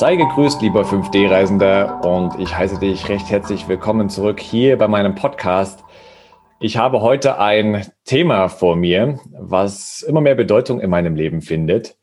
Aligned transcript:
Sei 0.00 0.16
gegrüßt, 0.16 0.62
lieber 0.62 0.84
5D-Reisender, 0.84 2.02
und 2.06 2.40
ich 2.40 2.56
heiße 2.56 2.80
dich 2.80 3.10
recht 3.10 3.28
herzlich 3.28 3.68
willkommen 3.68 4.08
zurück 4.08 4.40
hier 4.40 4.78
bei 4.78 4.88
meinem 4.88 5.14
Podcast. 5.14 5.84
Ich 6.58 6.78
habe 6.78 7.02
heute 7.02 7.38
ein 7.38 7.86
Thema 8.06 8.48
vor 8.48 8.76
mir, 8.76 9.20
was 9.38 10.00
immer 10.00 10.22
mehr 10.22 10.36
Bedeutung 10.36 10.80
in 10.80 10.88
meinem 10.88 11.16
Leben 11.16 11.42
findet. 11.42 11.98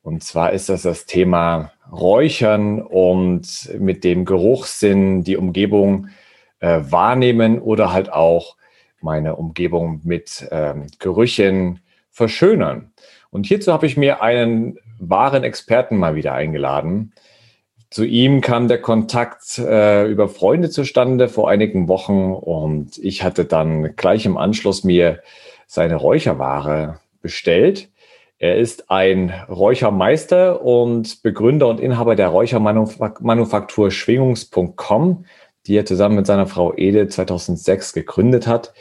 Und 0.00 0.22
zwar 0.22 0.52
ist 0.52 0.68
das 0.68 0.82
das 0.82 1.06
Thema 1.06 1.72
Räuchern 1.90 2.82
und 2.82 3.68
mit 3.80 4.04
dem 4.04 4.24
Geruchssinn 4.24 5.24
die 5.24 5.36
Umgebung 5.36 6.06
äh, 6.60 6.78
wahrnehmen 6.82 7.58
oder 7.58 7.92
halt 7.92 8.12
auch 8.12 8.54
meine 9.00 9.34
Umgebung 9.34 10.02
mit 10.04 10.46
ähm, 10.52 10.86
Gerüchen 11.00 11.80
verschönern. 12.12 12.92
Und 13.30 13.46
hierzu 13.46 13.72
habe 13.72 13.86
ich 13.86 13.96
mir 13.96 14.22
einen 14.22 14.78
wahren 15.00 15.42
Experten 15.42 15.96
mal 15.96 16.14
wieder 16.14 16.32
eingeladen. 16.32 17.12
Zu 17.90 18.04
ihm 18.04 18.40
kam 18.40 18.68
der 18.68 18.80
Kontakt 18.80 19.58
äh, 19.58 20.06
über 20.06 20.28
Freunde 20.28 20.70
zustande 20.70 21.28
vor 21.28 21.50
einigen 21.50 21.88
Wochen 21.88 22.32
und 22.32 22.98
ich 22.98 23.24
hatte 23.24 23.44
dann 23.44 23.96
gleich 23.96 24.26
im 24.26 24.36
Anschluss 24.36 24.84
mir 24.84 25.22
seine 25.66 25.96
Räucherware 25.96 27.00
bestellt. 27.20 27.88
Er 28.38 28.56
ist 28.58 28.92
ein 28.92 29.34
Räuchermeister 29.48 30.62
und 30.62 31.22
Begründer 31.24 31.66
und 31.66 31.80
Inhaber 31.80 32.14
der 32.14 32.28
Räuchermanufaktur 32.28 33.90
Schwingungs.com, 33.90 35.24
die 35.66 35.76
er 35.76 35.84
zusammen 35.84 36.14
mit 36.14 36.26
seiner 36.26 36.46
Frau 36.46 36.72
Ede 36.76 37.08
2006 37.08 37.92
gegründet 37.92 38.46
hat. 38.46 38.72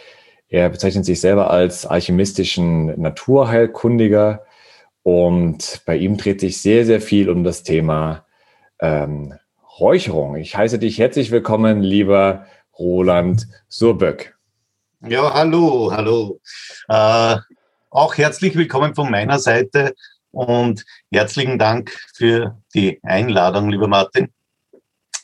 Er 0.49 0.69
bezeichnet 0.69 1.05
sich 1.05 1.19
selber 1.19 1.49
als 1.49 1.87
alchemistischen 1.87 3.01
Naturheilkundiger 3.01 4.45
und 5.01 5.81
bei 5.87 5.97
ihm 5.97 6.15
dreht 6.15 6.41
sich 6.41 6.61
sehr, 6.61 6.85
sehr 6.85 7.01
viel 7.01 7.29
um 7.29 7.43
das 7.43 7.63
Thema 7.63 8.25
ähm, 8.79 9.33
Räucherung. 9.79 10.35
Ich 10.35 10.55
heiße 10.55 10.79
dich 10.79 10.97
herzlich 10.97 11.31
willkommen, 11.31 11.81
lieber 11.81 12.45
Roland 12.77 13.47
Surböck. 13.67 14.35
Ja, 15.07 15.33
hallo, 15.33 15.91
hallo. 15.93 16.39
Äh, 16.87 17.37
auch 17.89 18.17
herzlich 18.17 18.55
willkommen 18.55 18.95
von 18.95 19.09
meiner 19.09 19.39
Seite 19.39 19.95
und 20.31 20.85
herzlichen 21.11 21.57
Dank 21.57 21.91
für 22.13 22.57
die 22.73 22.99
Einladung, 23.03 23.69
lieber 23.69 23.87
Martin. 23.87 24.29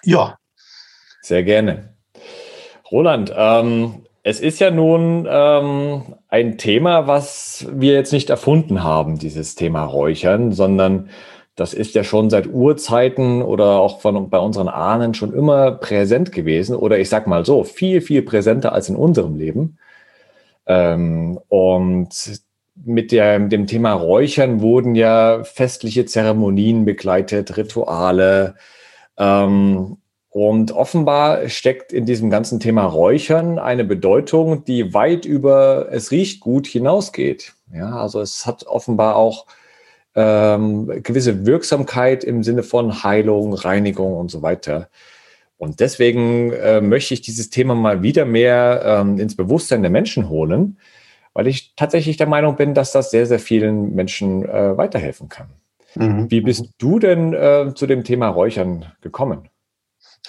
Ja. 0.03 0.38
Sehr 1.22 1.44
gerne. 1.44 1.95
Roland, 2.92 3.34
ähm, 3.36 4.06
es 4.23 4.40
ist 4.40 4.59
ja 4.59 4.72
nun 4.72 5.28
ähm, 5.30 6.16
ein 6.30 6.58
Thema, 6.58 7.08
was 7.08 7.67
wir 7.72 7.94
jetzt 7.94 8.14
nicht 8.14 8.30
erfunden 8.30 8.84
haben, 8.84 9.19
dieses 9.19 9.56
Thema 9.56 9.84
Räuchern, 9.84 10.52
sondern 10.52 11.09
das 11.56 11.73
ist 11.73 11.95
ja 11.95 12.03
schon 12.03 12.30
seit 12.30 12.47
Urzeiten 12.47 13.41
oder 13.41 13.80
auch 13.80 14.02
von, 14.02 14.30
bei 14.30 14.40
unseren 14.40 14.68
Ahnen 14.68 15.13
schon 15.13 15.34
immer 15.34 15.72
präsent 15.72 16.31
gewesen 16.31 16.75
oder 16.75 17.00
ich 17.00 17.09
sag 17.09 17.28
mal 17.28 17.46
so, 17.46 17.63
viel, 17.63 18.02
viel 18.02 18.22
präsenter 18.22 18.74
als 18.74 18.90
in 18.90 18.96
unserem 18.96 19.35
Leben. 19.35 19.78
Ähm, 20.68 21.40
und 21.47 22.41
mit 22.84 23.12
der, 23.13 23.40
dem 23.40 23.68
Thema 23.68 23.94
Räuchern 23.94 24.59
wurden 24.59 24.96
ja 24.96 25.44
festliche 25.46 26.06
Zeremonien 26.06 26.84
begleitet, 26.84 27.56
Rituale. 27.56 28.56
Ähm, 29.18 29.97
und 30.30 30.74
offenbar 30.74 31.47
steckt 31.47 31.94
in 31.94 32.06
diesem 32.06 32.30
ganzen 32.30 32.59
Thema 32.59 32.84
Räuchern 32.84 33.57
eine 33.57 33.85
Bedeutung, 33.85 34.66
die 34.66 34.94
weit 34.94 35.24
über 35.24 35.88
es 35.90 36.12
riecht 36.12 36.41
gut 36.41 36.68
hinausgeht. 36.68 37.53
Ja, 37.74 37.91
also 37.91 38.19
es 38.19 38.46
hat 38.46 38.68
offenbar 38.68 39.16
auch 39.16 39.46
ähm, 40.16 41.03
gewisse 41.03 41.46
Wirksamkeit 41.46 42.24
im 42.24 42.44
Sinne 42.44 42.64
von 42.64 43.03
Heilung, 43.03 43.53
Reinigung 43.53 44.16
und 44.18 44.31
so 44.31 44.42
weiter. 44.42 44.90
Und 45.58 45.80
deswegen 45.80 46.52
äh, 46.53 46.81
möchte 46.81 47.14
ich 47.14 47.22
dieses 47.22 47.50
Thema 47.50 47.76
mal 47.76 48.02
wieder 48.02 48.25
mehr 48.25 48.81
ähm, 48.86 49.20
ins 49.20 49.36
Bewusstsein 49.36 49.81
der 49.81 49.92
Menschen 49.92 50.30
holen, 50.30 50.80
weil 51.34 51.48
ich 51.48 51.74
tatsächlich 51.75 52.18
der 52.18 52.28
Meinung 52.28 52.56
bin, 52.56 52.74
dass 52.74 52.92
das 52.92 53.12
sehr, 53.12 53.25
sehr 53.25 53.40
vielen 53.40 53.94
Menschen 53.96 54.48
äh, 54.48 54.78
weiterhelfen 54.78 55.30
kann. 55.30 55.48
Mhm. 55.96 56.30
Wie 56.30 56.42
bist 56.42 56.72
du 56.78 57.00
denn 57.00 57.34
äh, 57.34 57.74
zu 57.74 57.88
dem 57.88 58.04
Thema 58.04 58.28
Räuchern 58.28 58.86
gekommen? 59.02 59.50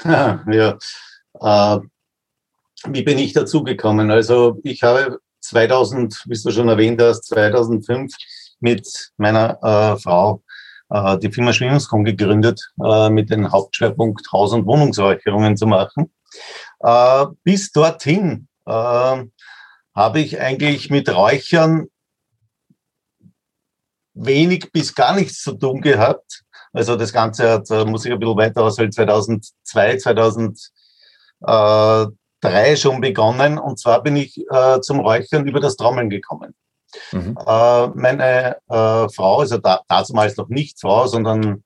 Ja, 0.05 0.45
ja. 0.51 0.79
Äh, 1.41 1.81
wie 2.89 3.03
bin 3.03 3.19
ich 3.19 3.33
dazu 3.33 3.65
gekommen? 3.65 4.11
Also 4.11 4.59
ich 4.63 4.83
habe 4.83 5.19
2000, 5.41 6.25
wie 6.27 6.41
du 6.41 6.51
schon 6.51 6.69
erwähnt 6.69 7.01
hast, 7.01 7.25
2005 7.25 8.15
mit 8.61 9.12
meiner 9.17 9.59
äh, 9.62 10.00
Frau 10.00 10.43
äh, 10.91 11.19
die 11.19 11.31
Firma 11.31 11.53
Schwingungskom 11.53 12.05
gegründet, 12.05 12.61
äh, 12.83 13.11
mit 13.11 13.31
dem 13.31 13.50
Hauptschwerpunkt 13.50 14.31
Haus- 14.33 14.53
und 14.53 14.67
Wohnungsräucherungen 14.67 15.56
zu 15.56 15.67
machen. 15.67 16.12
Äh, 16.81 17.27
bis 17.43 17.72
dorthin 17.72 18.49
äh, 18.66 19.25
habe 19.95 20.21
ich 20.21 20.41
eigentlich 20.41 20.91
mit 20.91 21.09
Räuchern 21.09 21.87
wenig 24.15 24.72
bis 24.72 24.95
gar 24.95 25.15
nichts 25.15 25.43
zu 25.43 25.53
tun 25.53 25.81
gehabt. 25.81 26.43
Also 26.72 26.97
das 26.97 27.12
Ganze 27.12 27.50
hat, 27.50 27.71
äh, 27.71 27.84
muss 27.84 28.05
ich 28.05 28.12
ein 28.12 28.19
bisschen 28.19 28.37
weiter 28.37 28.62
ausholen, 28.62 28.93
2002, 28.93 29.99
2003 29.99 32.77
schon 32.77 33.00
begonnen. 33.00 33.59
Und 33.59 33.78
zwar 33.78 34.03
bin 34.03 34.16
ich 34.16 34.39
äh, 34.50 34.81
zum 34.81 35.00
Räuchern 35.00 35.47
über 35.47 35.61
das 35.61 35.77
Trommeln 35.77 36.11
gekommen. 36.11 36.55
Mhm. 37.12 37.39
Äh, 37.47 37.87
meine 37.89 38.57
äh, 38.69 39.09
Frau, 39.15 39.41
also 39.41 39.59
da, 39.59 39.81
damals 39.89 40.37
noch 40.37 40.49
nicht 40.49 40.81
Frau, 40.81 41.07
sondern 41.07 41.65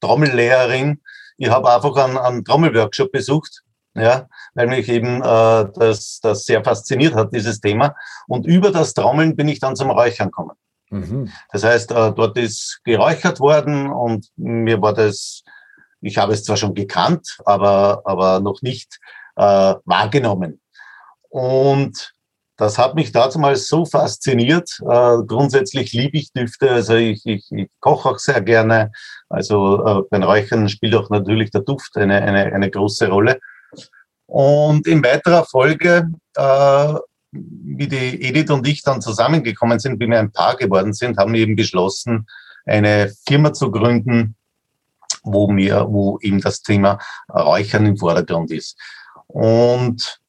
Trommellehrerin, 0.00 1.00
ich 1.36 1.50
habe 1.50 1.72
einfach 1.72 1.94
einen, 1.96 2.18
einen 2.18 2.44
Trommelworkshop 2.44 3.12
besucht, 3.12 3.62
ja, 3.94 4.28
weil 4.54 4.66
mich 4.66 4.88
eben 4.88 5.22
äh, 5.22 5.66
das, 5.74 6.20
das 6.20 6.44
sehr 6.44 6.62
fasziniert 6.62 7.14
hat, 7.14 7.32
dieses 7.32 7.60
Thema. 7.60 7.94
Und 8.26 8.46
über 8.46 8.70
das 8.70 8.94
Trommeln 8.94 9.36
bin 9.36 9.48
ich 9.48 9.60
dann 9.60 9.76
zum 9.76 9.90
Räuchern 9.90 10.28
gekommen. 10.28 10.56
Mhm. 10.90 11.30
Das 11.52 11.64
heißt, 11.64 11.90
äh, 11.92 12.12
dort 12.12 12.36
ist 12.38 12.80
geräuchert 12.84 13.40
worden 13.40 13.90
und 13.90 14.28
mir 14.36 14.80
war 14.80 14.94
das, 14.94 15.42
ich 16.00 16.18
habe 16.18 16.32
es 16.32 16.44
zwar 16.44 16.56
schon 16.56 16.74
gekannt, 16.74 17.38
aber, 17.44 18.02
aber 18.04 18.40
noch 18.40 18.62
nicht 18.62 18.98
äh, 19.36 19.74
wahrgenommen. 19.84 20.60
Und 21.28 22.14
das 22.58 22.76
hat 22.76 22.96
mich 22.96 23.12
damals 23.12 23.68
so 23.68 23.86
fasziniert. 23.86 24.80
Äh, 24.82 25.18
grundsätzlich 25.26 25.92
liebe 25.92 26.18
ich 26.18 26.32
Düfte, 26.32 26.70
also 26.70 26.94
ich, 26.96 27.24
ich, 27.24 27.46
ich 27.52 27.70
koche 27.78 28.10
auch 28.10 28.18
sehr 28.18 28.40
gerne. 28.40 28.90
Also 29.28 29.86
äh, 29.86 30.02
beim 30.10 30.24
Räuchern 30.24 30.68
spielt 30.68 30.96
auch 30.96 31.08
natürlich 31.08 31.52
der 31.52 31.60
Duft 31.60 31.96
eine, 31.96 32.20
eine, 32.20 32.52
eine 32.52 32.68
große 32.68 33.08
Rolle. 33.08 33.38
Und 34.26 34.88
in 34.88 35.04
weiterer 35.04 35.44
Folge, 35.44 36.10
äh, 36.34 36.94
wie 37.30 37.86
die 37.86 38.22
Edith 38.22 38.50
und 38.50 38.66
ich 38.66 38.82
dann 38.82 39.00
zusammengekommen 39.00 39.78
sind, 39.78 40.00
wie 40.00 40.08
wir 40.08 40.18
ein 40.18 40.32
Paar 40.32 40.56
geworden 40.56 40.92
sind, 40.92 41.16
haben 41.16 41.34
wir 41.34 41.40
eben 41.40 41.54
beschlossen, 41.54 42.26
eine 42.66 43.14
Firma 43.26 43.52
zu 43.52 43.70
gründen, 43.70 44.34
wo 45.22 45.48
mir, 45.48 45.86
wo 45.88 46.18
eben 46.22 46.40
das 46.40 46.62
Thema 46.62 46.98
Räuchern 47.32 47.86
im 47.86 47.96
Vordergrund 47.96 48.50
ist. 48.50 48.76
Und 49.28 50.20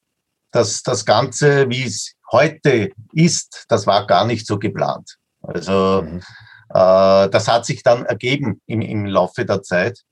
das, 0.51 0.83
das 0.83 1.05
Ganze, 1.05 1.69
wie 1.69 1.83
es 1.83 2.15
heute 2.31 2.91
ist, 3.13 3.65
das 3.69 3.87
war 3.87 4.07
gar 4.07 4.25
nicht 4.25 4.45
so 4.45 4.59
geplant. 4.59 5.17
Also 5.41 6.03
mhm. 6.03 6.21
äh, 6.69 7.29
das 7.29 7.47
hat 7.47 7.65
sich 7.65 7.83
dann 7.83 8.05
ergeben 8.05 8.61
im, 8.65 8.81
im 8.81 9.05
Laufe 9.05 9.45
der 9.45 9.63
Zeit. 9.63 10.03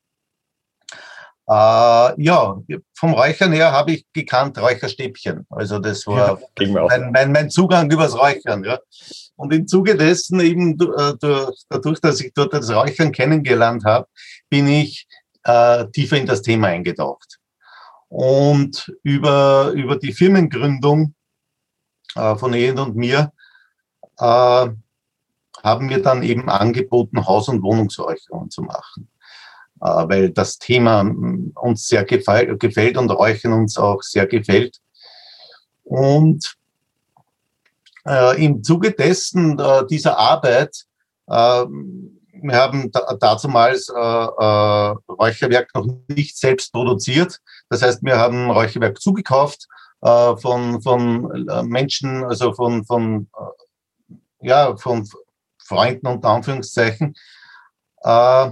Äh, 1.50 2.22
ja, 2.22 2.58
vom 2.94 3.14
Räuchern 3.14 3.54
her 3.54 3.72
habe 3.72 3.94
ich 3.94 4.06
gekannt 4.12 4.58
Räucherstäbchen. 4.58 5.46
Also 5.50 5.80
das 5.80 6.06
war 6.06 6.40
ja, 6.60 6.68
mein, 6.68 7.12
mein, 7.12 7.32
mein, 7.32 7.50
Zugang 7.50 7.90
übers 7.90 8.18
Räuchern. 8.18 8.66
Ja. 8.66 8.80
Und 9.38 9.54
im 9.54 9.66
Zuge 9.66 9.96
dessen 9.96 10.42
eben 10.42 10.74
äh, 10.74 11.14
dadurch, 11.70 12.02
dass 12.02 12.20
ich 12.20 12.34
dort 12.34 12.54
das 12.54 12.70
Räuchern 12.70 13.14
kennengelernt 13.14 13.86
habe, 13.86 14.08
bin 14.50 14.68
ich 14.68 15.08
äh, 15.44 15.86
tiefer 15.94 16.18
in 16.18 16.26
das 16.26 16.42
Thema 16.42 16.68
eingetaucht. 16.68 17.38
Und 18.10 18.94
über, 19.04 19.72
über 19.74 19.98
die 19.98 20.14
Firmengründung 20.14 21.14
von 22.38 22.54
Ehen 22.54 22.80
und 22.80 22.96
mir, 22.96 23.32
äh, 24.20 24.68
haben 25.64 25.90
wir 25.90 26.02
dann 26.02 26.24
eben 26.24 26.50
angeboten, 26.50 27.26
Haus- 27.26 27.50
und 27.50 27.64
Wohnungsräucherungen 27.64 28.50
zu 28.50 28.62
machen. 28.62 29.10
äh, 29.82 29.86
weil 29.86 30.30
das 30.32 30.58
Thema 30.58 31.04
mm, 31.04 31.54
uns 31.56 31.88
sehr 31.88 32.04
gefällt 32.06 32.98
und 32.98 33.12
Räuchern 33.12 33.54
uns 33.54 33.78
auch 33.78 34.02
sehr 34.02 34.28
gefällt. 34.28 34.78
Und 35.84 36.56
äh, 38.06 38.44
im 38.44 38.64
Zuge 38.64 38.92
dessen 38.92 39.60
äh, 39.60 39.86
dieser 39.88 40.18
Arbeit, 40.18 40.86
äh, 41.28 41.66
wir 42.40 42.56
haben 42.56 42.92
da, 42.92 43.16
dazumals 43.20 43.90
äh, 43.90 44.00
äh, 44.00 44.96
Räucherwerk 45.10 45.74
noch 45.76 45.88
nicht 46.08 46.38
selbst 46.38 46.72
produziert. 46.72 47.40
Das 47.70 47.82
heißt, 47.82 48.04
wir 48.04 48.18
haben 48.18 48.50
Räucherwerk 48.52 49.02
zugekauft 49.02 49.68
äh, 50.02 50.38
von, 50.38 50.82
von 50.82 51.48
äh, 51.48 51.64
Menschen, 51.64 52.24
also 52.24 52.54
von, 52.54 52.86
von, 52.86 53.30
äh, 53.38 54.48
ja, 54.48 54.76
von 54.78 55.08
Freunden 55.58 56.08
unter 56.08 56.30
Anführungszeichen, 56.30 57.16
äh, 58.02 58.52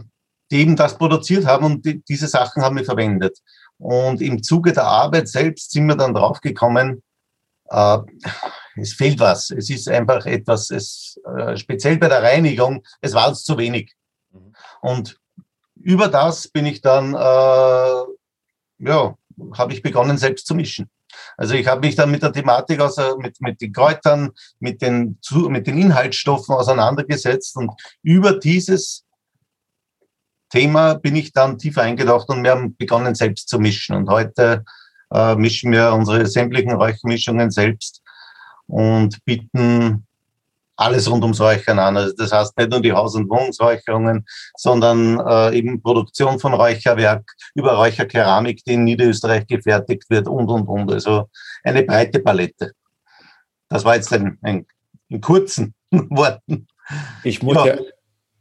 die 0.51 0.59
eben 0.59 0.75
das 0.75 0.97
produziert 0.97 1.45
haben 1.45 1.65
und 1.65 1.85
die, 1.85 2.03
diese 2.03 2.27
Sachen 2.27 2.63
haben 2.63 2.77
wir 2.77 2.85
verwendet. 2.85 3.39
Und 3.77 4.21
im 4.21 4.41
Zuge 4.41 4.73
der 4.73 4.85
Arbeit 4.85 5.27
selbst 5.27 5.71
sind 5.71 5.87
wir 5.87 5.95
dann 5.95 6.13
draufgekommen, 6.13 7.03
äh, 7.69 7.97
es 8.77 8.93
fehlt 8.93 9.19
was. 9.19 9.51
Es 9.51 9.69
ist 9.69 9.87
einfach 9.87 10.25
etwas, 10.25 10.69
es, 10.69 11.19
äh, 11.37 11.55
speziell 11.57 11.97
bei 11.97 12.07
der 12.07 12.23
Reinigung, 12.23 12.83
es 13.01 13.13
war 13.13 13.29
uns 13.29 13.43
zu 13.43 13.57
wenig. 13.57 13.93
Mhm. 14.31 14.53
Und 14.81 15.19
über 15.75 16.07
das 16.07 16.47
bin 16.47 16.65
ich 16.65 16.81
dann, 16.81 17.13
äh, 17.13 17.17
ja, 18.79 19.17
habe 19.53 19.73
ich 19.73 19.81
begonnen, 19.81 20.17
selbst 20.17 20.47
zu 20.47 20.55
mischen. 20.55 20.89
Also 21.37 21.53
ich 21.53 21.67
habe 21.67 21.81
mich 21.81 21.95
dann 21.95 22.11
mit 22.11 22.23
der 22.23 22.31
Thematik, 22.31 22.79
also 22.79 23.17
mit, 23.17 23.39
mit 23.41 23.61
den 23.61 23.73
Kräutern, 23.73 24.31
mit 24.59 24.81
den, 24.81 25.17
mit 25.49 25.67
den 25.67 25.77
Inhaltsstoffen 25.77 26.55
auseinandergesetzt 26.55 27.55
und 27.57 27.71
über 28.03 28.39
dieses 28.39 29.05
Thema 30.49 30.93
bin 30.93 31.15
ich 31.15 31.33
dann 31.33 31.57
tiefer 31.57 31.81
eingedacht 31.81 32.29
und 32.29 32.43
wir 32.43 32.51
haben 32.51 32.75
begonnen, 32.77 33.15
selbst 33.15 33.49
zu 33.49 33.59
mischen. 33.59 33.95
Und 33.95 34.09
heute 34.09 34.63
äh, 35.13 35.35
mischen 35.35 35.71
wir 35.71 35.93
unsere 35.93 36.25
sämtlichen 36.27 36.71
Räuchermischungen 36.71 37.51
selbst 37.51 38.01
und 38.67 39.23
bieten 39.25 40.04
alles 40.77 41.09
rund 41.09 41.23
ums 41.23 41.39
Räuchern 41.39 41.79
an. 41.79 41.97
Also 41.97 42.13
das 42.15 42.31
heißt 42.31 42.57
nicht 42.57 42.71
nur 42.71 42.81
die 42.81 42.93
Haus- 42.93 43.15
und 43.15 43.29
Wohnungsräucherungen, 43.29 44.25
sondern 44.57 45.19
äh, 45.19 45.57
eben 45.57 45.81
Produktion 45.81 46.39
von 46.39 46.53
Räucherwerk 46.53 47.23
über 47.53 47.73
Räucherkeramik, 47.73 48.63
die 48.65 48.73
in 48.73 48.83
Niederösterreich 48.83 49.47
gefertigt 49.47 50.03
wird 50.09 50.27
und, 50.27 50.49
und, 50.49 50.67
und. 50.67 50.91
Also 50.91 51.29
eine 51.63 51.83
breite 51.83 52.19
Palette. 52.19 52.71
Das 53.69 53.85
war 53.85 53.95
jetzt 53.95 54.11
ein, 54.13 54.37
ein 54.41 54.65
in 55.09 55.21
kurzen 55.21 55.73
Worten. 55.91 56.67
Ich 57.23 57.41
muss 57.41 57.55
ja, 57.55 57.75
ja 57.75 57.81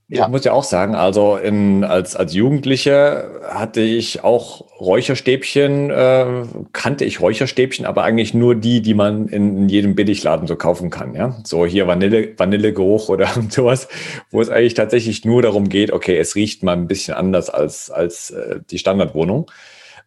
ja. 0.08 0.24
Ich 0.24 0.28
muss 0.28 0.44
ja 0.44 0.52
auch 0.52 0.64
sagen, 0.64 0.94
also 0.94 1.36
in, 1.36 1.82
als, 1.82 2.14
als 2.14 2.34
Jugendlicher 2.34 3.40
hatte 3.48 3.80
ich 3.80 4.22
auch 4.22 4.64
Räucherstäbchen, 4.78 5.90
äh, 5.90 6.26
kannte 6.72 7.06
ich 7.06 7.20
Räucherstäbchen, 7.20 7.86
aber 7.86 8.04
eigentlich 8.04 8.34
nur 8.34 8.54
die, 8.54 8.82
die 8.82 8.92
man 8.92 9.28
in, 9.28 9.56
in 9.56 9.68
jedem 9.70 9.94
Billigladen 9.94 10.46
so 10.46 10.56
kaufen 10.56 10.90
kann. 10.90 11.14
Ja? 11.14 11.36
So 11.44 11.64
hier 11.64 11.86
Vanille, 11.86 12.38
Vanillegeruch 12.38 13.08
oder 13.08 13.28
sowas, 13.48 13.88
wo 14.30 14.42
es 14.42 14.50
eigentlich 14.50 14.74
tatsächlich 14.74 15.24
nur 15.24 15.40
darum 15.40 15.70
geht, 15.70 15.90
okay, 15.90 16.18
es 16.18 16.34
riecht 16.34 16.62
mal 16.62 16.72
ein 16.72 16.86
bisschen 16.86 17.14
anders 17.14 17.48
als, 17.48 17.90
als 17.90 18.30
äh, 18.30 18.60
die 18.70 18.78
Standardwohnung. 18.78 19.50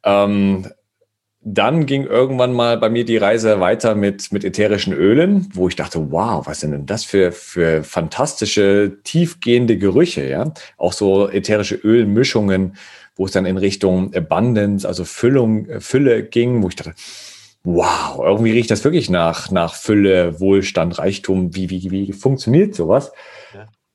Ähm, 0.03 0.67
dann 1.49 1.85
ging 1.85 2.03
irgendwann 2.03 2.51
mal 2.51 2.77
bei 2.77 2.89
mir 2.89 3.05
die 3.05 3.15
Reise 3.15 3.61
weiter 3.61 3.95
mit, 3.95 4.33
mit 4.33 4.43
ätherischen 4.43 4.91
Ölen, 4.91 5.47
wo 5.53 5.69
ich 5.69 5.77
dachte, 5.77 6.11
wow, 6.11 6.45
was 6.45 6.59
sind 6.59 6.71
denn 6.71 6.85
das 6.85 7.05
für, 7.05 7.31
für 7.31 7.85
fantastische, 7.85 8.97
tiefgehende 9.05 9.77
Gerüche, 9.77 10.27
ja? 10.27 10.53
Auch 10.75 10.91
so 10.91 11.29
ätherische 11.29 11.75
Ölmischungen, 11.75 12.75
wo 13.15 13.25
es 13.25 13.31
dann 13.31 13.45
in 13.45 13.57
Richtung 13.57 14.13
Abundance, 14.13 14.85
also 14.85 15.05
Füllung, 15.05 15.67
Fülle 15.79 16.23
ging, 16.23 16.61
wo 16.61 16.67
ich 16.67 16.75
dachte, 16.75 16.95
wow, 17.63 18.19
irgendwie 18.21 18.51
riecht 18.51 18.69
das 18.69 18.83
wirklich 18.83 19.09
nach, 19.09 19.49
nach 19.49 19.73
Fülle, 19.73 20.41
Wohlstand, 20.41 20.99
Reichtum. 20.99 21.55
Wie, 21.55 21.69
wie, 21.69 21.91
wie 21.91 22.11
funktioniert 22.11 22.75
sowas? 22.75 23.13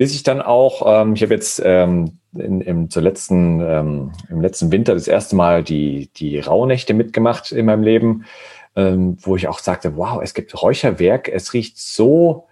Bis 0.03 0.17
ich 0.17 0.25
dann 0.25 0.43
auch, 0.43 0.83
ähm, 0.85 1.15
ich 1.15 1.23
habe 1.23 1.33
jetzt 1.33 1.63
ähm, 1.65 2.19
in, 2.37 2.61
im, 2.61 2.91
zur 2.91 3.05
letzten, 3.05 3.61
ähm, 3.61 4.11
im 4.29 4.41
letzten 4.41 4.73
Winter 4.73 4.95
das 4.95 5.07
erste 5.07 5.37
Mal 5.37 5.63
die, 5.63 6.11
die 6.17 6.41
Rauhnächte 6.41 6.93
mitgemacht 6.93 7.53
in 7.53 7.67
meinem 7.67 7.85
Leben, 7.85 8.25
ähm, 8.75 9.17
wo 9.21 9.37
ich 9.37 9.47
auch 9.47 9.61
sagte, 9.61 9.97
wow, 9.97 10.21
es 10.21 10.35
gibt 10.35 10.61
Räucherwerk, 10.61 11.29
es 11.29 11.53
riecht 11.53 11.79
so, 11.79 12.49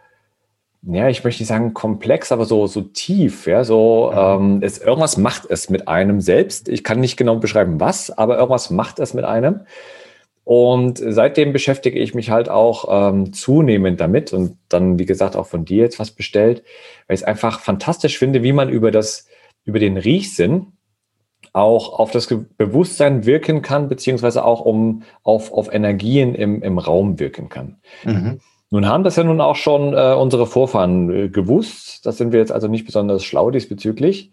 ja, 0.82 1.08
ich 1.08 1.24
möchte 1.24 1.42
nicht 1.42 1.48
sagen 1.48 1.74
komplex, 1.74 2.30
aber 2.30 2.44
so, 2.44 2.68
so 2.68 2.82
tief, 2.82 3.48
ja, 3.48 3.64
so, 3.64 4.12
ähm, 4.14 4.60
es, 4.62 4.78
irgendwas 4.78 5.16
macht 5.16 5.50
es 5.50 5.70
mit 5.70 5.88
einem 5.88 6.20
selbst. 6.20 6.68
Ich 6.68 6.84
kann 6.84 7.00
nicht 7.00 7.16
genau 7.16 7.34
beschreiben, 7.34 7.80
was, 7.80 8.16
aber 8.16 8.36
irgendwas 8.36 8.70
macht 8.70 9.00
es 9.00 9.12
mit 9.12 9.24
einem. 9.24 9.62
Und 10.50 11.00
seitdem 11.00 11.52
beschäftige 11.52 12.00
ich 12.00 12.12
mich 12.12 12.30
halt 12.30 12.48
auch 12.48 12.86
ähm, 12.90 13.32
zunehmend 13.32 14.00
damit 14.00 14.32
und 14.32 14.56
dann, 14.68 14.98
wie 14.98 15.06
gesagt, 15.06 15.36
auch 15.36 15.46
von 15.46 15.64
dir 15.64 15.84
jetzt 15.84 16.00
was 16.00 16.10
bestellt, 16.10 16.64
weil 17.06 17.14
ich 17.14 17.20
es 17.20 17.24
einfach 17.24 17.60
fantastisch 17.60 18.18
finde, 18.18 18.42
wie 18.42 18.52
man 18.52 18.68
über 18.68 18.90
das, 18.90 19.28
über 19.64 19.78
den 19.78 19.96
Riechsinn 19.96 20.72
auch 21.52 21.96
auf 21.96 22.10
das 22.10 22.26
Bewusstsein 22.26 23.26
wirken 23.26 23.62
kann, 23.62 23.88
beziehungsweise 23.88 24.44
auch 24.44 24.62
um 24.62 25.04
auf, 25.22 25.52
auf 25.52 25.72
Energien 25.72 26.34
im, 26.34 26.62
im 26.62 26.78
Raum 26.78 27.20
wirken 27.20 27.48
kann. 27.48 27.76
Mhm. 28.02 28.40
Nun 28.70 28.88
haben 28.88 29.04
das 29.04 29.14
ja 29.14 29.22
nun 29.22 29.40
auch 29.40 29.54
schon 29.54 29.94
äh, 29.94 30.14
unsere 30.14 30.48
Vorfahren 30.48 31.10
äh, 31.14 31.28
gewusst. 31.28 32.04
Das 32.06 32.18
sind 32.18 32.32
wir 32.32 32.40
jetzt 32.40 32.50
also 32.50 32.66
nicht 32.66 32.86
besonders 32.86 33.22
schlau 33.22 33.52
diesbezüglich. 33.52 34.32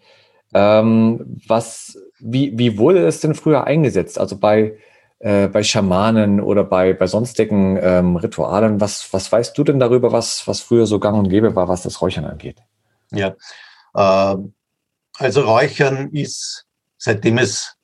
Ähm, 0.56 1.38
was, 1.48 2.00
wie, 2.19 2.58
wie 2.58 2.80
wurde 2.80 3.06
es 3.06 3.19
denn 3.19 3.36
früher 3.36 3.66
eingesetzt? 3.66 4.19
Also 4.19 4.40
bei, 4.40 4.78
äh, 5.19 5.48
bei 5.48 5.64
Schamanen 5.64 6.40
oder 6.40 6.64
bei, 6.64 6.94
bei 6.94 7.08
sonstigen 7.08 7.78
ähm, 7.81 8.16
Ritualen. 8.18 8.80
Was, 8.80 9.12
was 9.14 9.31
weißt 9.31 9.58
du 9.58 9.64
denn 9.64 9.80
darüber, 9.80 10.12
was, 10.12 10.48
was 10.48 10.62
früher 10.62 10.86
so 10.86 11.00
gang 11.00 11.18
und 11.18 11.30
gäbe 11.30 11.56
war, 11.56 11.68
was 11.68 11.84
das 11.84 12.02
Räuchern 12.02 12.25
angeht? 12.25 12.62
Ja, 13.12 13.36
äh, 13.96 14.38
also 15.18 15.42
Räuchern 15.42 16.10
ist, 16.12 16.66
seitdem 16.98 17.40
es 17.40 17.75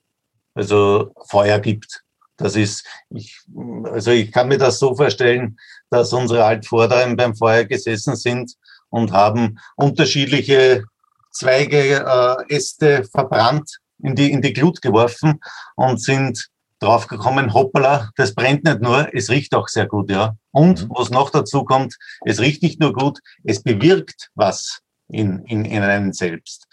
also 0.54 1.12
Feuer 1.28 1.60
gibt. 1.60 2.04
Das 2.38 2.56
ist, 2.56 2.86
ich, 3.10 3.40
also 3.86 4.12
ich 4.12 4.32
kann 4.32 4.48
mir 4.48 4.58
das 4.58 4.80
so 4.80 4.96
vorstellen, 4.96 5.58
dass 5.90 6.14
unsere 6.14 6.46
Altvorderen 6.46 7.16
beim 7.16 7.36
Feuer 7.36 7.64
gesessen 7.64 8.16
sind 8.16 8.54
und 8.90 9.12
haben 9.12 9.60
unterschiedliche 9.76 10.84
Zweige, 11.32 12.06
äh, 12.06 12.56
Äste 12.56 13.04
verbrannt, 13.06 13.80
in 14.04 14.16
die, 14.16 14.32
in 14.32 14.42
die 14.42 14.54
Glut 14.54 14.82
geworfen 14.82 15.40
und 15.76 16.02
sind 16.02 16.50
draufgekommen, 16.84 17.54
hoppala, 17.54 18.12
das 18.16 18.36
brennt 18.36 18.64
nicht 18.64 18.82
nur, 18.82 19.14
es 19.14 19.30
riecht 19.30 19.56
auch 19.56 19.68
sehr 19.68 19.88
gut, 19.88 20.12
ja. 20.12 20.36
Und 20.52 20.84
mhm. 20.84 20.92
was 20.96 21.10
noch 21.10 21.30
dazu 21.30 21.64
kommt, 21.64 21.96
es 22.26 22.40
riecht 22.40 22.62
nicht 22.62 22.80
nur 22.80 22.94
gut, 22.94 23.20
es 23.44 23.64
bewirkt 23.64 24.30
was 24.36 24.82
in, 25.08 25.44
in, 25.46 25.66
in 25.66 25.82
einem 25.84 26.14
selbst 26.14 26.68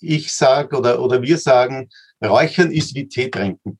ich 0.00 0.32
sage 0.32 0.76
oder, 0.76 1.00
oder 1.00 1.22
wir 1.22 1.38
sagen, 1.38 1.88
Räuchern 2.24 2.70
ist 2.70 2.94
wie 2.94 3.08
Tee 3.08 3.30
trinken. 3.30 3.78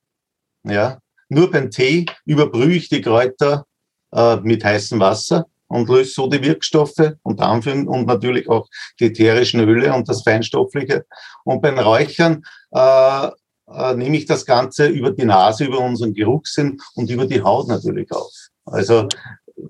Ja? 0.64 0.98
Nur 1.28 1.50
beim 1.50 1.70
Tee 1.70 2.06
überbrühe 2.24 2.76
ich 2.76 2.88
die 2.88 3.00
Kräuter 3.00 3.66
äh, 4.12 4.36
mit 4.36 4.64
heißem 4.64 5.00
Wasser 5.00 5.46
und 5.66 5.88
löse 5.88 6.12
so 6.12 6.28
die 6.28 6.42
Wirkstoffe 6.42 7.14
und 7.22 7.40
Anführung 7.40 7.88
und 7.88 8.06
natürlich 8.06 8.48
auch 8.48 8.68
die 8.98 9.06
ätherischen 9.06 9.60
Öle 9.60 9.92
und 9.92 10.08
das 10.08 10.22
Feinstoffliche. 10.22 11.04
Und 11.44 11.60
beim 11.60 11.78
Räuchern 11.78 12.44
äh, 12.70 13.28
äh, 13.72 13.94
nehme 13.94 14.16
ich 14.16 14.26
das 14.26 14.44
Ganze 14.46 14.86
über 14.86 15.10
die 15.10 15.24
Nase, 15.24 15.64
über 15.64 15.80
unseren 15.80 16.14
Geruchssinn 16.14 16.78
und 16.94 17.10
über 17.10 17.26
die 17.26 17.42
Haut 17.42 17.68
natürlich 17.68 18.10
auf. 18.12 18.32
Also 18.64 19.08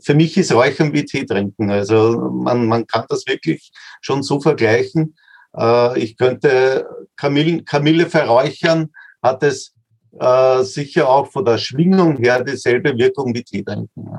für 0.01 0.15
mich 0.15 0.37
ist 0.37 0.53
Räuchern 0.53 0.93
wie 0.93 1.05
Tee 1.05 1.25
trinken. 1.25 1.71
Also 1.71 2.31
man, 2.31 2.67
man 2.67 2.87
kann 2.87 3.05
das 3.09 3.27
wirklich 3.27 3.73
schon 4.01 4.23
so 4.23 4.41
vergleichen. 4.41 5.17
Äh, 5.57 5.99
ich 5.99 6.17
könnte 6.17 6.89
Kamillen, 7.17 7.65
Kamille 7.65 8.07
verräuchern, 8.07 8.93
hat 9.23 9.43
es 9.43 9.75
äh, 10.19 10.63
sicher 10.63 11.09
auch 11.09 11.31
von 11.31 11.45
der 11.45 11.59
Schwingung 11.59 12.17
her 12.17 12.43
dieselbe 12.43 12.97
Wirkung 12.97 13.35
wie 13.35 13.45
Tee 13.45 13.63
trinken. 13.63 14.19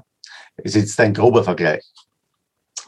Ist 0.57 0.75
jetzt 0.75 0.99
ein 0.99 1.13
grober 1.13 1.43
Vergleich. 1.43 1.85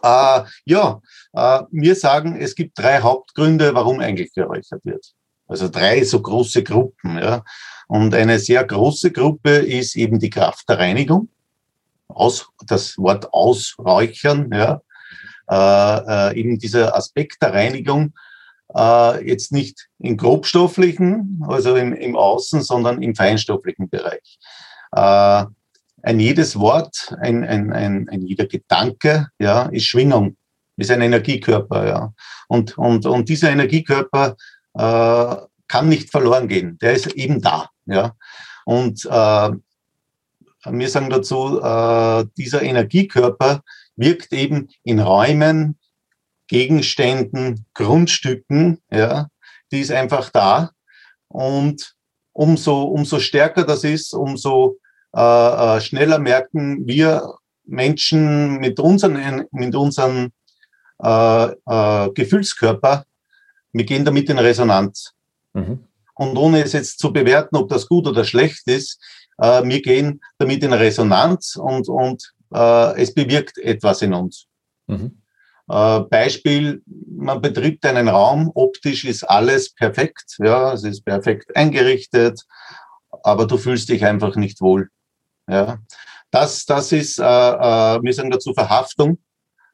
Äh, 0.04 0.42
ja, 0.66 1.02
äh, 1.34 1.62
wir 1.72 1.96
sagen, 1.96 2.36
es 2.40 2.56
gibt 2.56 2.78
drei 2.78 3.00
Hauptgründe, 3.00 3.74
warum 3.74 4.00
eigentlich 4.00 4.34
geräuchert 4.34 4.84
wird. 4.84 5.14
Also 5.52 5.68
drei 5.68 6.04
so 6.06 6.22
große 6.22 6.64
Gruppen. 6.64 7.18
Ja. 7.18 7.44
Und 7.88 8.16
eine 8.16 8.40
sehr 8.40 8.64
große 8.64 9.12
Gruppe 9.12 9.50
ist 9.50 9.98
eben 9.98 10.18
die 10.18 10.30
Kraft 10.30 10.70
der 10.70 10.80
Reinigung. 10.80 11.28
Aus, 12.08 12.50
das 12.66 12.98
Wort 12.98 13.34
ausräuchern, 13.34 14.50
ja. 14.54 14.82
Äh, 15.50 16.32
äh, 16.32 16.40
eben 16.40 16.58
dieser 16.58 16.96
Aspekt 16.96 17.42
der 17.42 17.54
Reinigung 17.54 18.14
äh, 18.74 19.28
jetzt 19.28 19.52
nicht 19.52 19.90
im 20.00 20.16
grobstofflichen, 20.16 21.44
also 21.46 21.76
im, 21.76 21.94
im 21.94 22.16
Außen, 22.16 22.62
sondern 22.62 23.02
im 23.02 23.14
feinstofflichen 23.14 23.90
Bereich. 23.90 24.40
Äh, 24.94 25.46
ein 26.04 26.20
jedes 26.20 26.58
Wort, 26.58 27.14
ein, 27.20 27.44
ein, 27.44 27.74
ein, 27.74 28.08
ein 28.10 28.22
jeder 28.22 28.46
Gedanke, 28.46 29.28
ja, 29.38 29.64
ist 29.64 29.86
Schwingung, 29.86 30.38
ist 30.78 30.92
ein 30.92 31.02
Energiekörper, 31.02 31.88
ja. 31.88 32.14
Und, 32.48 32.78
und, 32.78 33.06
und 33.06 33.28
dieser 33.28 33.52
Energiekörper 33.52 34.36
äh, 34.74 35.36
kann 35.68 35.90
nicht 35.90 36.12
verloren 36.12 36.48
gehen. 36.48 36.78
Der 36.80 36.94
ist 36.94 37.08
eben 37.08 37.42
da. 37.42 37.70
Ja. 37.86 38.16
Und 38.66 39.06
äh, 39.06 39.50
wir 40.66 40.90
sagen 40.90 41.10
dazu, 41.10 41.62
äh, 41.62 42.26
dieser 42.38 42.62
Energiekörper 42.62 43.62
wirkt 43.96 44.32
eben 44.34 44.70
in 44.84 45.00
Räumen, 45.00 45.78
Gegenständen, 46.48 47.66
Grundstücken, 47.74 48.80
ja, 48.92 49.28
die 49.72 49.80
ist 49.80 49.92
einfach 49.92 50.30
da. 50.30 50.72
Und 51.30 51.96
umso, 52.34 52.84
umso 52.84 53.20
stärker 53.20 53.64
das 53.64 53.84
ist, 53.84 54.14
umso 54.14 54.78
äh, 55.16 55.78
äh 55.78 55.82
schneller 55.82 56.20
merken 56.20 56.86
wir 56.86 57.36
Menschen 57.66 58.58
mit 58.58 58.80
unseren, 58.80 59.46
mit 59.52 59.76
unseren 59.76 60.34
äh, 61.02 61.46
äh, 61.46 62.10
Gefühlskörper, 62.14 63.06
wir 63.74 63.86
gehen 63.86 64.06
damit 64.06 64.30
in 64.30 64.40
Resonanz. 64.40 65.14
Mhm. 65.54 65.86
Und 66.16 66.38
ohne 66.38 66.64
es 66.64 66.74
jetzt 66.74 67.00
zu 67.00 67.12
bewerten, 67.12 67.56
ob 67.56 67.70
das 67.70 67.88
gut 67.88 68.08
oder 68.08 68.24
schlecht 68.24 68.68
ist, 68.68 69.00
äh, 69.38 69.64
wir 69.64 69.82
gehen 69.82 70.22
damit 70.38 70.64
in 70.64 70.74
Resonanz 70.74 71.56
und, 71.56 71.88
und 71.90 72.34
äh, 72.54 73.02
es 73.02 73.14
bewirkt 73.14 73.58
etwas 73.58 74.02
in 74.02 74.14
uns. 74.14 74.46
Mhm. 74.88 75.22
Äh, 75.70 76.02
Beispiel, 76.02 76.82
man 77.08 77.42
betritt 77.42 77.86
einen 77.86 78.10
Raum, 78.10 78.52
optisch 78.54 79.06
ist 79.06 79.24
alles 79.24 79.74
perfekt, 79.74 80.36
ja, 80.40 80.74
es 80.74 80.84
ist 80.84 81.04
perfekt 81.06 81.56
eingerichtet, 81.56 82.42
aber 83.24 83.46
du 83.46 83.58
fühlst 83.58 83.90
dich 83.90 84.06
einfach 84.06 84.36
nicht 84.36 84.62
wohl. 84.62 84.90
Ja. 85.48 85.80
Das, 86.30 86.66
das 86.66 86.92
ist, 86.92 87.20
äh, 87.20 87.24
äh, 87.24 88.00
wir 88.02 88.14
sagen 88.14 88.32
dazu 88.32 88.54
Verhaftung, 88.54 89.18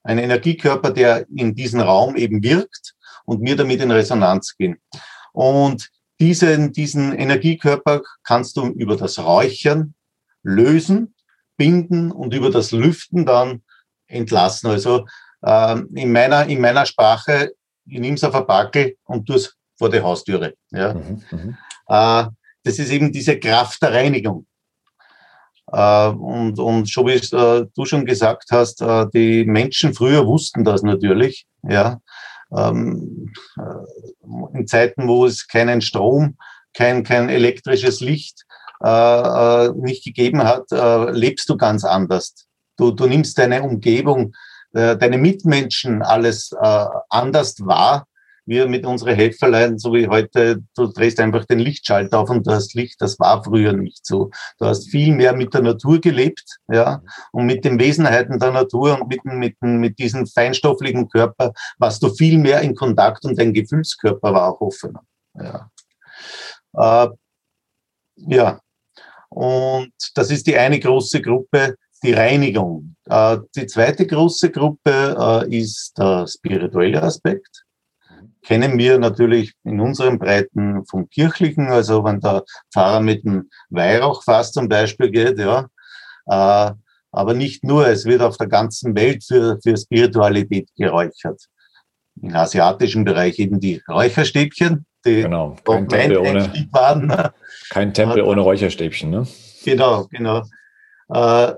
ein 0.04 0.18
Energiekörper, 0.18 0.92
der 0.92 1.26
in 1.36 1.54
diesen 1.54 1.82
Raum 1.82 2.16
eben 2.16 2.42
wirkt 2.42 2.96
und 3.28 3.42
wir 3.42 3.56
damit 3.56 3.82
in 3.82 3.92
Resonanz 3.92 4.56
gehen. 4.58 4.78
Und 5.34 5.90
diesen, 6.20 6.72
diesen 6.72 7.14
Energiekörper 7.14 8.02
kannst 8.24 8.58
du 8.58 8.68
über 8.68 8.96
das 8.96 9.20
Räuchern 9.20 9.94
lösen, 10.44 11.14
binden 11.58 12.12
und 12.12 12.34
über 12.34 12.50
das 12.50 12.72
Lüften 12.72 13.26
dann 13.26 13.62
entlassen. 14.08 14.70
Also 14.70 15.06
äh, 15.42 15.80
in, 15.94 16.12
meiner, 16.12 16.48
in 16.48 16.62
meiner 16.62 16.86
Sprache, 16.86 17.52
ich 17.86 18.00
nehme 18.00 18.16
es 18.16 18.24
auf 18.24 18.34
ein 18.34 18.48
Backel 18.48 18.96
und 19.04 19.26
tue 19.26 19.36
es 19.36 19.56
vor 19.78 19.90
die 19.90 20.02
Haustüre. 20.02 20.54
Ja. 20.72 20.94
Mhm, 20.94 21.24
mhm, 21.30 21.58
äh, 21.88 22.26
das 22.64 22.80
ist 22.80 22.90
eben 22.90 23.12
diese 23.12 23.38
Kraft 23.40 23.82
der 23.82 23.94
Reinigung. 23.94 24.48
Äh, 25.72 26.08
und, 26.08 26.58
und 26.58 26.90
schon 26.90 27.08
wie 27.08 27.12
äh, 27.12 27.68
du 27.76 27.86
schon 27.86 28.06
gesagt 28.06 28.46
hast, 28.52 28.82
äh, 28.82 29.06
die 29.14 29.44
Menschen 29.46 29.94
früher 29.94 30.26
wussten 30.26 30.64
das 30.64 30.82
natürlich. 30.82 31.46
Ja 31.64 32.00
ähm, 32.56 33.34
äh, 33.58 34.58
in 34.58 34.68
Zeiten, 34.68 35.08
wo 35.08 35.26
es 35.26 35.48
keinen 35.48 35.82
Strom, 35.82 36.38
kein, 36.74 37.04
kein 37.04 37.30
elektrisches 37.30 38.02
Licht 38.02 38.46
äh, 38.84 38.90
äh, 38.90 39.72
nicht 39.76 40.04
gegeben 40.04 40.44
hat, 40.44 40.72
äh, 40.72 41.12
lebst 41.12 41.50
du 41.50 41.58
ganz 41.58 41.84
anders. 41.84 42.48
Du, 42.78 42.92
du 42.92 43.08
nimmst 43.08 43.38
deine 43.38 43.64
Umgebung, 43.64 44.34
äh, 44.74 44.96
deine 44.98 45.18
Mitmenschen 45.18 46.02
alles 46.04 46.52
äh, 46.52 46.86
anders 47.10 47.56
wahr 47.66 48.06
wir 48.48 48.68
mit 48.68 48.86
unseren 48.86 49.16
Helferlein, 49.16 49.78
so 49.78 49.94
wie 49.94 50.08
heute, 50.08 50.64
du 50.76 50.88
drehst 50.88 51.20
einfach 51.20 51.46
den 51.46 51.60
Lichtschalter 51.60 52.20
auf 52.20 52.30
und 52.30 52.48
das 52.48 52.74
Licht, 52.74 53.02
das 53.02 53.20
war 53.20 53.44
früher 53.44 53.74
nicht 53.74 54.06
so. 54.06 54.32
Du 54.58 54.66
hast 54.66 54.90
viel 54.90 55.14
mehr 55.14 55.36
mit 55.36 55.54
der 55.54 55.62
Natur 55.62 56.00
gelebt, 56.00 56.58
ja, 56.72 57.02
und 57.32 57.46
mit 57.46 57.66
den 57.66 57.80
Wesenheiten 57.80 58.40
der 58.40 58.52
Natur 58.52 59.00
und 59.00 59.10
mit, 59.10 59.24
mit, 59.26 59.62
mit 59.62 60.00
diesem 60.00 60.26
feinstofflichen 60.26 61.10
Körper 61.10 61.52
warst 61.78 62.02
du 62.02 62.10
viel 62.10 62.38
mehr 62.38 62.62
in 62.62 62.74
Kontakt 62.74 63.26
und 63.26 63.38
dein 63.38 63.54
Gefühlskörper 63.54 64.34
war 64.34 64.54
auch 64.54 64.62
offener. 64.62 65.04
Ja. 65.36 65.70
Äh, 66.74 67.10
ja. 68.16 68.60
Und 69.30 69.94
das 70.16 70.32
ist 70.32 70.48
die 70.48 70.58
eine 70.58 70.80
große 70.80 71.22
Gruppe, 71.22 71.76
die 72.02 72.14
Reinigung. 72.14 72.96
Äh, 73.10 73.38
die 73.56 73.68
zweite 73.68 74.08
große 74.08 74.52
Gruppe 74.52 75.46
äh, 75.50 75.58
ist 75.58 75.98
der 75.98 76.26
spirituelle 76.28 77.04
Aspekt 77.04 77.67
kennen 78.48 78.78
wir 78.78 78.98
natürlich 78.98 79.54
in 79.66 79.82
unseren 79.82 80.20
Breiten 80.20 80.86
vom 80.86 81.10
Kirchlichen, 81.10 81.68
also 81.68 82.06
wenn 82.06 82.22
der 82.22 82.46
Pfarrer 82.74 83.02
mit 83.02 83.26
dem 83.26 83.50
Weihrauchfass 83.70 84.54
zum 84.54 84.70
Beispiel 84.70 85.12
geht, 85.12 85.38
ja. 85.38 85.68
Äh, 86.28 86.72
aber 87.12 87.34
nicht 87.34 87.66
nur, 87.66 87.88
es 87.88 88.06
wird 88.06 88.22
auf 88.22 88.38
der 88.38 88.48
ganzen 88.48 88.96
Welt 88.96 89.26
für, 89.26 89.60
für 89.62 89.76
Spiritualität 89.76 90.70
geräuchert. 90.78 91.42
Im 92.22 92.34
asiatischen 92.34 93.04
Bereich 93.04 93.38
eben 93.38 93.60
die 93.60 93.82
Räucherstäbchen, 93.90 94.86
die 95.06 95.24
genau. 95.24 95.58
kein 95.66 95.90
Tempel, 95.90 96.18
ohne, 96.18 96.68
waren. 96.72 97.32
kein 97.70 97.94
Tempel 97.94 98.22
ohne 98.22 98.42
Räucherstäbchen. 98.42 99.10
Ne? 99.10 99.28
Genau, 99.66 100.08
genau. 100.10 100.44
Äh, 101.10 101.54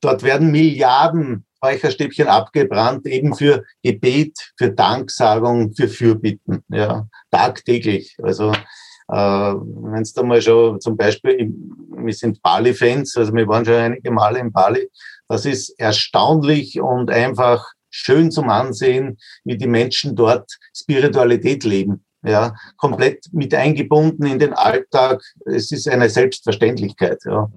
dort 0.00 0.22
werden 0.22 0.50
Milliarden 0.50 1.44
Räucherstäbchen 1.64 2.28
abgebrannt, 2.28 3.06
eben 3.06 3.34
für 3.34 3.64
Gebet, 3.82 4.36
für 4.56 4.70
Danksagung, 4.70 5.72
für 5.74 5.88
Fürbitten, 5.88 6.62
ja, 6.68 7.06
tagtäglich. 7.30 8.16
Also 8.22 8.52
äh, 9.10 9.14
wenn 9.14 10.02
es 10.02 10.12
da 10.12 10.22
mal 10.22 10.42
schon 10.42 10.80
zum 10.80 10.96
Beispiel, 10.96 11.52
wir 11.96 12.14
sind 12.14 12.42
Bali-Fans, 12.42 13.16
also 13.16 13.32
wir 13.34 13.48
waren 13.48 13.64
schon 13.64 13.74
einige 13.74 14.10
Male 14.10 14.38
in 14.38 14.52
Bali, 14.52 14.88
das 15.28 15.46
ist 15.46 15.70
erstaunlich 15.78 16.80
und 16.80 17.10
einfach 17.10 17.72
schön 17.90 18.30
zum 18.30 18.50
Ansehen, 18.50 19.18
wie 19.44 19.56
die 19.56 19.66
Menschen 19.66 20.14
dort 20.14 20.50
Spiritualität 20.74 21.64
leben. 21.64 22.04
Ja, 22.22 22.54
komplett 22.76 23.26
mit 23.32 23.54
eingebunden 23.54 24.26
in 24.26 24.40
den 24.40 24.52
Alltag. 24.52 25.22
Es 25.46 25.70
ist 25.70 25.88
eine 25.88 26.10
Selbstverständlichkeit. 26.10 27.20
Ja. 27.24 27.48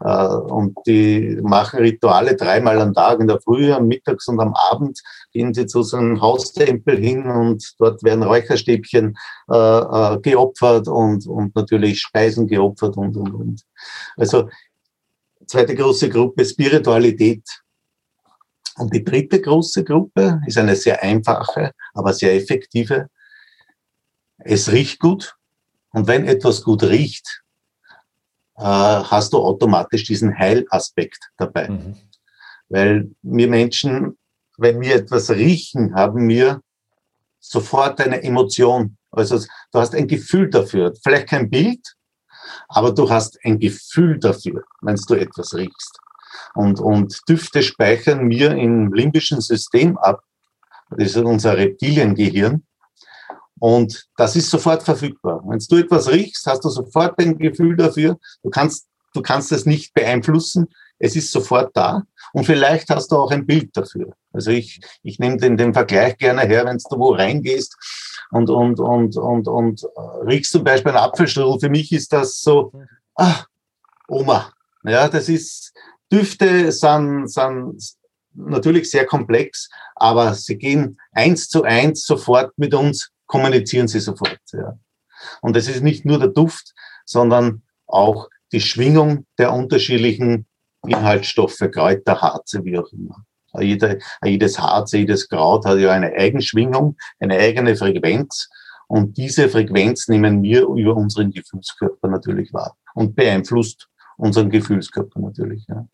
Äh, 0.00 0.26
und 0.26 0.76
die 0.86 1.38
machen 1.42 1.80
Rituale 1.80 2.36
dreimal 2.36 2.80
am 2.80 2.94
Tag, 2.94 3.20
in 3.20 3.28
der 3.28 3.40
Früh, 3.40 3.72
am 3.72 3.86
Mittags 3.86 4.28
und 4.28 4.40
am 4.40 4.54
Abend 4.54 5.00
gehen 5.32 5.54
sie 5.54 5.66
zu 5.66 5.82
so 5.82 5.96
einem 5.96 6.20
Haustempel 6.20 6.96
hin 6.96 7.26
und 7.26 7.74
dort 7.78 8.02
werden 8.02 8.22
Räucherstäbchen 8.22 9.16
äh, 9.50 9.56
äh, 9.56 10.18
geopfert 10.20 10.88
und, 10.88 11.26
und 11.26 11.54
natürlich 11.54 12.00
Speisen 12.00 12.46
geopfert 12.46 12.96
und, 12.96 13.16
und, 13.16 13.34
und. 13.34 13.62
Also 14.16 14.48
zweite 15.46 15.74
große 15.74 16.08
Gruppe 16.08 16.44
Spiritualität. 16.44 17.44
Und 18.76 18.94
die 18.94 19.04
dritte 19.04 19.40
große 19.40 19.82
Gruppe 19.82 20.40
ist 20.46 20.56
eine 20.56 20.76
sehr 20.76 21.02
einfache, 21.02 21.72
aber 21.94 22.12
sehr 22.12 22.34
effektive. 22.34 23.08
Es 24.38 24.70
riecht 24.70 25.00
gut. 25.00 25.34
Und 25.90 26.06
wenn 26.06 26.26
etwas 26.26 26.62
gut 26.62 26.84
riecht, 26.84 27.42
hast 28.64 29.32
du 29.32 29.38
automatisch 29.38 30.04
diesen 30.04 30.36
Heilaspekt 30.36 31.30
dabei. 31.36 31.68
Mhm. 31.68 31.96
Weil 32.68 33.10
wir 33.22 33.48
Menschen, 33.48 34.18
wenn 34.56 34.80
wir 34.80 34.96
etwas 34.96 35.30
riechen, 35.30 35.94
haben 35.94 36.28
wir 36.28 36.60
sofort 37.40 38.00
eine 38.00 38.22
Emotion. 38.22 38.96
Also 39.10 39.38
du 39.38 39.78
hast 39.78 39.94
ein 39.94 40.06
Gefühl 40.06 40.50
dafür. 40.50 40.92
Vielleicht 41.02 41.28
kein 41.28 41.48
Bild, 41.48 41.94
aber 42.68 42.92
du 42.92 43.08
hast 43.08 43.38
ein 43.44 43.58
Gefühl 43.58 44.18
dafür, 44.18 44.64
wenn 44.82 44.96
du 44.96 45.14
etwas 45.14 45.54
riechst. 45.54 45.98
Und, 46.54 46.80
und 46.80 47.20
Düfte 47.28 47.62
speichern 47.62 48.28
wir 48.28 48.52
im 48.52 48.92
limbischen 48.92 49.40
System 49.40 49.96
ab. 49.96 50.22
Das 50.90 51.08
ist 51.08 51.16
unser 51.16 51.56
Reptiliengehirn. 51.56 52.64
Und 53.60 54.06
das 54.16 54.36
ist 54.36 54.50
sofort 54.50 54.82
verfügbar. 54.82 55.42
Wenn 55.46 55.58
du 55.58 55.76
etwas 55.76 56.10
riechst, 56.10 56.46
hast 56.46 56.64
du 56.64 56.68
sofort 56.68 57.18
ein 57.18 57.38
Gefühl 57.38 57.76
dafür. 57.76 58.18
Du 58.42 58.50
kannst, 58.50 58.86
du 59.14 59.22
kannst 59.22 59.52
es 59.52 59.66
nicht 59.66 59.94
beeinflussen. 59.94 60.68
Es 60.98 61.16
ist 61.16 61.30
sofort 61.30 61.76
da. 61.76 62.02
Und 62.32 62.44
vielleicht 62.44 62.90
hast 62.90 63.10
du 63.12 63.16
auch 63.16 63.30
ein 63.30 63.46
Bild 63.46 63.76
dafür. 63.76 64.12
Also 64.32 64.50
ich, 64.50 64.80
ich 65.02 65.18
nehme 65.18 65.36
den, 65.36 65.56
den 65.56 65.72
Vergleich 65.72 66.18
gerne 66.18 66.42
her, 66.42 66.64
wenn 66.66 66.78
du 66.78 66.98
wo 66.98 67.12
reingehst 67.14 67.76
und, 68.30 68.50
und, 68.50 68.78
und, 68.80 69.16
und, 69.16 69.48
und 69.48 69.82
äh, 69.82 70.24
riechst 70.26 70.52
zum 70.52 70.64
Beispiel 70.64 70.92
einen 70.92 71.00
Apfelstrudel. 71.00 71.60
Für 71.60 71.70
mich 71.70 71.92
ist 71.92 72.12
das 72.12 72.40
so, 72.40 72.72
ah, 73.16 73.44
Oma. 74.08 74.52
Ja, 74.84 75.08
das 75.08 75.28
ist, 75.28 75.72
Düfte 76.12 76.72
sind, 76.72 77.28
sind 77.28 77.82
natürlich 78.34 78.90
sehr 78.90 79.06
komplex, 79.06 79.68
aber 79.96 80.34
sie 80.34 80.56
gehen 80.56 80.98
eins 81.12 81.48
zu 81.48 81.64
eins 81.64 82.04
sofort 82.04 82.52
mit 82.56 82.74
uns 82.74 83.10
kommunizieren 83.28 83.86
sie 83.86 84.00
sofort. 84.00 84.40
Ja. 84.52 84.76
Und 85.40 85.56
es 85.56 85.68
ist 85.68 85.82
nicht 85.82 86.04
nur 86.04 86.18
der 86.18 86.28
Duft, 86.28 86.74
sondern 87.04 87.62
auch 87.86 88.28
die 88.52 88.60
Schwingung 88.60 89.26
der 89.38 89.52
unterschiedlichen 89.52 90.46
Inhaltsstoffe, 90.86 91.58
Kräuter, 91.72 92.20
Harze, 92.20 92.64
wie 92.64 92.78
auch 92.78 92.90
immer. 92.92 93.24
Jede, 93.60 93.98
jedes 94.24 94.58
Harz, 94.58 94.92
jedes 94.92 95.28
Kraut 95.28 95.64
hat 95.64 95.78
ja 95.78 95.90
eine 95.92 96.12
Eigenschwingung, 96.12 96.96
eine 97.18 97.38
eigene 97.38 97.76
Frequenz. 97.76 98.48
Und 98.86 99.16
diese 99.16 99.48
Frequenz 99.48 100.08
nehmen 100.08 100.42
wir 100.42 100.66
über 100.66 100.96
unseren 100.96 101.30
Gefühlskörper 101.30 102.08
natürlich 102.08 102.52
wahr 102.52 102.76
und 102.94 103.16
beeinflusst 103.16 103.88
unseren 104.16 104.50
Gefühlskörper 104.50 105.20
natürlich. 105.20 105.66
Ja. 105.68 105.86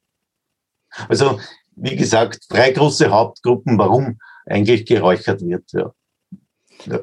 Also, 1.08 1.40
wie 1.76 1.96
gesagt, 1.96 2.46
drei 2.48 2.70
große 2.70 3.10
Hauptgruppen, 3.10 3.78
warum 3.78 4.18
eigentlich 4.46 4.86
geräuchert 4.86 5.42
wird. 5.42 5.72
Ja. 5.72 5.92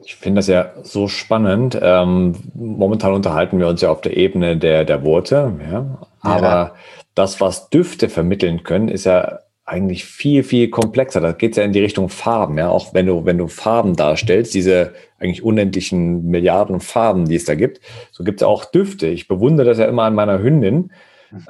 Ich 0.06 0.16
finde 0.16 0.40
das 0.40 0.48
ja 0.48 0.72
so 0.84 1.08
spannend. 1.08 1.78
Ähm, 1.82 2.36
momentan 2.54 3.14
unterhalten 3.14 3.60
wir 3.60 3.68
uns 3.68 3.82
ja 3.82 3.90
auf 3.90 4.02
der 4.02 4.18
Ebene 4.18 4.58
der, 4.58 4.86
der 4.86 5.04
Worte, 5.04 5.54
ja. 5.72 5.98
Aber 6.22 6.42
ja. 6.42 6.76
das, 7.16 7.42
was 7.42 7.70
Düfte 7.70 8.10
vermitteln 8.10 8.64
können, 8.64 8.90
ist 8.90 9.06
ja 9.06 9.40
eigentlich 9.66 10.06
viel, 10.06 10.44
viel 10.44 10.70
komplexer. 10.70 11.22
Da 11.22 11.32
geht 11.32 11.52
es 11.52 11.58
ja 11.58 11.64
in 11.64 11.72
die 11.72 11.80
Richtung 11.80 12.10
Farben, 12.10 12.58
ja. 12.58 12.70
Auch 12.70 12.94
wenn 12.94 13.06
du, 13.06 13.26
wenn 13.26 13.38
du 13.38 13.48
Farben 13.48 13.96
darstellst, 13.96 14.54
diese 14.54 14.94
eigentlich 15.20 15.44
unendlichen 15.44 16.26
Milliarden 16.26 16.80
Farben, 16.80 17.26
die 17.26 17.36
es 17.36 17.46
da 17.46 17.56
gibt, 17.56 17.80
so 18.12 18.24
gibt 18.24 18.42
es 18.42 18.48
auch 18.48 18.66
Düfte. 18.66 19.08
Ich 19.08 19.28
bewundere 19.28 19.68
das 19.68 19.78
ja 19.78 19.86
immer 19.86 20.04
an 20.04 20.16
meiner 20.16 20.42
Hündin, 20.42 20.92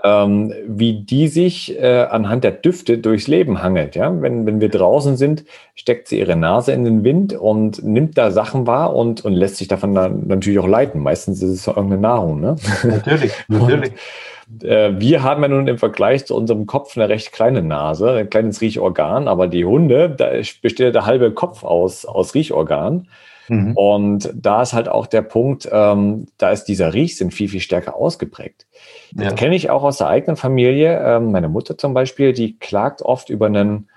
ähm, 0.04 0.54
wie 0.68 1.02
die 1.02 1.28
sich 1.28 1.78
äh, 1.80 2.08
anhand 2.10 2.44
der 2.44 2.52
Düfte 2.52 2.98
durchs 2.98 3.28
Leben 3.28 3.62
hangelt. 3.62 3.96
Ja? 3.96 4.22
Wenn, 4.22 4.46
wenn 4.46 4.62
wir 4.62 4.70
draußen 4.70 5.18
sind, 5.18 5.44
steckt 5.76 6.08
sie 6.08 6.20
ihre 6.20 6.36
Nase 6.36 6.72
in 6.72 6.84
den 6.84 7.04
Wind 7.04 7.34
und 7.34 7.84
nimmt 7.84 8.18
da 8.18 8.32
Sachen 8.32 8.68
wahr 8.68 8.96
und, 8.96 9.26
und 9.26 9.34
lässt 9.34 9.58
sich 9.58 9.68
davon 9.68 9.94
dann 9.94 10.28
natürlich 10.28 10.60
auch 10.60 10.68
leiten. 10.68 11.02
Meistens 11.02 11.42
ist 11.42 11.52
es 11.52 11.68
irgendeine 11.68 12.02
Nahrung. 12.02 12.40
Ne? 12.40 12.56
Natürlich, 12.84 13.32
natürlich. 13.48 13.92
Und, 13.92 14.64
äh, 14.64 15.00
wir 15.00 15.24
haben 15.24 15.42
ja 15.42 15.48
nun 15.48 15.68
im 15.68 15.78
Vergleich 15.78 16.26
zu 16.26 16.36
unserem 16.36 16.66
Kopf 16.66 16.98
eine 16.98 17.10
recht 17.10 17.32
kleine 17.32 17.62
Nase, 17.62 18.12
ein 18.12 18.30
kleines 18.30 18.62
Riechorgan, 18.62 19.28
aber 19.28 19.48
die 19.48 19.66
Hunde, 19.66 20.10
da 20.10 20.32
besteht 20.62 20.94
der 20.94 21.06
halbe 21.06 21.32
Kopf 21.32 21.64
aus, 21.64 22.06
aus 22.06 22.36
Riechorgan. 22.36 23.08
Mhm. 23.52 23.74
Und 23.76 24.32
da 24.34 24.62
ist 24.62 24.72
halt 24.72 24.88
auch 24.88 25.08
der 25.08 25.24
Punkt, 25.24 25.68
ähm, 25.70 26.28
da 26.38 26.52
ist 26.52 26.66
dieser 26.66 26.94
Riechsinn 26.94 27.32
viel, 27.32 27.50
viel 27.50 27.60
stärker 27.60 27.98
ausgeprägt. 27.98 28.66
Das 29.12 29.26
ja. 29.26 29.34
kenne 29.34 29.56
ich 29.56 29.70
auch 29.70 29.84
aus 29.84 29.98
der 29.98 30.08
eigenen 30.08 30.38
Familie. 30.38 30.98
Ähm, 31.04 31.32
meine 31.32 31.50
Mutter 31.50 31.78
zum 31.78 31.94
Beispiel, 31.94 32.32
die 32.32 32.58
klagt 32.58 33.02
oft 33.02 33.30
über 33.30 33.48
einen, 33.48 33.90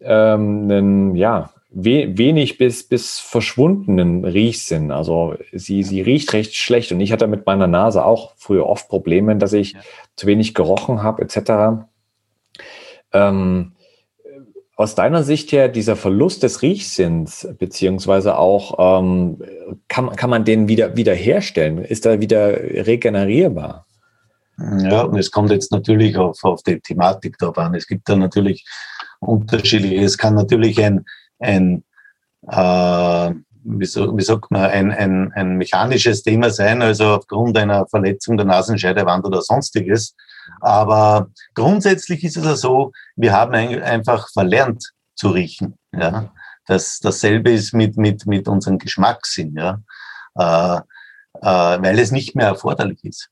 ähm, 0.00 0.64
einen 0.64 1.14
ja, 1.14 1.50
we 1.70 2.18
wenig 2.18 2.58
bis, 2.58 2.88
bis 2.88 3.20
verschwundenen 3.20 4.24
Riechsinn. 4.24 4.90
Also 4.90 5.36
sie, 5.52 5.84
sie 5.84 6.00
riecht 6.00 6.32
recht 6.32 6.56
schlecht. 6.56 6.90
Und 6.90 7.00
ich 7.00 7.12
hatte 7.12 7.28
mit 7.28 7.46
meiner 7.46 7.68
Nase 7.68 8.04
auch 8.04 8.32
früher 8.36 8.66
oft 8.66 8.88
Probleme, 8.88 9.36
dass 9.36 9.52
ich 9.52 9.74
ja. 9.74 9.80
zu 10.16 10.26
wenig 10.26 10.54
gerochen 10.54 11.04
habe, 11.04 11.22
etc. 11.22 11.86
Ähm, 13.12 13.74
aus 14.78 14.94
deiner 14.94 15.24
Sicht 15.24 15.50
her, 15.50 15.68
dieser 15.68 15.96
Verlust 15.96 16.44
des 16.44 16.62
Riechsinns, 16.62 17.48
beziehungsweise 17.58 18.38
auch, 18.38 19.00
ähm, 19.02 19.42
kann, 19.88 20.14
kann 20.14 20.30
man 20.30 20.44
den 20.44 20.68
wieder, 20.68 20.96
wieder 20.96 21.14
herstellen? 21.14 21.78
Ist 21.78 22.06
er 22.06 22.20
wieder 22.20 22.52
regenerierbar? 22.86 23.86
Ja, 24.78 25.02
und 25.02 25.18
es 25.18 25.32
kommt 25.32 25.50
jetzt 25.50 25.72
natürlich 25.72 26.16
auf, 26.16 26.44
auf 26.44 26.62
die 26.62 26.78
Thematik 26.78 27.38
darauf 27.38 27.58
an. 27.58 27.74
Es 27.74 27.88
gibt 27.88 28.08
da 28.08 28.14
natürlich 28.14 28.64
unterschiedliche, 29.18 30.04
es 30.04 30.16
kann 30.16 30.36
natürlich 30.36 30.80
ein, 30.80 31.04
ein 31.40 31.82
äh, 32.48 33.30
wie 33.64 33.84
sagt 33.84 34.50
man, 34.52 34.62
ein, 34.62 34.92
ein, 34.92 35.32
ein 35.32 35.56
mechanisches 35.56 36.22
Thema 36.22 36.50
sein, 36.50 36.82
also 36.82 37.16
aufgrund 37.16 37.58
einer 37.58 37.84
Verletzung 37.88 38.36
der 38.36 38.46
Nasenscheidewand 38.46 39.26
oder 39.26 39.42
sonstiges. 39.42 40.14
Aber 40.60 41.30
grundsätzlich 41.54 42.24
ist 42.24 42.36
es 42.36 42.44
ja 42.44 42.56
so, 42.56 42.92
wir 43.16 43.32
haben 43.32 43.54
einfach 43.54 44.28
verlernt 44.32 44.92
zu 45.14 45.30
riechen. 45.30 45.78
Ja? 45.92 46.32
Das, 46.66 46.98
dasselbe 47.00 47.50
ist 47.50 47.72
mit, 47.74 47.96
mit, 47.96 48.26
mit 48.26 48.48
unserem 48.48 48.78
Geschmackssinn, 48.78 49.54
ja? 49.54 49.80
Äh, 50.36 50.80
äh, 51.40 51.82
weil 51.82 51.98
es 51.98 52.10
nicht 52.10 52.34
mehr 52.34 52.48
erforderlich 52.48 53.04
ist. 53.04 53.28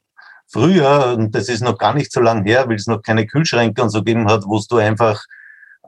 Früher, 0.49 1.15
und 1.17 1.35
das 1.35 1.49
ist 1.49 1.63
noch 1.63 1.77
gar 1.77 1.95
nicht 1.95 2.13
so 2.13 2.21
lange 2.21 2.45
her, 2.45 2.69
weil 2.69 2.77
es 2.77 2.87
noch 2.87 3.03
keine 3.03 3.27
Kühlschränke 3.27 3.83
und 3.83 3.91
so 3.91 3.99
gegeben 3.99 4.29
hat, 4.31 4.45
wo 4.47 4.61
du 4.69 4.77
einfach 4.77 5.23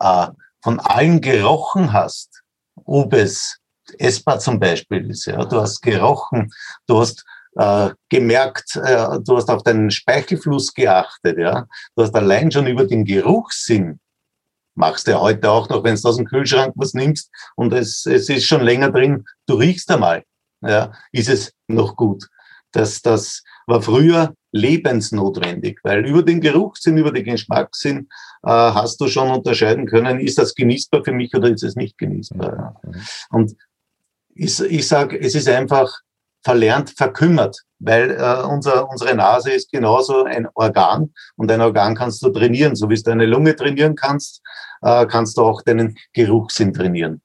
äh, 0.00 0.28
von 0.62 0.80
allen 0.80 1.20
gerochen 1.20 1.92
hast, 1.92 2.42
ob 2.84 3.12
es 3.12 3.58
essbar 3.98 4.40
zum 4.40 4.58
Beispiel 4.58 5.10
ist. 5.10 5.26
Ja? 5.26 5.44
Du 5.44 5.60
hast 5.60 5.80
gerochen, 5.80 6.52
du 6.86 7.00
hast 7.00 7.24
äh, 7.56 7.90
gemerkt, 8.08 8.76
äh, 8.76 9.18
du 9.24 9.36
hast 9.36 9.50
auf 9.50 9.62
deinen 9.62 9.90
Speichelfluss 9.90 10.74
geachtet, 10.74 11.38
ja. 11.38 11.66
Du 11.96 12.02
hast 12.02 12.14
allein 12.14 12.50
schon 12.50 12.66
über 12.66 12.84
den 12.84 13.04
Geruchssinn 13.04 14.00
machst 14.78 15.06
du 15.06 15.10
ja 15.10 15.20
heute 15.20 15.50
auch 15.50 15.68
noch, 15.68 15.82
wenn 15.84 15.96
du 15.96 16.08
aus 16.08 16.16
dem 16.16 16.26
Kühlschrank 16.26 16.72
was 16.76 16.94
nimmst 16.94 17.30
und 17.56 17.72
es, 17.72 18.06
es 18.06 18.28
ist 18.28 18.46
schon 18.46 18.62
länger 18.62 18.90
drin, 18.90 19.24
du 19.46 19.54
riechst 19.54 19.90
einmal, 19.90 20.22
ja, 20.62 20.92
ist 21.12 21.28
es 21.28 21.52
noch 21.66 21.96
gut. 21.96 22.28
Das, 22.72 23.02
das 23.02 23.42
war 23.66 23.82
früher 23.82 24.34
lebensnotwendig, 24.52 25.80
weil 25.82 26.06
über 26.06 26.22
den 26.22 26.40
Geruchssinn, 26.40 26.96
über 26.96 27.12
den 27.12 27.24
Geschmackssinn 27.24 28.08
äh, 28.44 28.50
hast 28.50 29.00
du 29.00 29.08
schon 29.08 29.30
unterscheiden 29.30 29.86
können, 29.86 30.20
ist 30.20 30.38
das 30.38 30.54
genießbar 30.54 31.04
für 31.04 31.12
mich 31.12 31.34
oder 31.34 31.48
ist 31.48 31.64
es 31.64 31.76
nicht 31.76 31.98
genießbar. 31.98 32.80
Mhm. 32.82 33.02
Und 33.30 33.56
ich, 34.34 34.60
ich 34.60 34.86
sage, 34.86 35.18
es 35.18 35.34
ist 35.34 35.48
einfach 35.48 36.00
verlernt, 36.42 36.90
verkümmert, 36.96 37.62
weil 37.78 38.10
äh, 38.10 38.42
unser, 38.46 38.88
unsere 38.88 39.14
Nase 39.14 39.52
ist 39.52 39.70
genauso 39.70 40.24
ein 40.24 40.48
Organ 40.54 41.12
und 41.36 41.50
ein 41.50 41.60
Organ 41.60 41.94
kannst 41.94 42.22
du 42.22 42.30
trainieren. 42.30 42.76
So 42.76 42.88
wie 42.88 42.94
du 42.94 43.02
deine 43.02 43.26
Lunge 43.26 43.54
trainieren 43.54 43.94
kannst, 43.94 44.42
äh, 44.82 45.06
kannst 45.06 45.36
du 45.36 45.42
auch 45.42 45.62
deinen 45.62 45.96
Geruchssinn 46.12 46.72
trainieren. 46.72 47.22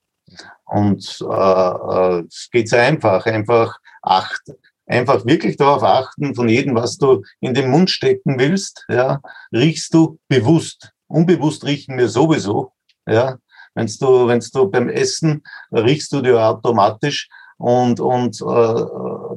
Und 0.65 1.19
äh, 1.21 1.26
äh, 1.26 2.23
es 2.28 2.49
geht 2.52 2.69
sehr 2.69 2.84
einfach, 2.84 3.26
einfach 3.26 3.78
acht, 4.02 4.41
einfach 4.88 5.26
wirklich 5.26 5.58
darauf 5.58 5.84
achten, 5.84 6.36
von 6.36 6.49
jedem, 6.49 6.76
was 6.76 6.97
du 6.97 7.23
in 7.39 7.54
den 7.54 7.69
Mund 7.69 7.89
stecken 7.89 8.39
willst, 8.39 8.86
ja, 8.89 9.21
riechst 9.52 9.93
du 9.93 10.19
bewusst. 10.28 10.91
Unbewusst 11.08 11.65
riechen 11.65 11.97
wir 11.97 12.10
sowieso, 12.10 12.73
ja. 13.08 13.38
Wenn 13.76 13.88
du, 13.88 14.28
wenn's 14.28 14.52
du 14.52 14.69
beim 14.69 14.88
Essen 14.88 15.41
riechst 15.71 16.13
du 16.13 16.21
dir 16.21 16.39
automatisch, 16.39 17.28
und, 17.63 18.02
und 18.02 18.41
äh, 18.41 18.86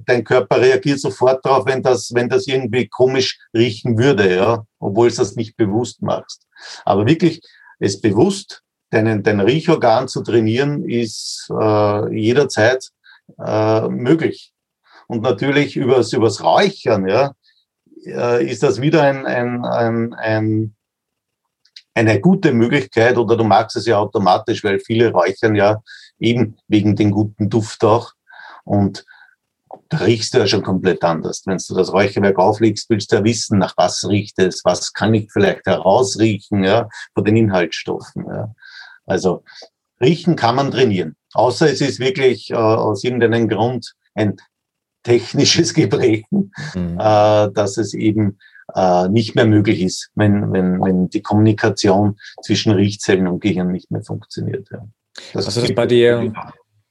dein 0.05 0.25
Körper 0.25 0.61
reagiert 0.61 0.99
sofort 0.99 1.47
darauf, 1.47 1.65
wenn 1.65 1.81
das, 1.81 2.11
wenn 2.13 2.29
das 2.29 2.49
irgendwie 2.49 2.89
komisch 2.89 3.39
riechen 3.55 3.97
würde, 3.99 4.35
ja, 4.35 4.65
obwohl 4.81 5.07
es 5.07 5.15
das 5.15 5.37
nicht 5.37 5.57
bewusst 5.57 6.03
machst. 6.03 6.45
Aber 6.85 7.07
wirklich 7.07 7.41
es 7.79 8.01
bewusst, 8.01 8.65
deinen, 8.91 9.23
dein 9.23 9.39
Riechorgan 9.39 10.09
zu 10.09 10.25
trainieren, 10.25 10.83
ist 10.89 11.49
äh, 11.57 12.19
jederzeit 12.19 12.91
äh, 13.39 13.89
möglich. 13.91 14.53
Und 15.07 15.23
natürlich 15.23 15.77
übers, 15.77 16.13
übers 16.13 16.43
Räuchern, 16.43 17.07
ja, 17.07 17.33
äh, 18.07 18.45
ist 18.45 18.65
das 18.65 18.81
wieder 18.81 19.05
ein, 19.05 19.25
ein, 19.25 19.65
ein, 19.65 20.15
ein 20.15 20.77
eine 21.95 22.21
gute 22.21 22.53
Möglichkeit 22.53 23.17
oder 23.17 23.37
du 23.37 23.45
magst 23.45 23.77
es 23.77 23.87
ja 23.87 23.99
automatisch, 23.99 24.63
weil 24.65 24.81
viele 24.81 25.13
räuchern 25.13 25.55
ja 25.55 25.81
eben 26.19 26.57
wegen 26.69 26.97
den 26.97 27.11
guten 27.11 27.49
Duft 27.49 27.85
auch. 27.85 28.16
Und 28.67 29.05
da 29.89 29.99
riechst 29.99 30.35
du 30.35 30.39
ja 30.39 30.47
schon 30.47 30.63
komplett 30.63 31.03
anders. 31.05 31.43
Wenn 31.47 31.59
du 31.59 31.75
das 31.75 31.93
Räucherwerk 31.93 32.39
auflegst, 32.39 32.91
willst 32.91 33.13
du 33.13 33.17
ja 33.17 33.25
wissen, 33.25 33.59
nach 33.59 33.75
was 33.77 34.07
riecht 34.09 34.39
es, 34.39 34.63
was 34.65 34.93
kann 34.93 35.15
ich 35.15 35.31
vielleicht 35.33 35.67
herausriechen, 35.67 36.65
ja, 36.65 36.89
von 37.15 37.25
den 37.25 37.37
Inhaltsstoffen. 37.37 38.27
Ja. 38.27 38.55
Also 39.07 39.45
riechen 40.01 40.37
kann 40.37 40.57
man 40.57 40.71
trainieren. 40.71 41.17
Außer 41.35 41.71
es 41.71 41.81
ist 41.81 42.01
wirklich 42.01 42.51
äh, 42.51 42.55
aus 42.55 43.05
irgendeinem 43.05 43.49
Grund 43.49 43.95
ein 44.15 44.37
technisches 45.03 45.75
Gebrechen, 45.75 46.53
mhm. 46.75 46.99
äh, 46.99 47.51
dass 47.53 47.77
es 47.77 47.95
eben 47.95 48.39
äh, 48.75 49.09
nicht 49.09 49.35
mehr 49.35 49.47
möglich 49.47 49.81
ist, 49.83 50.11
wenn, 50.15 50.53
wenn, 50.53 50.81
wenn 50.81 51.09
die 51.09 51.23
Kommunikation 51.23 52.19
zwischen 52.43 52.73
Riechzellen 52.73 53.29
und 53.29 53.41
Gehirn 53.41 53.71
nicht 53.71 53.91
mehr 53.91 54.03
funktioniert. 54.03 54.69
Ja. 54.73 54.87
Das 55.33 55.55
du 55.55 55.61
das 55.61 55.75
bei 55.75 55.87
dir, 55.87 56.33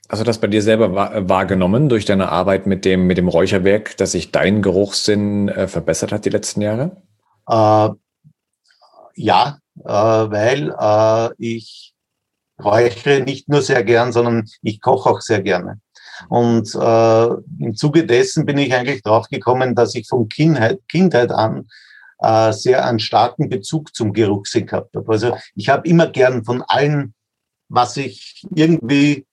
Hast 0.07 0.19
du 0.19 0.23
das 0.23 0.39
bei 0.39 0.47
dir 0.47 0.61
selber 0.61 0.93
wahrgenommen 1.29 1.89
durch 1.89 2.05
deine 2.05 2.29
Arbeit 2.29 2.67
mit 2.67 2.85
dem, 2.85 3.07
mit 3.07 3.17
dem 3.17 3.27
Räucherwerk, 3.27 3.97
dass 3.97 4.11
sich 4.11 4.31
dein 4.31 4.61
Geruchssinn 4.61 5.49
äh, 5.49 5.67
verbessert 5.67 6.11
hat 6.11 6.25
die 6.25 6.29
letzten 6.29 6.61
Jahre? 6.61 7.01
Äh, 7.49 7.89
ja, 9.15 9.57
äh, 9.79 9.89
weil 9.89 10.75
äh, 10.79 11.33
ich 11.39 11.93
räuchere 12.63 13.21
nicht 13.21 13.49
nur 13.49 13.63
sehr 13.63 13.83
gern, 13.83 14.11
sondern 14.11 14.47
ich 14.61 14.79
koche 14.79 15.09
auch 15.09 15.21
sehr 15.21 15.41
gerne. 15.41 15.79
Und 16.29 16.73
äh, 16.75 17.25
im 17.59 17.75
Zuge 17.75 18.05
dessen 18.05 18.45
bin 18.45 18.57
ich 18.59 18.73
eigentlich 18.73 19.01
drauf 19.01 19.27
gekommen, 19.27 19.75
dass 19.75 19.95
ich 19.95 20.07
von 20.07 20.29
Kindheit, 20.29 20.79
Kindheit 20.87 21.31
an 21.31 21.67
äh, 22.19 22.53
sehr 22.53 22.85
einen 22.85 22.99
starken 22.99 23.49
Bezug 23.49 23.95
zum 23.95 24.13
Geruchssinn 24.13 24.67
gehabt 24.67 24.95
habe. 24.95 25.11
Also 25.11 25.35
ich 25.55 25.67
habe 25.69 25.87
immer 25.87 26.07
gern 26.07 26.45
von 26.45 26.61
allem, 26.61 27.13
was 27.67 27.97
ich 27.97 28.43
irgendwie 28.55 29.25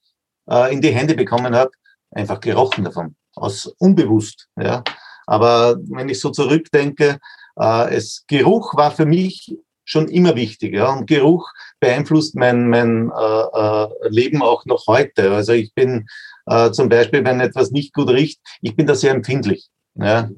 äh, 0.48 0.72
in 0.72 0.80
die 0.80 0.92
Hände 0.92 1.14
bekommen 1.14 1.54
habe, 1.54 1.70
einfach 2.10 2.40
gerochen 2.40 2.84
davon, 2.84 3.16
aus 3.34 3.66
unbewusst. 3.78 4.48
Ja. 4.60 4.82
Aber 5.26 5.76
wenn 5.88 6.08
ich 6.08 6.20
so 6.20 6.30
zurückdenke, 6.30 7.18
äh, 7.58 7.94
es 7.94 8.24
Geruch 8.26 8.74
war 8.76 8.90
für 8.90 9.06
mich 9.06 9.56
schon 9.84 10.08
immer 10.08 10.36
wichtig. 10.36 10.74
Ja. 10.74 10.92
Und 10.92 11.06
Geruch 11.06 11.50
beeinflusst 11.80 12.34
mein, 12.34 12.68
mein 12.68 13.10
äh, 13.10 13.42
äh, 13.60 13.88
Leben 14.08 14.42
auch 14.42 14.64
noch 14.66 14.86
heute. 14.86 15.32
Also 15.32 15.52
ich 15.52 15.74
bin 15.74 16.06
äh, 16.46 16.70
zum 16.70 16.88
Beispiel, 16.88 17.24
wenn 17.24 17.40
etwas 17.40 17.70
nicht 17.70 17.92
gut 17.92 18.10
riecht, 18.10 18.40
ich 18.60 18.76
bin 18.76 18.86
da 18.86 18.94
sehr 18.94 19.12
empfindlich. 19.12 19.68
Ja. 19.94 20.30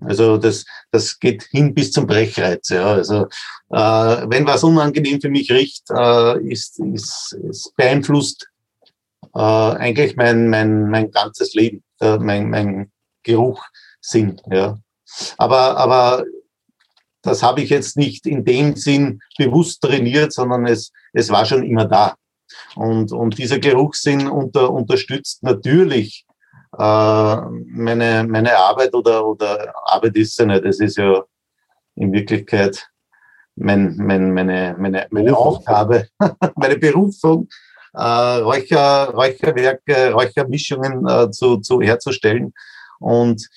Also 0.00 0.36
das, 0.36 0.64
das 0.90 1.18
geht 1.18 1.44
hin 1.44 1.74
bis 1.74 1.92
zum 1.92 2.06
Brechreiz. 2.06 2.68
Ja. 2.68 2.92
Also 2.92 3.26
äh, 3.70 4.26
wenn 4.28 4.46
was 4.46 4.64
unangenehm 4.64 5.20
für 5.20 5.30
mich 5.30 5.50
riecht, 5.50 5.84
äh, 5.90 6.40
ist, 6.46 6.78
ist, 6.80 7.36
ist 7.48 7.76
beeinflusst 7.76 8.48
äh, 9.34 9.40
eigentlich 9.40 10.16
mein, 10.16 10.48
mein, 10.48 10.88
mein 10.88 11.10
ganzes 11.10 11.54
Leben, 11.54 11.82
äh, 12.00 12.18
mein, 12.18 12.50
mein 12.50 12.92
Geruch 13.22 13.64
sind. 14.00 14.42
Ja. 14.50 14.78
Aber, 15.38 15.76
aber 15.76 16.24
das 17.22 17.42
habe 17.42 17.62
ich 17.62 17.70
jetzt 17.70 17.96
nicht 17.96 18.26
in 18.26 18.44
dem 18.44 18.76
Sinn 18.76 19.20
bewusst 19.38 19.80
trainiert, 19.82 20.32
sondern 20.32 20.66
es, 20.66 20.92
es 21.12 21.30
war 21.30 21.44
schon 21.44 21.62
immer 21.62 21.84
da. 21.84 22.14
Und, 22.74 23.12
und 23.12 23.38
dieser 23.38 23.58
Geruchssinn 23.58 24.28
unter, 24.28 24.70
unterstützt 24.70 25.42
natürlich 25.42 26.26
äh, 26.78 27.36
meine, 27.46 28.26
meine 28.28 28.56
Arbeit 28.56 28.94
oder, 28.94 29.26
oder 29.26 29.72
Arbeit 29.84 30.16
ist 30.16 30.38
ja 30.38 30.46
nicht. 30.46 30.64
Es 30.64 30.80
ist 30.80 30.96
ja 30.96 31.22
in 31.96 32.12
Wirklichkeit 32.12 32.88
mein, 33.56 33.96
mein, 33.96 34.32
meine, 34.32 34.74
meine, 34.78 35.06
meine 35.10 35.36
Aufgabe, 35.36 36.08
meine 36.56 36.78
Berufung, 36.78 37.48
äh, 37.94 38.02
Räucher, 38.02 39.10
Räucherwerke, 39.10 40.12
Räuchermischungen 40.12 41.06
äh, 41.06 41.30
zu, 41.30 41.58
zu 41.58 41.80
herzustellen. 41.80 42.52
Und 42.98 43.48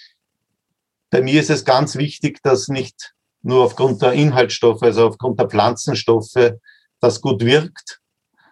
bei 1.09 1.21
mir 1.21 1.39
ist 1.39 1.49
es 1.49 1.65
ganz 1.65 1.95
wichtig, 1.95 2.41
dass 2.43 2.67
nicht 2.67 3.13
nur 3.41 3.63
aufgrund 3.63 4.01
der 4.01 4.13
Inhaltsstoffe, 4.13 4.81
also 4.81 5.07
aufgrund 5.07 5.39
der 5.39 5.47
Pflanzenstoffe, 5.47 6.53
das 6.99 7.21
gut 7.21 7.45
wirkt, 7.45 8.01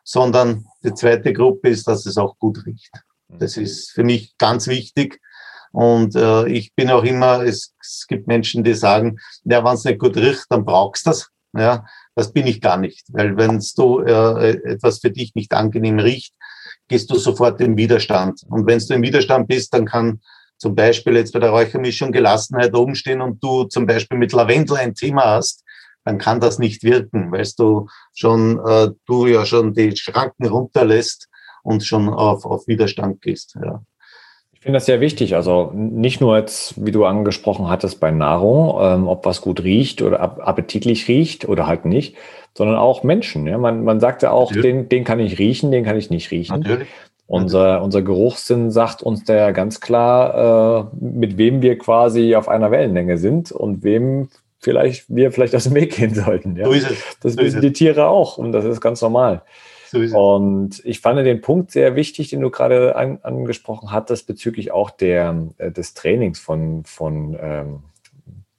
sondern 0.03 0.65
die 0.83 0.93
zweite 0.93 1.33
Gruppe 1.33 1.69
ist, 1.69 1.87
dass 1.87 2.05
es 2.05 2.17
auch 2.17 2.37
gut 2.37 2.65
riecht. 2.65 2.91
Das 3.27 3.57
ist 3.57 3.91
für 3.91 4.03
mich 4.03 4.37
ganz 4.37 4.67
wichtig. 4.67 5.19
Und 5.71 6.15
äh, 6.15 6.47
ich 6.49 6.73
bin 6.75 6.91
auch 6.91 7.03
immer, 7.03 7.41
es, 7.43 7.73
es 7.81 8.05
gibt 8.07 8.27
Menschen, 8.27 8.63
die 8.63 8.75
sagen, 8.75 9.17
ja, 9.43 9.63
wenn 9.63 9.73
es 9.73 9.83
nicht 9.83 9.99
gut 9.99 10.15
riecht, 10.17 10.45
dann 10.49 10.65
brauchst 10.65 11.05
du 11.05 11.09
das. 11.09 11.29
Ja, 11.55 11.85
das 12.15 12.31
bin 12.31 12.47
ich 12.47 12.61
gar 12.61 12.77
nicht. 12.77 13.05
Weil 13.09 13.37
wenn 13.37 13.61
du 13.75 13.99
äh, 14.01 14.51
etwas 14.73 14.99
für 14.99 15.11
dich 15.11 15.33
nicht 15.35 15.53
angenehm 15.53 15.99
riecht, 15.99 16.33
gehst 16.87 17.09
du 17.09 17.15
sofort 17.15 17.59
im 17.61 17.77
Widerstand. 17.77 18.41
Und 18.47 18.67
wenn 18.67 18.79
du 18.79 18.93
im 18.93 19.01
Widerstand 19.01 19.47
bist, 19.47 19.73
dann 19.73 19.85
kann 19.85 20.21
zum 20.57 20.75
Beispiel 20.75 21.15
jetzt 21.15 21.33
bei 21.33 21.39
der 21.39 21.49
Räuchermischung 21.49 22.11
Gelassenheit 22.11 22.73
oben 22.73 22.95
stehen 22.95 23.21
und 23.21 23.43
du 23.43 23.65
zum 23.65 23.85
Beispiel 23.85 24.17
mit 24.17 24.31
Lavendel 24.31 24.77
ein 24.77 24.95
Thema 24.95 25.25
hast, 25.25 25.63
dann 26.05 26.17
kann 26.17 26.39
das 26.39 26.59
nicht 26.59 26.83
wirken, 26.83 27.31
weil 27.31 27.47
du 27.57 27.87
schon, 28.13 28.59
äh, 28.65 28.91
du 29.05 29.25
ja 29.25 29.45
schon 29.45 29.73
die 29.73 29.95
Schranken 29.95 30.45
runterlässt 30.45 31.29
und 31.63 31.85
schon 31.85 32.09
auf, 32.09 32.45
auf 32.45 32.67
Widerstand 32.67 33.21
gehst. 33.21 33.57
Ja. 33.61 33.83
Ich 34.63 34.65
finde 34.65 34.77
das 34.77 34.85
sehr 34.85 35.01
wichtig. 35.01 35.35
Also 35.35 35.73
nicht 35.73 36.21
nur 36.21 36.37
jetzt, 36.37 36.85
wie 36.85 36.93
du 36.93 37.03
angesprochen 37.03 37.67
hattest, 37.67 37.99
bei 37.99 38.11
Nahrung, 38.11 38.79
ähm, 38.79 39.09
ob 39.09 39.25
was 39.25 39.41
gut 39.41 39.61
riecht 39.61 40.01
oder 40.01 40.21
appetitlich 40.21 41.09
riecht 41.09 41.49
oder 41.49 41.67
halt 41.67 41.83
nicht, 41.83 42.15
sondern 42.57 42.77
auch 42.77 43.03
Menschen. 43.03 43.45
Ja? 43.45 43.57
Man, 43.57 43.83
man 43.83 43.99
sagt 43.99 44.23
ja 44.23 44.31
auch, 44.31 44.53
den, 44.53 44.87
den 44.87 45.03
kann 45.03 45.19
ich 45.19 45.37
riechen, 45.37 45.71
den 45.71 45.83
kann 45.83 45.97
ich 45.97 46.09
nicht 46.09 46.31
riechen. 46.31 46.61
Natürlich. 46.61 46.87
Unser, 47.27 47.83
unser 47.83 48.03
Geruchssinn 48.03 48.71
sagt 48.71 49.03
uns 49.03 49.25
da 49.25 49.35
ja 49.35 49.51
ganz 49.51 49.81
klar, 49.81 50.89
äh, 50.93 51.05
mit 51.05 51.37
wem 51.37 51.61
wir 51.61 51.77
quasi 51.77 52.33
auf 52.37 52.47
einer 52.47 52.71
Wellenlänge 52.71 53.17
sind 53.17 53.51
und 53.51 53.83
wem 53.83 54.29
vielleicht 54.59 55.07
wir 55.09 55.33
vielleicht 55.33 55.55
aus 55.57 55.65
dem 55.65 55.75
Weg 55.75 55.93
gehen 55.97 56.15
sollten. 56.15 56.55
Ja? 56.55 56.67
So 56.67 56.71
ist 56.71 56.89
es. 56.89 57.17
Das 57.19 57.33
so 57.33 57.39
wissen 57.39 57.59
die 57.59 57.73
Tiere 57.73 58.07
auch 58.07 58.37
und 58.37 58.53
das 58.53 58.63
ist 58.63 58.79
ganz 58.79 59.01
normal. 59.01 59.41
So 59.93 60.01
ist 60.01 60.09
es. 60.09 60.15
Und 60.15 60.81
ich 60.85 61.01
fand 61.01 61.23
den 61.23 61.41
Punkt 61.41 61.69
sehr 61.69 61.95
wichtig, 61.95 62.29
den 62.29 62.41
du 62.41 62.49
gerade 62.49 62.95
an, 62.95 63.19
angesprochen 63.21 63.91
hattest, 63.91 64.25
bezüglich 64.25 64.71
auch 64.71 64.89
der, 64.89 65.49
äh, 65.59 65.71
des 65.71 65.93
Trainings 65.93 66.39
von, 66.39 66.83
von 66.83 67.37
ähm, 67.39 67.83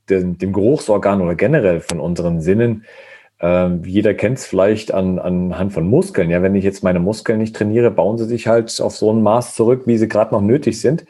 dem, 0.09 0.39
dem 0.39 0.53
Geruchsorgan 0.53 1.21
oder 1.21 1.35
generell 1.35 1.81
von 1.81 1.99
unseren 1.99 2.41
Sinnen. 2.41 2.85
Ähm, 3.41 3.83
jeder 3.85 4.15
kennt 4.15 4.39
es 4.39 4.47
vielleicht 4.47 4.95
an, 4.95 5.19
anhand 5.19 5.73
von 5.73 5.89
Muskeln. 5.89 6.31
Ja, 6.31 6.41
wenn 6.41 6.55
ich 6.55 6.63
jetzt 6.63 6.85
meine 6.85 7.01
Muskeln 7.01 7.41
nicht 7.41 7.57
trainiere, 7.57 7.91
bauen 7.91 8.17
sie 8.17 8.27
sich 8.27 8.47
halt 8.47 8.81
auf 8.81 8.97
so 8.97 9.13
ein 9.13 9.21
Maß 9.21 9.57
zurück, 9.57 9.83
wie 9.87 9.99
sie 9.99 10.07
gerade 10.07 10.33
noch 10.33 10.41
nötig 10.41 10.81
sind. 10.81 11.05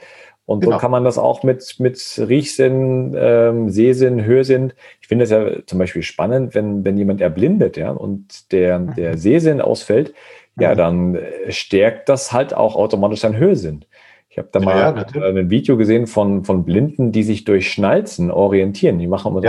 Und 0.47 0.61
genau. 0.61 0.77
so 0.77 0.79
kann 0.79 0.91
man 0.91 1.05
das 1.05 1.17
auch 1.17 1.43
mit, 1.43 1.77
mit 1.79 1.99
Riechsinn, 2.19 3.15
ähm, 3.17 3.71
Sehsinn, 3.71 4.25
Hörsinn. 4.25 4.75
Ich 5.01 5.09
finde 5.09 5.25
es 5.25 5.31
ja 5.31 5.65
zum 5.67 5.79
Beispiel 5.79 6.03
spannend, 6.03 6.55
wenn, 6.55 6.85
wenn 6.85 6.99
jemand 6.99 7.23
erblindet, 7.23 7.79
ja, 7.79 7.91
und 7.91 8.53
der, 8.53 8.79
mhm. 8.79 8.95
der 8.95 9.17
Sehsinn 9.17 9.63
ausfällt, 9.63 10.13
ja, 10.61 10.73
mhm. 10.73 10.77
dann 10.77 11.15
äh, 11.15 11.51
stärkt 11.51 12.09
das 12.09 12.33
halt 12.33 12.55
auch 12.55 12.77
automatisch 12.77 13.21
sein 13.21 13.37
Hörsinn. 13.37 13.87
Ich 14.29 14.39
habe 14.39 14.49
da 14.51 14.61
mal 14.61 14.77
ja, 14.77 15.23
ein 15.23 15.49
Video 15.49 15.77
gesehen 15.77 16.07
von, 16.07 16.45
von 16.45 16.65
Blinden, 16.65 17.13
die 17.13 17.23
sich 17.23 17.45
durch 17.45 17.71
Schnalzen 17.71 18.33
orientieren. 18.33 18.99
Die 18.99 19.07
machen 19.07 19.31
immer 19.31 19.41
so. 19.41 19.47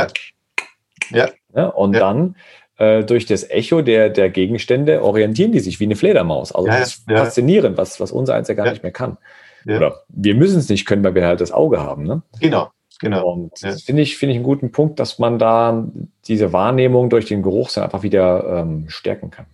Ja. 1.12 1.30
ja. 1.56 1.68
und 1.70 1.94
dann 1.94 2.36
äh, 2.78 3.04
durch 3.04 3.26
das 3.26 3.50
Echo 3.50 3.82
der, 3.82 4.10
der 4.10 4.30
Gegenstände 4.30 5.02
orientieren 5.02 5.52
die 5.52 5.60
sich 5.60 5.80
wie 5.80 5.86
eine 5.86 5.96
Fledermaus. 5.96 6.52
Also 6.52 6.68
das 6.68 6.98
ist 6.98 7.12
faszinierend, 7.12 7.78
was, 7.78 8.00
was 8.00 8.12
unser 8.12 8.36
eins 8.36 8.48
ja 8.48 8.54
gar 8.54 8.70
nicht 8.70 8.84
mehr 8.84 8.92
kann. 8.92 9.18
Ja. 9.66 9.78
Oder 9.78 10.04
wir 10.10 10.36
müssen 10.36 10.60
es 10.60 10.70
nicht 10.70 10.86
können, 10.86 11.04
weil 11.04 11.16
wir 11.16 11.26
halt 11.26 11.42
das 11.42 11.52
Auge 11.52 11.82
haben. 11.82 12.04
Ne? 12.04 12.22
Genau, 12.40 12.72
genau. 13.00 13.34
Und 13.34 13.60
ja. 13.62 13.70
das 13.72 13.82
finde 13.82 14.04
ich, 14.04 14.18
finde 14.18 14.34
ich 14.34 14.38
einen 14.38 14.46
guten 14.46 14.72
Punkt, 14.72 15.00
dass 15.00 15.20
man 15.20 15.40
da 15.40 15.88
diese 16.28 16.54
Wahrnehmung 16.54 17.10
durch 17.10 17.26
den 17.26 17.42
Geruchssinn 17.42 17.84
einfach 17.84 18.04
wieder 18.04 18.62
ähm, 18.62 18.86
stärken 18.90 19.32
kann. 19.32 19.48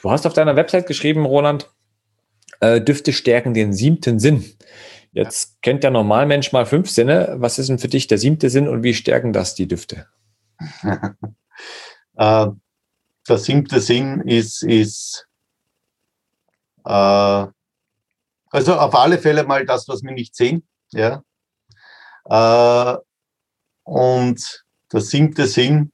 Du 0.00 0.10
hast 0.10 0.26
auf 0.26 0.32
deiner 0.32 0.56
Website 0.56 0.86
geschrieben, 0.86 1.26
Roland, 1.26 1.70
äh, 2.60 2.80
Düfte 2.80 3.12
stärken 3.12 3.52
den 3.52 3.72
siebten 3.72 4.18
Sinn. 4.18 4.44
Jetzt 5.12 5.50
ja. 5.50 5.56
kennt 5.62 5.82
der 5.84 5.90
Normalmensch 5.90 6.52
mal 6.52 6.66
fünf 6.66 6.88
Sinne. 6.88 7.34
Was 7.38 7.58
ist 7.58 7.68
denn 7.68 7.78
für 7.78 7.88
dich 7.88 8.06
der 8.06 8.18
siebte 8.18 8.50
Sinn 8.50 8.68
und 8.68 8.82
wie 8.82 8.94
stärken 8.94 9.32
das 9.32 9.54
die 9.54 9.66
Düfte? 9.66 10.06
äh, 10.82 12.46
der 13.28 13.38
siebte 13.38 13.80
Sinn 13.80 14.20
ist, 14.22 14.62
ist 14.62 15.26
äh, 16.84 17.46
also 18.50 18.74
auf 18.76 18.94
alle 18.94 19.18
Fälle 19.18 19.44
mal 19.44 19.64
das, 19.66 19.88
was 19.88 20.02
wir 20.02 20.12
nicht 20.12 20.34
sehen. 20.34 20.66
Ja. 20.92 21.22
Äh, 22.24 22.98
und 23.84 24.64
der 24.92 25.00
siebte 25.00 25.46
Sinn, 25.46 25.92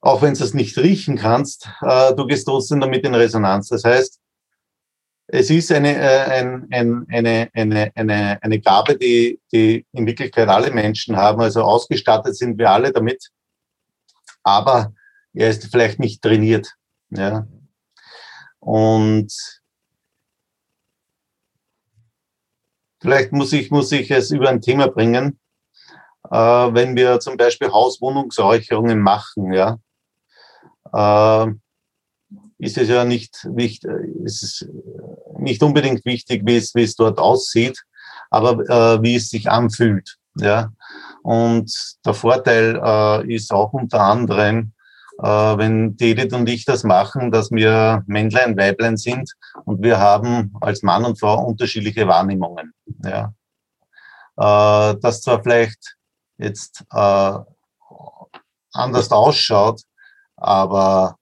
auch 0.00 0.22
wenn 0.22 0.34
du 0.34 0.44
es 0.44 0.54
nicht 0.54 0.78
riechen 0.78 1.16
kannst, 1.16 1.68
äh, 1.82 2.14
du 2.14 2.26
gehst 2.26 2.46
trotzdem 2.46 2.80
damit 2.80 3.04
in 3.04 3.14
Resonanz. 3.14 3.68
Das 3.68 3.84
heißt, 3.84 4.20
es 5.28 5.50
ist 5.50 5.72
eine, 5.72 5.96
äh, 5.96 6.24
ein, 6.30 6.68
ein, 6.70 7.06
eine, 7.08 7.50
eine, 7.52 7.90
eine, 7.94 8.42
eine 8.42 8.60
Gabe, 8.60 8.96
die, 8.96 9.40
die 9.52 9.84
in 9.92 10.06
Wirklichkeit 10.06 10.48
alle 10.48 10.70
Menschen 10.70 11.16
haben. 11.16 11.40
Also 11.40 11.62
ausgestattet 11.62 12.36
sind 12.36 12.58
wir 12.58 12.70
alle 12.70 12.92
damit. 12.92 13.30
Aber 14.44 14.92
er 15.34 15.50
ist 15.50 15.66
vielleicht 15.66 15.98
nicht 15.98 16.22
trainiert. 16.22 16.72
Ja. 17.10 17.46
Und 18.60 19.55
Vielleicht 23.06 23.30
muss 23.30 23.52
ich, 23.52 23.70
muss 23.70 23.92
ich 23.92 24.10
es 24.10 24.32
über 24.32 24.48
ein 24.48 24.60
Thema 24.60 24.88
bringen, 24.88 25.38
äh, 26.28 26.36
wenn 26.36 26.96
wir 26.96 27.20
zum 27.20 27.36
Beispiel 27.36 27.70
Hauswohnungsräucherungen 27.70 29.00
machen, 29.00 29.52
ja, 29.52 29.78
äh, 30.92 31.52
ist 32.58 32.78
es 32.78 32.88
ja 32.88 33.04
nicht, 33.04 33.44
nicht, 33.44 33.84
ist 34.24 34.42
es 34.42 34.68
nicht 35.38 35.62
unbedingt 35.62 36.04
wichtig, 36.04 36.42
wie 36.46 36.56
es, 36.56 36.74
wie 36.74 36.82
es 36.82 36.96
dort 36.96 37.20
aussieht, 37.20 37.80
aber 38.28 38.68
äh, 38.68 39.00
wie 39.00 39.14
es 39.14 39.28
sich 39.28 39.48
anfühlt. 39.48 40.16
Ja. 40.34 40.72
Und 41.22 41.72
der 42.04 42.14
Vorteil 42.14 42.74
äh, 42.82 43.32
ist 43.32 43.52
auch 43.52 43.72
unter 43.72 44.00
anderem, 44.00 44.72
äh, 45.18 45.58
wenn 45.58 45.96
Edith 45.98 46.32
und 46.32 46.48
ich 46.48 46.64
das 46.64 46.84
machen, 46.84 47.30
dass 47.30 47.50
wir 47.50 48.02
Männlein, 48.06 48.56
Weiblein 48.56 48.96
sind 48.96 49.32
und 49.64 49.82
wir 49.82 49.98
haben 49.98 50.54
als 50.60 50.82
Mann 50.82 51.04
und 51.04 51.18
Frau 51.18 51.44
unterschiedliche 51.44 52.06
Wahrnehmungen. 52.06 52.72
Ja. 53.04 53.32
Äh, 54.36 54.98
das 55.00 55.22
zwar 55.22 55.42
vielleicht 55.42 55.96
jetzt 56.38 56.84
äh, 56.92 57.38
anders 58.72 59.10
ausschaut, 59.10 59.82
aber 60.36 61.16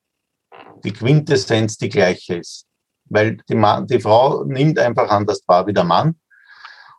die 0.84 0.92
Quintessenz 0.92 1.78
die 1.78 1.88
gleiche 1.88 2.36
ist. 2.36 2.66
Weil 3.06 3.36
die, 3.48 3.54
Mann, 3.54 3.86
die 3.86 4.00
Frau 4.00 4.44
nimmt 4.44 4.78
einfach 4.78 5.08
anders 5.10 5.42
wahr 5.46 5.66
wie 5.66 5.72
der 5.72 5.84
Mann. 5.84 6.18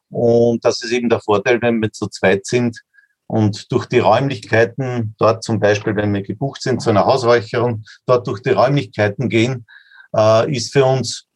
Und 0.09 0.63
das 0.63 0.83
ist 0.83 0.91
eben 0.91 1.09
der 1.09 1.19
Vorteil, 1.19 1.61
wenn 1.61 1.81
wir 1.81 1.91
zu 1.91 2.07
zweit 2.07 2.45
sind, 2.45 2.79
und 3.27 3.71
durch 3.71 3.85
die 3.87 3.99
Räumlichkeiten, 3.99 5.15
dort 5.17 5.43
zum 5.43 5.59
Beispiel, 5.59 5.95
wenn 5.95 6.13
wir 6.13 6.21
gebucht 6.21 6.61
sind 6.61 6.81
zu 6.81 6.89
einer 6.89 7.05
Hausräucherung, 7.05 7.83
dort 8.05 8.27
durch 8.27 8.41
die 8.41 8.51
Räumlichkeiten 8.51 9.29
gehen, 9.29 9.65
äh, 10.15 10.51
ist 10.55 10.71
für 10.71 10.85
uns 10.85 11.27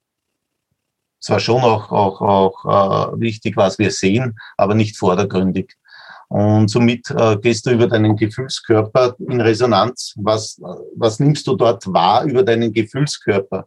zwar 1.20 1.40
schon 1.40 1.62
auch, 1.62 1.92
auch, 1.92 2.22
auch 2.22 3.14
äh, 3.14 3.20
wichtig, 3.20 3.58
was 3.58 3.80
wir 3.80 3.92
sehen, 3.92 4.38
aber 4.58 4.76
nicht 4.76 4.98
vordergründig. 4.98 5.76
Und 6.30 6.70
somit 6.70 7.10
äh, 7.10 7.38
gehst 7.38 7.66
du 7.66 7.72
über 7.72 7.88
deinen 7.88 8.16
Gefühlskörper 8.16 9.16
in 9.28 9.42
Resonanz. 9.42 10.14
Was, 10.16 10.62
was 10.96 11.20
nimmst 11.20 11.48
du 11.48 11.56
dort 11.56 11.92
wahr 11.92 12.24
über 12.24 12.44
deinen 12.44 12.72
Gefühlskörper? 12.72 13.66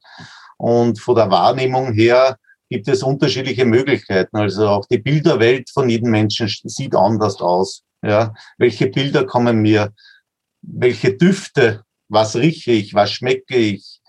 Und 0.58 1.00
von 1.00 1.16
der 1.16 1.28
Wahrnehmung 1.28 1.92
her 1.92 2.36
gibt 2.70 2.86
es 2.86 3.02
unterschiedliche 3.02 3.64
Möglichkeiten. 3.64 4.36
Also 4.36 4.68
auch 4.68 4.86
die 4.86 4.98
Bilderwelt 4.98 5.70
von 5.70 5.88
jedem 5.88 6.12
Menschen 6.12 6.48
sieht 6.48 6.94
anders 6.94 7.40
aus. 7.40 7.82
Ja, 8.02 8.34
welche 8.58 8.88
Bilder 8.88 9.24
kommen 9.24 9.62
mir? 9.62 9.92
Welche 10.60 11.16
Düfte? 11.16 11.84
Was 12.08 12.36
rieche 12.36 12.72
ich? 12.72 12.94
Was 12.94 13.12
schmecke 13.12 13.56
ich? 13.56 14.00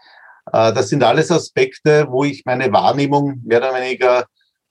Äh, 0.52 0.74
das 0.74 0.90
sind 0.90 1.04
alles 1.04 1.32
Aspekte, 1.32 2.08
wo 2.10 2.24
ich 2.24 2.44
meine 2.46 2.72
Wahrnehmung 2.72 3.42
mehr 3.44 3.60
oder 3.60 3.74
weniger, 3.74 4.26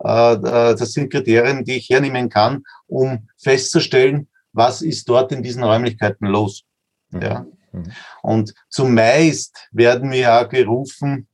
äh, 0.04 0.35
äh, 0.35 0.76
das 0.76 0.92
sind 0.92 1.11
Kriterien, 1.11 1.64
die 1.64 1.76
ich 1.76 1.88
hernehmen 1.88 2.28
kann, 2.28 2.64
um 2.87 3.28
festzustellen, 3.38 4.28
was 4.52 4.82
ist 4.82 5.08
dort 5.08 5.32
in 5.32 5.42
diesen 5.42 5.62
Räumlichkeiten 5.62 6.26
los. 6.26 6.64
Mhm. 7.11 7.22
Ja. 7.22 7.46
Mhm. 7.72 7.92
Und 8.22 8.54
zumeist 8.68 9.68
werden 9.70 10.11
wir 10.11 10.18
ja 10.18 10.42
gerufen, 10.42 11.28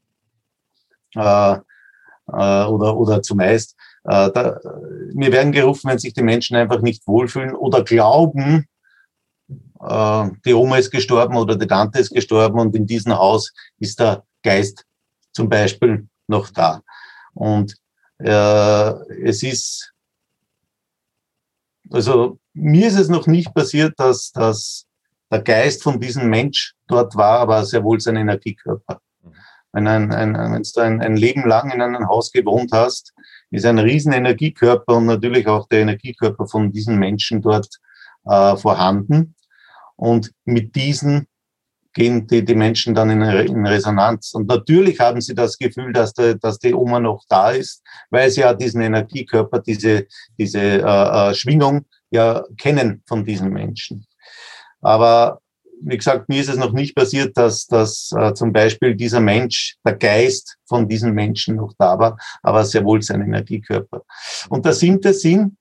äh, 1.16 1.53
äh, 1.53 2.64
oder, 2.64 2.96
oder 2.96 3.22
zumeist, 3.22 3.74
äh, 4.04 4.30
da, 4.32 4.61
wir 5.14 5.32
werden 5.32 5.52
gerufen, 5.52 5.90
wenn 5.90 5.98
sich 5.98 6.14
die 6.14 6.22
Menschen 6.22 6.56
einfach 6.56 6.80
nicht 6.80 7.06
wohlfühlen 7.06 7.54
oder 7.54 7.82
glauben, 7.82 8.66
äh, 9.80 10.30
die 10.44 10.54
Oma 10.54 10.78
ist 10.78 10.90
gestorben 10.90 11.37
oder 11.37 11.56
die 11.56 11.66
Tante 11.66 11.98
ist 11.98 12.14
gestorben 12.14 12.58
und 12.58 12.74
in 12.74 12.87
diesem 12.87 13.16
Haus 13.16 13.52
ist 13.78 14.00
der 14.00 14.24
Geist 14.42 14.84
zum 15.32 15.48
Beispiel 15.48 16.08
noch 16.26 16.50
da. 16.50 16.82
Und 17.34 17.76
äh, 18.18 18.90
es 19.24 19.42
ist, 19.42 19.92
also 21.90 22.38
mir 22.54 22.88
ist 22.88 22.98
es 22.98 23.08
noch 23.08 23.26
nicht 23.26 23.54
passiert, 23.54 23.94
dass, 23.98 24.32
dass 24.32 24.87
der 25.30 25.42
Geist 25.42 25.82
von 25.82 26.00
diesem 26.00 26.28
Mensch 26.28 26.74
dort 26.87 27.14
war, 27.16 27.40
aber 27.40 27.64
sehr 27.64 27.84
wohl 27.84 28.00
sein 28.00 28.16
Energiekörper. 28.16 29.00
Wenn, 29.72 29.87
ein, 29.87 30.12
ein, 30.12 30.34
wenn 30.34 30.62
du 30.62 30.80
ein, 30.80 31.00
ein 31.00 31.16
Leben 31.16 31.46
lang 31.46 31.70
in 31.70 31.82
einem 31.82 32.08
Haus 32.08 32.32
gewohnt 32.32 32.72
hast, 32.72 33.12
ist 33.50 33.64
ein 33.66 33.78
riesen 33.78 34.12
Energiekörper 34.12 34.96
und 34.96 35.06
natürlich 35.06 35.46
auch 35.46 35.68
der 35.68 35.80
Energiekörper 35.80 36.46
von 36.46 36.72
diesen 36.72 36.98
Menschen 36.98 37.40
dort 37.42 37.68
äh, 38.24 38.56
vorhanden. 38.56 39.34
Und 39.96 40.32
mit 40.44 40.76
diesen 40.76 41.26
gehen 41.92 42.26
die, 42.26 42.44
die 42.44 42.54
Menschen 42.54 42.94
dann 42.94 43.11
in, 43.11 43.22
in, 43.22 43.66
Resonanz. 43.66 44.32
Und 44.34 44.46
natürlich 44.48 45.00
haben 45.00 45.20
sie 45.20 45.34
das 45.34 45.58
Gefühl, 45.58 45.92
dass, 45.92 46.12
der, 46.14 46.34
dass 46.37 46.58
die 46.58 46.74
Oma 46.74 47.00
noch 47.00 47.24
da 47.28 47.50
ist, 47.50 47.82
weil 48.11 48.30
sie 48.30 48.42
ja 48.42 48.54
diesen 48.54 48.82
Energiekörper, 48.82 49.61
diese, 49.61 50.06
diese 50.38 50.61
äh, 50.61 51.30
äh, 51.30 51.34
Schwingung 51.34 51.87
ja 52.11 52.44
kennen 52.56 53.02
von 53.06 53.24
diesen 53.24 53.50
Menschen. 53.50 54.06
Aber 54.80 55.40
wie 55.81 55.97
gesagt, 55.97 56.29
mir 56.29 56.41
ist 56.41 56.49
es 56.49 56.57
noch 56.57 56.73
nicht 56.73 56.95
passiert, 56.95 57.37
dass, 57.37 57.67
dass 57.67 58.12
äh, 58.17 58.35
zum 58.35 58.53
Beispiel 58.53 58.95
dieser 58.95 59.21
Mensch, 59.21 59.77
der 59.85 59.95
Geist 59.95 60.57
von 60.67 60.88
diesem 60.88 61.12
Menschen 61.12 61.57
noch 61.57 61.73
da 61.79 61.99
war, 61.99 62.19
aber 62.43 62.64
sehr 62.64 62.85
wohl 62.85 63.03
sein 63.03 63.23
Energiekörper. 63.23 64.03
Und 64.49 64.64
der 64.64 64.73
siebte 64.73 65.12
Sinn, 65.12 65.57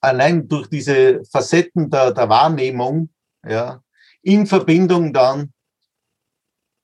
allein 0.00 0.48
durch 0.48 0.68
diese 0.68 1.22
Facetten 1.30 1.90
der, 1.90 2.12
der 2.12 2.28
Wahrnehmung, 2.28 3.10
ja, 3.46 3.82
in 4.22 4.46
Verbindung 4.46 5.12
dann 5.12 5.52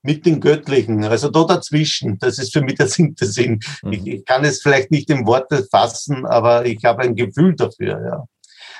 mit 0.03 0.25
den 0.25 0.39
Göttlichen, 0.39 1.03
also 1.03 1.29
da 1.29 1.43
dazwischen, 1.43 2.17
das 2.19 2.39
ist 2.39 2.53
für 2.53 2.61
mich 2.61 2.75
der 2.75 2.87
siebte 2.87 3.25
Sinn. 3.25 3.59
Mhm. 3.83 3.91
Ich, 3.91 4.07
ich, 4.07 4.25
kann 4.25 4.45
es 4.45 4.61
vielleicht 4.61 4.91
nicht 4.91 5.09
in 5.09 5.25
Worte 5.25 5.67
fassen, 5.69 6.25
aber 6.25 6.65
ich 6.65 6.83
habe 6.85 7.03
ein 7.03 7.15
Gefühl 7.15 7.55
dafür. 7.55 8.27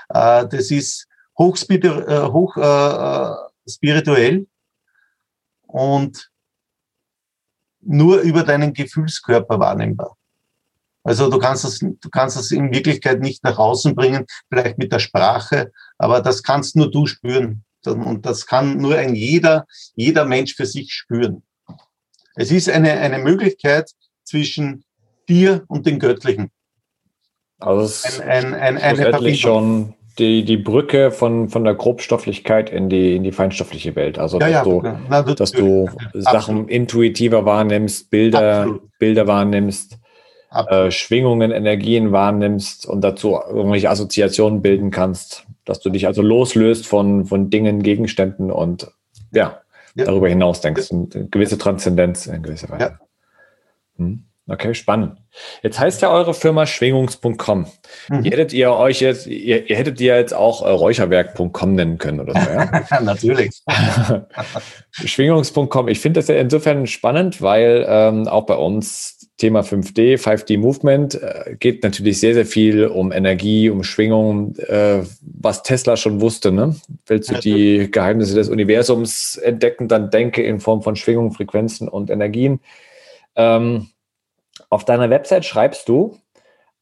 Ja. 0.10 0.42
Äh, 0.42 0.48
das 0.48 0.72
ist 0.72 1.07
hoch, 1.38 1.58
äh, 1.70 2.22
hoch 2.28 2.58
äh, 2.58 2.62
äh, 2.62 3.36
spirituell 3.70 4.48
und 5.68 6.32
nur 7.82 8.20
über 8.22 8.44
deinen 8.44 8.74
Gefühlskörper 8.74 9.60
wahrnehmbar. 9.60 10.18
Also 11.04 11.30
du 11.30 11.40
kannst 11.40 11.64
das, 11.64 11.80
du 11.80 12.10
kannst 12.12 12.36
das 12.36 12.52
in 12.52 12.74
Wirklichkeit 12.74 13.22
nicht 13.22 13.44
nach 13.44 13.58
außen 13.58 13.96
bringen, 13.96 14.26
vielleicht 14.50 14.78
mit 14.78 14.92
der 14.92 15.00
Sprache, 15.00 15.72
aber 15.98 16.22
das 16.22 16.44
kannst 16.44 16.76
nur 16.76 16.92
du 16.92 17.06
spüren. 17.06 17.64
Und 17.86 18.26
das 18.26 18.46
kann 18.46 18.78
nur 18.78 18.98
ein 18.98 19.16
jeder, 19.16 19.66
jeder 19.96 20.26
Mensch 20.26 20.56
für 20.56 20.66
sich 20.66 20.92
spüren. 20.92 21.44
Es 22.36 22.52
ist 22.52 22.70
eine, 22.70 22.92
eine 22.92 23.20
Möglichkeit 23.20 23.90
zwischen 24.26 24.84
dir 25.30 25.64
und 25.68 25.86
dem 25.86 26.00
Göttlichen. 26.00 26.52
Also 27.60 27.84
es 27.84 28.20
ein, 28.20 28.54
ein, 28.54 28.78
ein, 28.78 29.00
eine 29.00 29.36
schon 29.36 29.96
die, 30.20 30.44
die 30.44 30.58
Brücke 30.58 31.12
von, 31.12 31.50
von 31.50 31.64
der 31.64 31.76
Grobstofflichkeit 31.76 32.70
in 32.70 32.90
die, 32.90 33.16
in 33.16 33.24
die 33.24 33.32
feinstoffliche 33.32 33.96
Welt. 33.96 34.18
Also, 34.20 34.40
ja, 34.40 34.48
dass, 34.48 34.54
ja, 34.54 34.64
du, 34.64 34.82
Na, 35.10 35.22
das 35.22 35.36
dass 35.36 35.52
du 35.52 35.90
Sachen 36.14 36.68
intuitiver 36.68 37.46
wahrnimmst, 37.46 38.10
Bilder, 38.10 38.62
Absolut. 38.62 38.98
Bilder 39.00 39.28
wahrnimmst, 39.28 39.98
äh, 40.52 40.92
Schwingungen, 40.92 41.52
Energien 41.52 42.12
wahrnimmst 42.12 42.86
und 42.86 43.02
dazu 43.02 43.40
irgendwelche 43.50 43.90
Assoziationen 43.90 44.62
bilden 44.62 44.92
kannst, 44.92 45.46
dass 45.66 45.80
du 45.80 45.90
dich 45.90 46.08
also 46.08 46.22
loslöst 46.22 46.88
von, 46.88 47.26
von 47.26 47.50
Dingen, 47.50 47.84
Gegenständen 47.84 48.52
und 48.52 48.90
ja, 49.32 49.62
ja. 49.96 50.06
darüber 50.06 50.30
hinaus 50.30 50.62
denkst. 50.62 50.92
Eine 50.92 51.28
gewisse 51.28 51.58
Transzendenz 51.58 52.28
in 52.28 52.42
gewisser 52.42 52.70
Weise. 52.70 53.00
Hm. 53.98 54.24
Okay, 54.50 54.74
spannend. 54.74 55.18
Jetzt 55.62 55.78
heißt 55.78 56.02
ja 56.02 56.10
eure 56.10 56.34
Firma 56.34 56.66
schwingungs.com. 56.66 57.68
Mhm. 58.10 58.24
Ihr 58.24 58.32
hättet 58.32 58.54
ihr 58.54 58.72
euch 58.72 59.02
jetzt, 59.02 59.28
ihr, 59.28 59.70
ihr 59.70 59.76
hättet 59.76 60.00
ihr 60.00 60.16
jetzt 60.16 60.34
auch 60.34 60.66
äh, 60.66 60.70
räucherwerk.com 60.70 61.76
nennen 61.76 61.98
können 61.98 62.22
oder 62.22 62.34
so, 62.34 62.50
ja? 62.50 63.02
Natürlich. 63.02 63.62
schwingungs.com. 64.92 65.90
Ich 65.90 66.00
finde 66.00 66.20
das 66.20 66.30
ja 66.30 66.36
insofern 66.36 66.88
spannend, 66.88 67.42
weil 67.42 67.86
ähm, 67.90 68.28
auch 68.30 68.46
bei 68.46 68.56
uns 68.56 69.18
Thema 69.38 69.62
5D, 69.62 70.18
5D 70.18 70.58
Movement 70.58 71.16
äh, 71.16 71.56
geht 71.60 71.84
natürlich 71.84 72.20
sehr, 72.20 72.34
sehr 72.34 72.46
viel 72.46 72.88
um 72.88 73.12
Energie, 73.12 73.70
um 73.70 73.84
Schwingung, 73.84 74.56
äh, 74.56 75.04
was 75.22 75.62
Tesla 75.62 75.96
schon 75.98 76.22
wusste. 76.22 76.52
Ne? 76.52 76.76
Willst 77.06 77.30
du 77.30 77.36
die 77.36 77.92
Geheimnisse 77.92 78.34
des 78.34 78.50
Universums 78.50 79.36
entdecken, 79.36 79.88
dann 79.88 80.10
denke 80.10 80.42
in 80.42 80.60
Form 80.60 80.82
von 80.82 80.96
Schwingungen, 80.96 81.34
Frequenzen 81.34 81.88
und 81.88 82.10
Energien. 82.10 82.62
Ähm, 83.36 83.90
auf 84.70 84.86
deiner 84.86 85.10
Website 85.10 85.46
schreibst 85.46 85.90
du, 85.90 86.18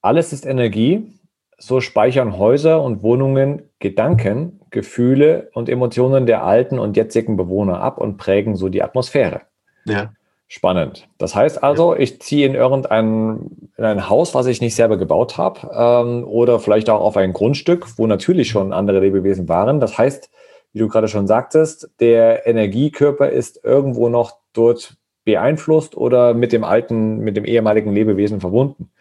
alles 0.01 0.33
ist 0.33 0.45
Energie, 0.45 1.19
so 1.57 1.81
speichern 1.81 2.37
Häuser 2.37 2.81
und 2.81 3.01
Wohnungen 3.01 3.69
Gedanken, 3.79 4.61
Gefühle 4.69 5.49
und 5.53 5.69
Emotionen 5.69 6.25
der 6.25 6.43
alten 6.43 6.79
und 6.79 6.97
jetzigen 6.97 7.37
Bewohner 7.37 7.81
ab 7.81 7.97
und 7.97 8.17
prägen 8.17 8.55
so 8.55 8.69
die 8.69 8.83
Atmosphäre. 8.83 9.41
Ja. 9.85 10.11
Spannend. 10.47 11.07
Das 11.17 11.33
heißt 11.33 11.63
also, 11.63 11.95
ich 11.95 12.21
ziehe 12.21 12.45
in 12.45 12.53
irgendein 12.53 13.67
in 13.77 13.83
ein 13.83 14.09
Haus, 14.09 14.35
was 14.35 14.45
ich 14.45 14.61
nicht 14.61 14.75
selber 14.75 14.95
gebaut 14.97 15.37
habe, 15.37 15.71
ähm, 15.73 16.23
oder 16.23 16.59
vielleicht 16.59 16.89
auch 16.89 17.01
auf 17.01 17.17
ein 17.17 17.33
Grundstück, 17.33 17.97
wo 17.97 18.05
natürlich 18.05 18.49
schon 18.49 18.71
andere 18.71 18.99
Lebewesen 18.99 19.49
waren. 19.49 19.79
Das 19.79 19.97
heißt, 19.97 20.29
wie 20.71 20.79
du 20.79 20.87
gerade 20.87 21.07
schon 21.07 21.25
sagtest, 21.25 21.89
der 21.99 22.45
Energiekörper 22.45 23.29
ist 23.29 23.63
irgendwo 23.63 24.07
noch 24.07 24.37
dort 24.53 24.97
beeinflusst 25.25 25.97
oder 25.97 26.33
mit 26.33 26.53
dem 26.53 26.63
alten, 26.63 27.19
mit 27.19 27.35
dem 27.35 27.45
ehemaligen 27.45 27.93
Lebewesen 27.93 28.39
verbunden. 28.39 28.91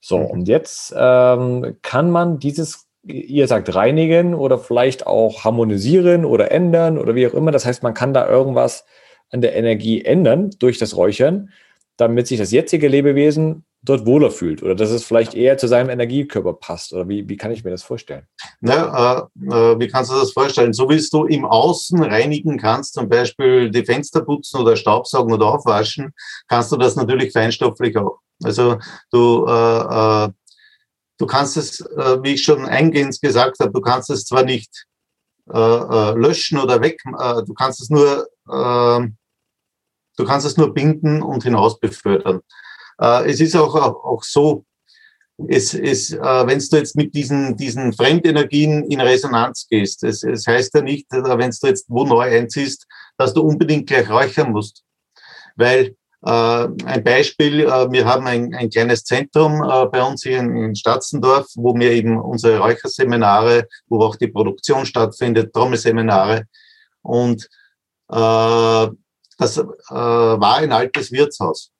So, 0.00 0.18
mhm. 0.18 0.26
und 0.26 0.48
jetzt 0.48 0.92
ähm, 0.96 1.76
kann 1.82 2.10
man 2.10 2.40
dieses, 2.40 2.88
ihr 3.04 3.46
sagt 3.46 3.74
reinigen 3.74 4.34
oder 4.34 4.58
vielleicht 4.58 5.06
auch 5.06 5.44
harmonisieren 5.44 6.24
oder 6.24 6.50
ändern 6.50 6.98
oder 6.98 7.14
wie 7.14 7.26
auch 7.26 7.34
immer. 7.34 7.52
Das 7.52 7.64
heißt, 7.66 7.82
man 7.82 7.94
kann 7.94 8.12
da 8.12 8.28
irgendwas 8.28 8.84
an 9.30 9.40
der 9.40 9.54
Energie 9.54 10.04
ändern 10.04 10.50
durch 10.58 10.78
das 10.78 10.96
Räuchern, 10.96 11.50
damit 11.96 12.26
sich 12.26 12.38
das 12.38 12.50
jetzige 12.50 12.88
Lebewesen 12.88 13.64
dort 13.82 14.06
wohler 14.06 14.30
fühlt 14.30 14.62
oder 14.62 14.74
dass 14.74 14.90
es 14.90 15.04
vielleicht 15.04 15.34
eher 15.34 15.58
zu 15.58 15.66
seinem 15.66 15.90
Energiekörper 15.90 16.54
passt? 16.54 16.92
Oder 16.92 17.08
wie, 17.08 17.28
wie 17.28 17.36
kann 17.36 17.50
ich 17.50 17.64
mir 17.64 17.70
das 17.70 17.82
vorstellen? 17.82 18.26
Na, 18.60 19.28
äh, 19.42 19.46
äh, 19.46 19.80
wie 19.80 19.88
kannst 19.88 20.12
du 20.12 20.14
das 20.14 20.32
vorstellen? 20.32 20.72
So 20.72 20.88
wie 20.88 21.04
du 21.10 21.24
im 21.24 21.44
Außen 21.44 22.02
reinigen 22.02 22.58
kannst, 22.58 22.94
zum 22.94 23.08
Beispiel 23.08 23.70
die 23.70 23.84
Fenster 23.84 24.22
putzen 24.22 24.60
oder 24.60 24.76
Staubsaugen 24.76 25.32
oder 25.32 25.46
aufwaschen, 25.46 26.12
kannst 26.48 26.70
du 26.70 26.76
das 26.76 26.94
natürlich 26.94 27.32
feinstofflich 27.32 27.96
auch. 27.96 28.20
Also 28.44 28.78
du, 29.10 29.46
äh, 29.46 30.26
äh, 30.26 30.28
du 31.18 31.26
kannst 31.26 31.56
es, 31.56 31.80
äh, 31.80 32.22
wie 32.22 32.34
ich 32.34 32.42
schon 32.42 32.64
eingehend 32.64 33.20
gesagt 33.20 33.58
habe, 33.58 33.72
du 33.72 33.80
kannst 33.80 34.10
es 34.10 34.24
zwar 34.24 34.44
nicht 34.44 34.86
äh, 35.52 36.12
löschen 36.14 36.58
oder 36.58 36.80
weg, 36.80 37.02
du 37.02 37.54
kannst 37.54 37.80
es 37.80 37.90
nur 37.90 38.28
du 40.16 40.24
kannst 40.24 40.46
es 40.46 40.56
nur 40.56 40.74
binden 40.74 41.22
und 41.22 41.42
hinaus 41.42 41.80
befördern. 41.80 42.42
Äh, 43.02 43.30
es 43.30 43.40
ist 43.40 43.56
auch, 43.56 43.74
auch, 43.74 44.04
auch 44.04 44.22
so, 44.22 44.64
es, 45.48 45.74
es, 45.74 46.12
äh, 46.12 46.46
wenn 46.46 46.58
du 46.58 46.76
jetzt 46.76 46.94
mit 46.94 47.14
diesen, 47.14 47.56
diesen 47.56 47.92
Fremdenergien 47.92 48.84
in 48.84 49.00
Resonanz 49.00 49.66
gehst, 49.68 50.04
es, 50.04 50.22
es 50.22 50.46
heißt 50.46 50.74
ja 50.74 50.82
nicht, 50.82 51.12
äh, 51.12 51.22
wenn 51.24 51.50
du 51.50 51.66
jetzt 51.66 51.86
wo 51.88 52.04
neu 52.04 52.20
einziehst, 52.20 52.86
dass 53.18 53.34
du 53.34 53.42
unbedingt 53.42 53.88
gleich 53.88 54.08
räuchern 54.08 54.52
musst. 54.52 54.84
Weil 55.56 55.96
äh, 56.24 56.68
ein 56.84 57.02
Beispiel, 57.02 57.60
äh, 57.62 57.90
wir 57.90 58.04
haben 58.04 58.26
ein, 58.28 58.54
ein 58.54 58.70
kleines 58.70 59.02
Zentrum 59.02 59.62
äh, 59.62 59.86
bei 59.86 60.02
uns 60.02 60.22
hier 60.22 60.38
in, 60.38 60.56
in 60.56 60.76
Statzendorf, 60.76 61.48
wo 61.56 61.74
wir 61.74 61.90
eben 61.90 62.20
unsere 62.20 62.58
Räucherseminare, 62.58 63.66
wo 63.88 64.00
auch 64.02 64.14
die 64.14 64.28
Produktion 64.28 64.86
stattfindet, 64.86 65.52
Trommelseminare. 65.52 66.44
Und 67.02 67.48
äh, 68.10 68.86
das 69.38 69.58
äh, 69.58 69.64
war 69.90 70.56
ein 70.58 70.70
altes 70.70 71.10
Wirtshaus. 71.10 71.72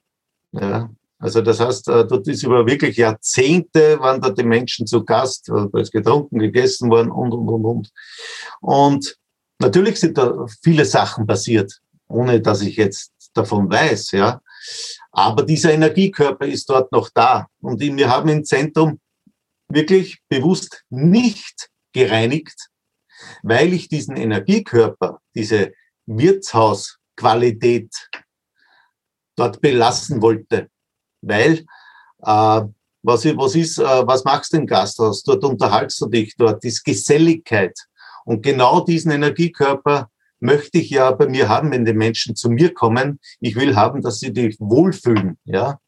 Ja, 0.51 0.91
also 1.23 1.41
das 1.41 1.61
heißt, 1.61 1.89
äh, 1.89 2.05
dort 2.05 2.27
ist 2.27 2.43
über 2.43 2.67
wirklich 2.67 2.97
Jahrzehnte 2.97 4.01
waren 4.01 4.21
da 4.21 4.31
die 4.31 4.43
Menschen 4.43 4.89
zu 4.89 5.05
Gast, 5.05 5.49
da 5.49 5.69
ist 5.79 5.93
getrunken, 5.93 6.41
gegessen 6.41 6.91
worden 6.91 7.13
und, 7.13 7.33
und, 7.33 7.49
und, 7.49 7.65
und. 7.65 7.91
Und 8.61 9.17
natürlich 9.61 10.01
sind 10.01 10.19
da 10.19 10.47
viele 10.65 10.85
Sachen 10.85 11.25
passiert, 11.25 11.79
ohne 12.09 12.41
dass 12.41 12.61
ich 12.63 12.75
jetzt 12.75 13.13
davon 13.35 13.71
weiß, 13.71 14.11
ja. 14.11 14.41
Aber 15.13 15.45
dieser 15.45 15.73
Energiekörper 15.73 16.45
ist 16.47 16.69
dort 16.69 16.91
noch 16.91 17.09
da. 17.15 17.47
Und 17.61 17.79
wir 17.79 18.11
haben 18.11 18.29
im 18.29 18.45
Zentrum 18.45 18.99
wirklich 19.69 20.19
bewusst 20.29 20.83
nicht 20.91 21.71
gereinigt, 21.93 22.69
weil 23.45 23.73
ich 23.75 23.89
diesen 23.89 24.17
Energiekörper, 24.17 25.21
diese 25.37 25.73
Wirtshausqualität 26.07 27.95
dort 29.37 29.61
belassen 29.61 30.21
wollte. 30.21 30.72
Weil, 31.23 31.65
äh, 32.23 32.63
was, 33.03 33.25
was 33.25 33.55
ist, 33.55 33.79
äh, 33.79 34.07
was 34.07 34.25
machst 34.25 34.53
du 34.53 34.59
im 34.59 34.67
Gasthaus? 34.67 35.23
Dort 35.23 35.45
unterhaltst 35.45 36.01
du 36.01 36.07
dich, 36.07 36.35
dort 36.37 36.65
ist 36.65 36.85
Geselligkeit. 36.85 37.77
Und 38.25 38.43
genau 38.43 38.81
diesen 38.81 39.11
Energiekörper 39.11 40.09
möchte 40.39 40.79
ich 40.79 40.91
ja 40.91 41.11
bei 41.13 41.29
mir 41.29 41.49
haben, 41.49 41.71
wenn 41.71 41.85
die 41.85 41.93
Menschen 41.93 42.37
zu 42.37 42.51
mir 42.51 42.75
kommen. 42.75 43.21
Ich 43.41 43.57
will 43.57 43.77
haben, 43.77 44.03
dass 44.03 44.19
sie 44.19 44.33
sich 44.35 44.57
wohlfühlen, 44.59 45.39
ja. 45.45 45.79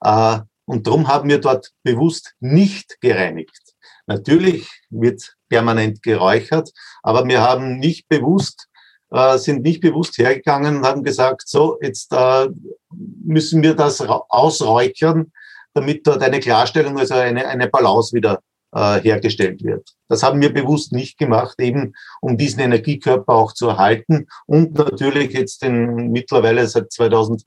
Äh, 0.00 0.40
und 0.64 0.86
darum 0.86 1.08
haben 1.08 1.28
wir 1.28 1.40
dort 1.40 1.70
bewusst 1.82 2.34
nicht 2.40 3.00
gereinigt. 3.00 3.74
Natürlich 4.06 4.68
wird 4.90 5.36
permanent 5.48 6.02
geräuchert, 6.02 6.70
aber 7.02 7.26
wir 7.26 7.42
haben 7.42 7.78
nicht 7.78 8.08
bewusst, 8.08 8.68
äh, 9.12 9.38
sind 9.38 9.62
nicht 9.62 9.80
bewusst 9.80 10.18
hergegangen 10.18 10.78
und 10.78 10.86
haben 10.86 11.04
gesagt, 11.04 11.44
so, 11.46 11.78
jetzt 11.82 12.12
äh, 12.12 12.48
müssen 13.24 13.62
wir 13.62 13.74
das 13.74 14.00
ausräuchern, 14.00 15.32
damit 15.74 16.06
dort 16.06 16.22
eine 16.22 16.40
Klarstellung, 16.40 16.98
also 16.98 17.14
eine, 17.14 17.46
eine 17.46 17.68
Balance 17.68 18.14
wieder 18.14 18.40
äh, 18.74 19.00
hergestellt 19.00 19.62
wird. 19.62 19.90
Das 20.08 20.22
haben 20.22 20.40
wir 20.40 20.50
bewusst 20.52 20.92
nicht 20.92 21.18
gemacht, 21.18 21.60
eben 21.60 21.92
um 22.20 22.38
diesen 22.38 22.60
Energiekörper 22.60 23.34
auch 23.34 23.52
zu 23.52 23.68
erhalten 23.68 24.26
und 24.46 24.74
natürlich 24.74 25.32
jetzt 25.32 25.62
in, 25.62 26.10
mittlerweile 26.10 26.66
seit 26.66 26.90
2000, 26.92 27.42
äh, 27.42 27.44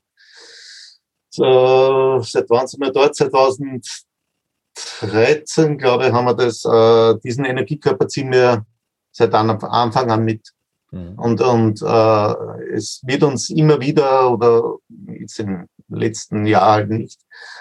seit 2.22 2.48
wann 2.48 2.68
sind 2.68 2.80
wir 2.80 2.92
dort? 2.92 3.16
2013, 3.16 5.78
glaube 5.78 6.06
ich, 6.06 6.12
haben 6.12 6.26
wir 6.26 6.34
das, 6.34 6.64
äh, 6.64 7.18
diesen 7.24 7.44
Energiekörper 7.44 8.06
ziehen 8.06 8.30
wir 8.30 8.64
seit 9.10 9.34
Anfang 9.34 10.10
an 10.10 10.24
mit. 10.24 10.52
Mhm. 10.96 11.18
Und, 11.18 11.40
und 11.40 11.82
äh, 11.82 12.74
es 12.74 13.00
wird 13.04 13.22
uns 13.22 13.50
immer 13.50 13.80
wieder, 13.80 14.30
oder 14.30 14.76
jetzt 15.08 15.38
im 15.40 15.68
letzten 15.88 16.46
Jahr 16.46 16.72
halt 16.72 16.90
nicht, 16.90 17.20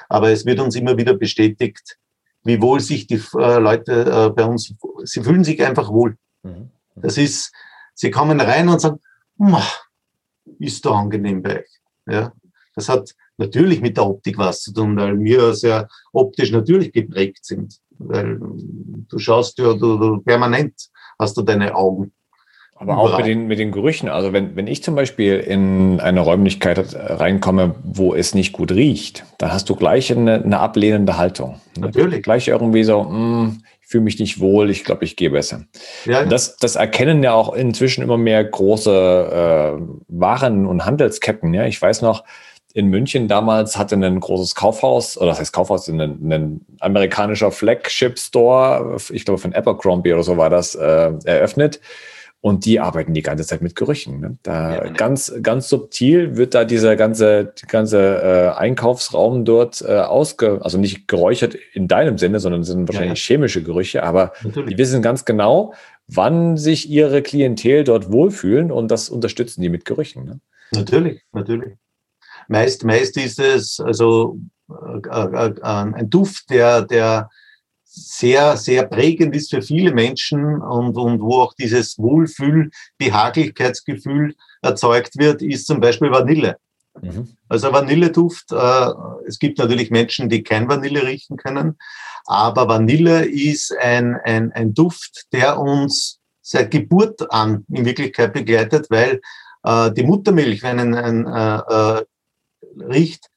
aber 0.09 0.31
es 0.31 0.45
wird 0.45 0.59
uns 0.59 0.75
immer 0.75 0.97
wieder 0.97 1.13
bestätigt, 1.13 1.97
wie 2.43 2.61
wohl 2.61 2.79
sich 2.79 3.07
die 3.07 3.21
äh, 3.37 3.59
Leute 3.59 3.91
äh, 4.05 4.29
bei 4.29 4.45
uns, 4.45 4.73
sie 5.03 5.21
fühlen 5.21 5.43
sich 5.43 5.61
einfach 5.63 5.89
wohl. 5.91 6.17
Mhm. 6.43 6.69
Das 6.95 7.17
ist, 7.17 7.51
sie 7.93 8.11
kommen 8.11 8.39
rein 8.39 8.69
und 8.69 8.79
sagen, 8.79 8.99
ist 10.59 10.85
da 10.85 10.91
angenehm 10.91 11.41
bei 11.41 11.59
euch. 11.59 11.81
Ja, 12.07 12.31
das 12.75 12.87
hat 12.87 13.13
natürlich 13.37 13.81
mit 13.81 13.97
der 13.97 14.05
Optik 14.05 14.37
was 14.37 14.61
zu 14.61 14.73
tun, 14.73 14.95
weil 14.95 15.19
wir 15.19 15.53
sehr 15.53 15.89
optisch 16.13 16.51
natürlich 16.51 16.93
geprägt 16.93 17.43
sind. 17.43 17.79
Weil 17.97 18.39
du 18.39 19.17
schaust 19.17 19.57
ja, 19.57 19.73
du, 19.73 19.97
du 19.97 20.21
permanent 20.21 20.89
hast 21.19 21.35
du 21.37 21.41
deine 21.41 21.75
Augen. 21.75 22.13
Aber 22.77 22.97
auch 22.97 23.17
mit 23.17 23.25
den, 23.25 23.47
mit 23.47 23.57
den 23.57 23.71
Gerüchen. 23.71 24.09
Also 24.09 24.33
wenn, 24.33 24.57
wenn 24.57 24.67
ich 24.67 24.83
zum 24.83 24.95
Beispiel 24.95 25.39
in 25.39 26.01
eine 26.01 26.19
Räumlichkeit 26.19 26.93
reinkomme, 26.93 27.75
wo 27.83 28.13
es 28.13 28.35
nicht 28.35 28.51
gut 28.51 28.71
riecht, 28.71 29.23
dann 29.37 29.53
hast 29.53 29.69
du 29.69 29.75
gleich 29.75 30.11
eine, 30.11 30.43
eine 30.43 30.59
ablehnende 30.59 31.17
Haltung. 31.17 31.61
Natürlich. 31.79 32.21
Gleich 32.21 32.49
irgendwie 32.49 32.83
so, 32.83 33.03
mh, 33.03 33.09
hm, 33.09 33.63
ich 33.81 33.87
fühle 33.87 34.03
mich 34.03 34.19
nicht 34.19 34.39
wohl, 34.41 34.69
ich 34.69 34.83
glaube, 34.83 35.05
ich 35.05 35.15
gehe 35.15 35.29
besser. 35.29 35.61
Ja. 36.05 36.25
Das, 36.25 36.57
das 36.57 36.75
erkennen 36.75 37.23
ja 37.23 37.33
auch 37.33 37.53
inzwischen 37.53 38.03
immer 38.03 38.17
mehr 38.17 38.43
große 38.43 39.77
äh, 39.79 39.81
Waren- 40.09 40.65
und 40.65 40.85
Handelsketten. 40.85 41.53
Ja? 41.53 41.65
Ich 41.65 41.81
weiß 41.81 42.01
noch, 42.01 42.25
in 42.73 42.87
München 42.87 43.29
damals 43.29 43.77
hatte 43.77 43.95
ein 43.95 44.19
großes 44.19 44.53
Kaufhaus, 44.53 45.17
oder 45.17 45.27
das 45.27 45.39
heißt 45.39 45.53
Kaufhaus, 45.53 45.87
ein, 45.87 46.01
ein 46.01 46.65
amerikanischer 46.81 47.51
Flagship-Store, 47.51 48.97
ich 49.11 49.23
glaube 49.23 49.39
von 49.39 49.53
Abercrombie 49.53 50.11
oder 50.11 50.23
so 50.23 50.35
war 50.35 50.49
das, 50.49 50.75
äh, 50.75 51.11
eröffnet. 51.23 51.79
Und 52.45 52.65
die 52.65 52.79
arbeiten 52.79 53.15
die 53.15 53.23
ganze 53.23 53.43
Zeit 53.43 53.63
mit 53.63 53.75
Gerüchen. 53.75 54.19
Ne? 54.19 54.37
Da 54.43 54.75
ja. 54.75 54.91
ganz, 54.91 55.33
ganz 55.41 55.67
subtil 55.67 56.37
wird 56.37 56.53
da 56.53 56.63
dieser 56.63 56.95
ganze, 56.95 57.51
die 57.59 57.65
ganze 57.65 58.21
äh, 58.21 58.55
Einkaufsraum 58.55 59.45
dort 59.45 59.81
äh, 59.81 59.97
ausge, 59.97 60.59
also 60.61 60.77
nicht 60.77 61.07
geräuchert 61.07 61.55
in 61.73 61.87
deinem 61.87 62.19
Sinne, 62.19 62.39
sondern 62.39 62.63
sind 62.63 62.87
wahrscheinlich 62.87 63.17
ja. 63.27 63.33
chemische 63.33 63.63
Gerüche, 63.63 64.03
aber 64.03 64.33
Natürlich. 64.43 64.69
die 64.69 64.77
wissen 64.77 65.01
ganz 65.01 65.25
genau, 65.25 65.73
wann 66.05 66.55
sich 66.55 66.87
ihre 66.87 67.23
Klientel 67.23 67.83
dort 67.83 68.11
wohlfühlen 68.11 68.71
und 68.71 68.91
das 68.91 69.09
unterstützen 69.09 69.63
die 69.63 69.69
mit 69.69 69.83
Gerüchen. 69.83 70.25
Ne? 70.25 70.39
Natürlich, 70.69 71.23
natürlich. 71.31 71.73
Meist, 72.47 72.83
meist 72.83 73.17
ist 73.17 73.39
es 73.39 73.79
also 73.79 74.37
äh, 74.69 74.99
äh, 74.99 75.47
äh 75.47 75.61
ein 75.63 76.11
Duft, 76.11 76.51
der, 76.51 76.83
der 76.83 77.27
sehr, 77.95 78.57
sehr 78.57 78.85
prägend 78.85 79.35
ist 79.35 79.51
für 79.51 79.61
viele 79.61 79.93
Menschen 79.93 80.61
und, 80.61 80.97
und 80.97 81.21
wo 81.21 81.41
auch 81.41 81.53
dieses 81.53 81.97
Wohlfühl, 81.97 82.69
Behaglichkeitsgefühl 82.97 84.35
erzeugt 84.61 85.17
wird, 85.17 85.41
ist 85.41 85.65
zum 85.65 85.79
Beispiel 85.79 86.11
Vanille. 86.11 86.57
Mhm. 87.01 87.29
Also 87.47 87.71
Vanilleduft, 87.71 88.51
äh, 88.51 88.89
es 89.27 89.39
gibt 89.39 89.57
natürlich 89.59 89.91
Menschen, 89.91 90.27
die 90.29 90.43
kein 90.43 90.67
Vanille 90.67 91.05
riechen 91.05 91.37
können, 91.37 91.77
aber 92.25 92.67
Vanille 92.67 93.25
ist 93.25 93.73
ein, 93.81 94.15
ein, 94.23 94.51
ein 94.51 94.73
Duft, 94.73 95.27
der 95.31 95.59
uns 95.59 96.19
seit 96.41 96.71
Geburt 96.71 97.31
an 97.31 97.65
in 97.69 97.85
Wirklichkeit 97.85 98.33
begleitet, 98.33 98.87
weil 98.89 99.21
äh, 99.63 99.91
die 99.91 100.03
Muttermilch, 100.03 100.63
wenn 100.63 100.79
ein, 100.79 100.93
ein 100.93 101.27
äh, 101.27 101.99
äh, 101.99 102.03
riecht, 102.89 103.27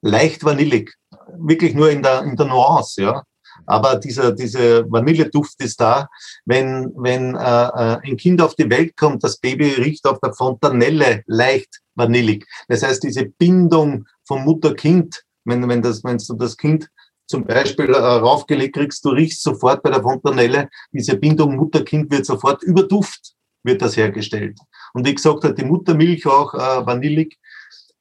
leicht 0.00 0.44
vanillig, 0.44 0.94
wirklich 1.36 1.74
nur 1.74 1.90
in 1.90 2.02
der, 2.02 2.22
in 2.22 2.36
der 2.36 2.46
Nuance, 2.46 3.02
ja 3.02 3.22
aber 3.66 3.96
dieser, 3.96 4.32
dieser 4.32 4.90
Vanilleduft 4.90 5.62
ist 5.62 5.80
da. 5.80 6.08
Wenn, 6.44 6.92
wenn 6.96 7.34
äh, 7.34 7.38
äh, 7.38 7.98
ein 8.02 8.16
Kind 8.16 8.40
auf 8.40 8.54
die 8.54 8.70
Welt 8.70 8.96
kommt, 8.96 9.24
das 9.24 9.38
Baby 9.38 9.70
riecht 9.70 10.06
auf 10.06 10.20
der 10.20 10.32
Fontanelle 10.32 11.22
leicht 11.26 11.80
vanillig. 11.94 12.46
Das 12.68 12.82
heißt, 12.82 13.02
diese 13.02 13.26
Bindung 13.26 14.06
vom 14.26 14.44
Mutter-Kind, 14.44 15.24
wenn, 15.44 15.68
wenn, 15.68 15.82
das, 15.82 16.04
wenn 16.04 16.18
du 16.18 16.34
das 16.34 16.56
Kind 16.56 16.88
zum 17.26 17.44
Beispiel 17.44 17.90
äh, 17.90 17.98
raufgelegt 17.98 18.76
kriegst, 18.76 19.04
du 19.04 19.10
riechst 19.10 19.42
sofort 19.42 19.82
bei 19.82 19.90
der 19.90 20.02
Fontanelle, 20.02 20.68
diese 20.92 21.16
Bindung 21.16 21.56
Mutter-Kind 21.56 22.10
wird 22.10 22.26
sofort 22.26 22.62
über 22.62 22.82
Duft 22.84 23.34
wird 23.64 23.82
das 23.82 23.96
hergestellt. 23.96 24.58
Und 24.94 25.06
wie 25.06 25.14
gesagt 25.14 25.44
hat 25.44 25.58
die 25.58 25.64
Muttermilch 25.64 26.26
auch 26.26 26.54
äh, 26.54 26.86
vanillig, 26.86 27.36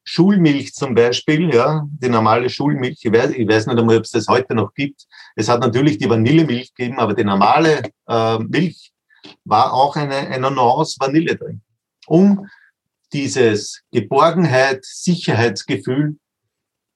Schulmilch 0.08 0.74
zum 0.74 0.96
Beispiel, 0.96 1.54
ja, 1.54 1.86
die 2.02 2.08
normale 2.08 2.50
Schulmilch, 2.50 3.02
ich 3.04 3.12
weiß, 3.12 3.32
ich 3.32 3.46
weiß 3.46 3.68
nicht 3.68 3.78
einmal, 3.78 3.98
ob 3.98 4.06
es 4.06 4.12
das 4.12 4.30
heute 4.30 4.56
noch 4.56 4.74
gibt. 4.74 5.06
Es 5.36 5.50
hat 5.50 5.60
natürlich 5.60 5.98
die 5.98 6.10
Vanillemilch 6.10 6.74
gegeben, 6.74 6.98
aber 6.98 7.14
die 7.14 7.26
normale 7.26 7.82
äh, 8.08 8.40
Milch 8.40 8.94
war 9.44 9.74
auch 9.74 9.98
eine, 9.98 10.16
eine 10.16 10.50
Nuance 10.50 10.96
Vanille 10.98 11.36
drin, 11.36 11.62
um 12.06 12.48
dieses 13.12 13.84
Geborgenheit, 13.92 14.86
Sicherheitsgefühl 14.86 16.16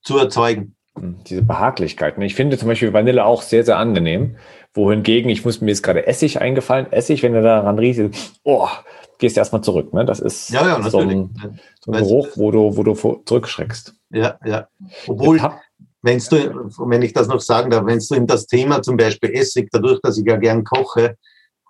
zu 0.04 0.18
erzeugen. 0.18 0.78
Hm, 0.98 1.22
diese 1.26 1.42
Behaglichkeit. 1.42 2.18
Ich 2.20 2.36
finde 2.36 2.58
zum 2.58 2.70
Beispiel 2.70 2.94
Vanille 2.94 3.26
auch 3.26 3.42
sehr, 3.42 3.66
sehr 3.66 3.78
angenehm. 3.78 4.38
Wohingegen, 4.74 5.30
ich 5.30 5.44
muss 5.44 5.60
mir 5.60 5.72
jetzt 5.72 5.84
gerade 5.84 6.08
Essig 6.08 6.40
eingefallen. 6.40 6.90
Essig, 6.94 7.24
wenn 7.24 7.34
du 7.34 7.42
daran 7.42 7.78
riechst, 7.78 8.40
oh, 8.44 8.70
gehst 9.22 9.38
du 9.38 9.40
erstmal 9.40 9.62
zurück. 9.62 9.94
Ne? 9.94 10.04
Das 10.04 10.20
ist 10.20 10.50
ja, 10.50 10.68
ja, 10.68 10.90
so 10.90 10.98
ein, 10.98 11.34
so 11.80 11.92
ein 11.92 12.04
Geruch, 12.04 12.30
wo 12.36 12.52
du, 12.52 12.76
wo 12.76 12.84
du 12.84 12.96
zurückschreckst. 13.24 13.94
Ja, 14.10 14.38
ja. 14.44 14.68
Obwohl, 15.08 15.40
wenn 16.02 16.18
du, 16.18 16.70
wenn 16.90 17.02
ich 17.04 17.14
das 17.14 17.28
noch 17.28 17.40
sagen 17.40 17.70
darf, 17.70 17.86
wenn 17.86 18.00
du 18.00 18.16
in 18.16 18.28
das 18.28 18.48
Thema 18.48 18.82
zum 18.82 18.98
Beispiel 18.98 19.30
Essig, 19.30 19.70
dadurch, 19.72 20.02
dass 20.02 20.18
ich 20.18 20.26
ja 20.26 20.38
gern 20.38 20.64
koche, 20.64 21.18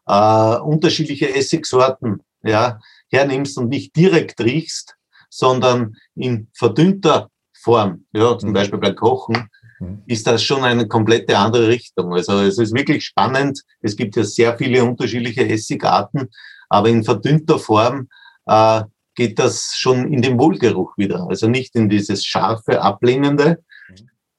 äh, 0.08 0.56
unterschiedliche 0.60 1.36
Essigsorten 1.36 2.24
ja, 2.42 2.80
hernimmst 3.12 3.58
und 3.58 3.68
nicht 3.68 3.96
direkt 3.96 4.40
riechst, 4.40 4.96
sondern 5.30 5.96
in 6.16 6.48
verdünnter 6.54 7.30
Form, 7.54 8.06
ja, 8.14 8.38
zum 8.38 8.50
mhm. 8.50 8.54
Beispiel 8.54 8.80
beim 8.80 8.96
Kochen, 8.96 9.50
mhm. 9.80 10.04
ist 10.08 10.26
das 10.26 10.42
schon 10.42 10.64
eine 10.64 10.88
komplette 10.88 11.38
andere 11.38 11.68
Richtung. 11.68 12.14
Also 12.14 12.40
es 12.40 12.58
ist 12.58 12.74
wirklich 12.74 13.04
spannend. 13.04 13.62
Es 13.82 13.98
gibt 13.98 14.16
ja 14.16 14.24
sehr 14.24 14.58
viele 14.58 14.86
unterschiedliche 14.86 15.48
Essigarten 15.48 16.30
aber 16.72 16.88
in 16.88 17.04
verdünnter 17.04 17.60
Form 17.60 18.08
äh, 18.46 18.84
geht 19.14 19.38
das 19.40 19.74
schon 19.76 20.14
in 20.14 20.22
den 20.22 20.40
Wohlgeruch 20.40 20.98
wieder. 20.98 21.28
Also 21.30 21.50
nicht 21.50 21.76
in 21.76 21.90
dieses 21.90 22.26
scharfe, 22.26 22.82
ablehnende. 22.82 23.62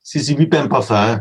Sie 0.01 0.19
sind 0.19 0.39
wie 0.39 0.47
beim 0.47 0.71
Parfum. 0.71 1.21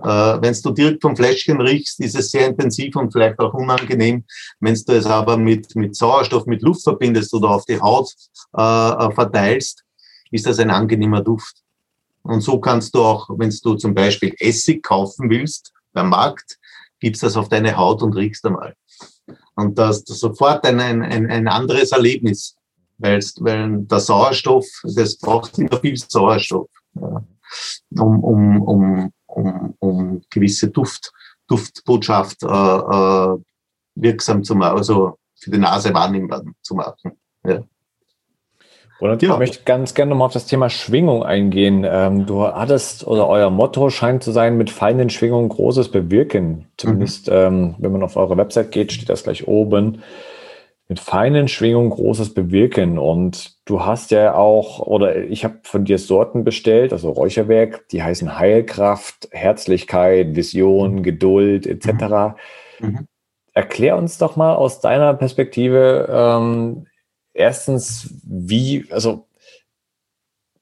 Äh, 0.00 0.04
Wenn 0.04 0.54
du 0.62 0.70
direkt 0.70 1.02
vom 1.02 1.16
Fläschchen 1.16 1.60
riechst, 1.60 1.98
ist 1.98 2.14
es 2.14 2.30
sehr 2.30 2.46
intensiv 2.46 2.94
und 2.94 3.12
vielleicht 3.12 3.40
auch 3.40 3.52
unangenehm. 3.52 4.24
Wenn 4.60 4.74
du 4.74 4.92
es 4.92 5.06
aber 5.06 5.36
mit, 5.36 5.74
mit 5.74 5.96
Sauerstoff, 5.96 6.46
mit 6.46 6.62
Luft 6.62 6.84
verbindest 6.84 7.34
oder 7.34 7.50
auf 7.50 7.64
die 7.64 7.80
Haut 7.80 8.12
äh, 8.52 9.10
verteilst, 9.10 9.82
ist 10.30 10.46
das 10.46 10.60
ein 10.60 10.70
angenehmer 10.70 11.20
Duft. 11.20 11.56
Und 12.22 12.42
so 12.42 12.60
kannst 12.60 12.94
du 12.94 13.02
auch, 13.02 13.28
wenn 13.38 13.52
du 13.62 13.74
zum 13.74 13.92
Beispiel 13.92 14.32
Essig 14.38 14.84
kaufen 14.84 15.28
willst 15.30 15.72
beim 15.92 16.10
Markt, 16.10 16.58
gibst 17.00 17.24
das 17.24 17.36
auf 17.36 17.48
deine 17.48 17.76
Haut 17.76 18.02
und 18.02 18.14
riechst 18.14 18.46
einmal. 18.46 18.76
Und 19.54 19.78
das 19.78 19.98
ist 19.98 20.20
sofort 20.20 20.66
ein, 20.66 20.80
ein, 20.80 21.02
ein 21.02 21.48
anderes 21.48 21.92
Erlebnis. 21.92 22.56
weil, 22.98 23.20
weil 23.40 23.82
der 23.82 24.00
Sauerstoff, 24.00 24.66
das 24.82 25.16
braucht 25.18 25.58
immer 25.58 25.80
viel 25.80 25.96
Sauerstoff, 25.96 26.68
ja, 26.94 27.24
um, 27.98 28.24
um, 28.24 28.62
um, 28.62 29.12
um, 29.26 29.74
um 29.78 30.22
gewisse 30.30 30.68
Duft, 30.70 31.12
Duftbotschaft 31.48 32.42
äh, 32.42 32.46
äh, 32.46 33.36
wirksam 33.96 34.42
zu 34.42 34.54
machen, 34.54 34.78
also 34.78 35.18
für 35.38 35.50
die 35.50 35.58
Nase 35.58 35.92
wahrnehmbar 35.92 36.44
zu 36.62 36.74
machen. 36.74 37.12
Ja. 37.44 37.62
Und 39.12 39.22
ja. 39.22 39.32
ich 39.32 39.38
möchte 39.38 39.64
ganz 39.64 39.92
gerne 39.92 40.10
nochmal 40.10 40.26
auf 40.26 40.32
das 40.32 40.46
Thema 40.46 40.70
Schwingung 40.70 41.22
eingehen. 41.22 41.86
Ähm, 41.86 42.24
du 42.24 42.42
hattest, 42.42 43.06
oder 43.06 43.28
euer 43.28 43.50
Motto 43.50 43.90
scheint 43.90 44.22
zu 44.22 44.32
sein, 44.32 44.56
mit 44.56 44.70
feinen 44.70 45.10
Schwingungen 45.10 45.50
Großes 45.50 45.90
bewirken. 45.90 46.68
Zumindest, 46.78 47.28
mhm. 47.28 47.36
ähm, 47.36 47.74
wenn 47.78 47.92
man 47.92 48.02
auf 48.02 48.16
eure 48.16 48.38
Website 48.38 48.72
geht, 48.72 48.92
steht 48.92 49.10
das 49.10 49.24
gleich 49.24 49.46
oben. 49.46 50.02
Mit 50.88 51.00
feinen 51.00 51.48
Schwingungen 51.48 51.90
Großes 51.90 52.32
bewirken. 52.32 52.98
Und 52.98 53.56
du 53.66 53.84
hast 53.84 54.10
ja 54.10 54.34
auch, 54.34 54.80
oder 54.80 55.16
ich 55.16 55.44
habe 55.44 55.58
von 55.64 55.84
dir 55.84 55.98
Sorten 55.98 56.42
bestellt, 56.42 56.94
also 56.94 57.10
Räucherwerk, 57.10 57.88
die 57.88 58.02
heißen 58.02 58.38
Heilkraft, 58.38 59.28
Herzlichkeit, 59.32 60.34
Vision, 60.34 61.02
Geduld 61.02 61.66
etc. 61.66 61.86
Mhm. 62.80 62.88
mhm. 62.88 62.98
Erklär 63.56 63.96
uns 63.96 64.18
doch 64.18 64.34
mal 64.34 64.56
aus 64.56 64.80
deiner 64.80 65.14
Perspektive, 65.14 66.08
ähm, 66.10 66.86
erstens, 67.34 68.08
wie, 68.24 68.86
also 68.90 69.26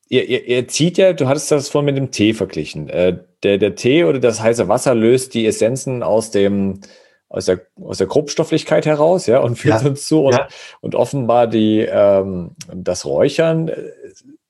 ihr, 0.09 0.29
ihr, 0.29 0.45
ihr 0.47 0.69
zieht 0.69 0.99
ja, 0.99 1.13
du 1.13 1.29
hattest 1.29 1.51
das 1.51 1.69
vorhin 1.69 1.87
mit 1.87 1.97
dem 1.97 2.11
Tee 2.11 2.35
verglichen. 2.35 2.89
Äh, 2.89 3.19
der, 3.43 3.59
der 3.59 3.75
Tee 3.75 4.05
oder 4.05 4.19
das 4.19 4.43
heiße 4.43 4.69
Wasser 4.69 4.95
löst 4.95 5.35
die 5.35 5.47
Essenzen 5.47 6.03
aus 6.03 6.31
dem, 6.31 6.81
aus 7.29 7.47
der, 7.47 7.61
aus 7.81 7.99
der 7.99 8.07
Grobstofflichkeit 8.07 8.85
heraus, 8.85 9.27
ja, 9.27 9.41
und 9.41 9.57
führt 9.57 9.83
ja. 9.83 9.89
uns 9.89 10.07
zu. 10.07 10.25
Und, 10.25 10.35
ja. 10.35 10.49
und 10.81 10.95
offenbar 10.95 11.47
die, 11.47 11.81
ähm, 11.81 12.51
das 12.75 13.05
Räuchern 13.05 13.69
äh, 13.69 13.75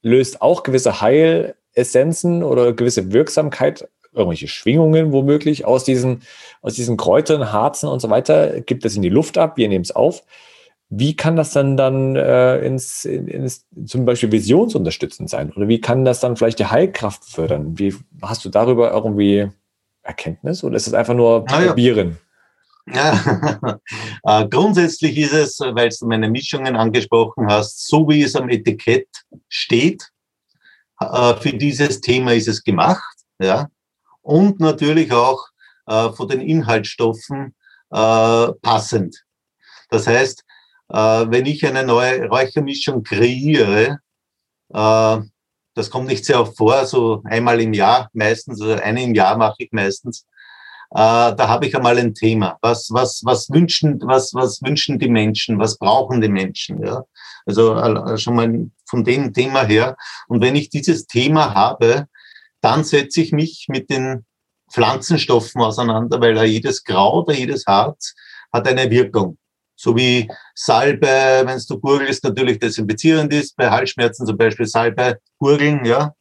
löst 0.03 0.43
auch 0.43 0.63
gewisse 0.65 1.01
Heilessenzen 1.01 2.43
oder 2.43 2.73
gewisse 2.73 3.13
Wirksamkeit, 3.13 3.89
irgendwelche 4.13 4.49
Schwingungen 4.49 5.13
womöglich 5.13 5.65
aus 5.65 5.85
diesen, 5.85 6.23
aus 6.61 6.75
diesen 6.75 6.97
Kräutern, 6.97 7.53
Harzen 7.53 7.89
und 7.89 8.01
so 8.01 8.11
weiter, 8.11 8.61
gibt 8.61 8.85
es 8.85 8.97
in 8.97 9.03
die 9.03 9.09
Luft 9.09 9.39
ab, 9.39 9.57
wir 9.57 9.69
nehmen 9.69 9.85
es 9.85 9.93
auf. 9.93 10.25
Wie 10.95 11.17
kann 11.17 11.37
das 11.37 11.53
dann 11.53 11.79
dann 11.79 12.17
äh, 12.17 12.59
ins, 12.59 13.07
ins, 13.07 13.65
zum 13.87 14.05
Beispiel 14.05 14.31
visionsunterstützend 14.31 15.31
sein? 15.31 15.51
Oder 15.53 15.67
wie 15.67 15.81
kann 15.81 16.05
das 16.05 16.21
dann 16.21 16.37
vielleicht 16.37 16.59
die 16.59 16.67
Heilkraft 16.67 17.25
fördern? 17.25 17.79
Wie 17.79 17.95
hast 18.21 18.45
du 18.45 18.51
darüber 18.51 18.93
irgendwie 18.93 19.49
Erkenntnis 20.03 20.63
oder 20.63 20.77
ist 20.77 20.87
es 20.87 20.93
einfach 20.93 21.15
nur 21.15 21.47
ah, 21.49 21.61
probieren? 21.67 22.19
Ja. 22.87 23.79
äh, 24.25 24.47
grundsätzlich 24.49 25.17
ist 25.17 25.33
es, 25.33 25.61
weil 25.61 25.89
du 25.89 26.07
meine 26.07 26.29
Mischungen 26.29 26.77
angesprochen 26.77 27.47
hast, 27.47 27.89
so 27.89 28.07
wie 28.11 28.23
es 28.23 28.37
am 28.37 28.51
Etikett 28.51 29.09
steht, 29.49 30.11
äh, 31.01 31.35
für 31.37 31.55
dieses 31.55 32.03
Thema 32.03 32.35
ist 32.35 32.49
es 32.49 32.63
gemacht, 32.63 33.17
ja. 33.41 33.69
Und 34.21 34.61
natürlich 34.61 35.11
auch 35.11 35.43
äh, 35.87 36.11
von 36.11 36.29
den 36.29 36.43
Inhaltsstoffen 36.43 37.55
passend. 37.95 39.23
Das 39.91 40.07
heißt, 40.07 40.45
wenn 40.93 41.47
ich 41.47 41.67
eine 41.67 41.85
neue 41.85 42.29
Räuchermischung 42.29 43.03
kreiere, 43.03 43.99
äh, 44.73 45.19
das 45.75 45.91
kommt 45.91 46.09
nicht 46.09 46.25
sehr 46.25 46.41
oft 46.41 46.57
vor, 46.57 46.85
so 46.87 47.23
einmal 47.25 47.61
im 47.61 47.73
Jahr 47.73 48.11
meistens, 48.13 48.61
also 48.61 48.75
eine 48.75 49.03
im 49.03 49.15
Jahr 49.15 49.37
mache 49.37 49.57
ich 49.59 49.73
meistens, 49.73 50.27
äh, 50.91 51.35
da 51.35 51.49
habe 51.49 51.67
ich 51.67 51.75
einmal 51.75 51.99
ein 51.99 52.15
Thema. 52.15 52.59
Was, 52.61 52.89
was, 52.91 53.23
was, 53.25 53.49
wünschen, 53.49 54.01
was, 54.05 54.35
was 54.35 54.61
wünschen 54.63 54.99
die 54.99 55.09
Menschen? 55.09 55.59
Was 55.59 55.79
brauchen 55.79 56.21
die 56.21 56.29
Menschen? 56.29 56.85
Ja? 56.85 57.03
Also 57.47 57.75
äh, 57.75 58.19
schon 58.19 58.37
mal 58.37 58.71
von 58.87 59.03
dem 59.03 59.33
Thema 59.33 59.65
her. 59.65 59.97
Und 60.29 60.43
wenn 60.43 60.57
ich 60.57 60.69
dieses 60.69 61.07
Thema 61.07 61.55
habe, 61.55 62.09
dann 62.61 62.85
setze 62.85 63.23
ich 63.23 63.33
mich 63.33 63.67
mit 63.69 63.89
den 63.89 64.27
Pflanzenstoffen 64.71 65.63
auseinander, 65.63 66.21
weil 66.21 66.45
jedes 66.45 66.85
Kraut, 66.85 67.33
jedes 67.33 67.67
Harz 67.67 68.15
hat 68.53 68.69
eine 68.69 68.91
Wirkung 68.91 69.39
so 69.83 69.97
wie 69.97 70.31
Salbe, 70.55 71.43
wenn 71.45 71.61
du 71.69 71.81
gurgelst, 71.81 72.23
natürlich 72.23 72.61
desinfizierend 72.61 73.33
ist, 73.33 73.57
bei 73.57 73.69
Halsschmerzen 73.69 74.25
zum 74.27 74.37
Beispiel 74.37 74.67
Salbe, 74.67 75.19
gurgeln, 75.39 75.85
ja, 75.85 76.15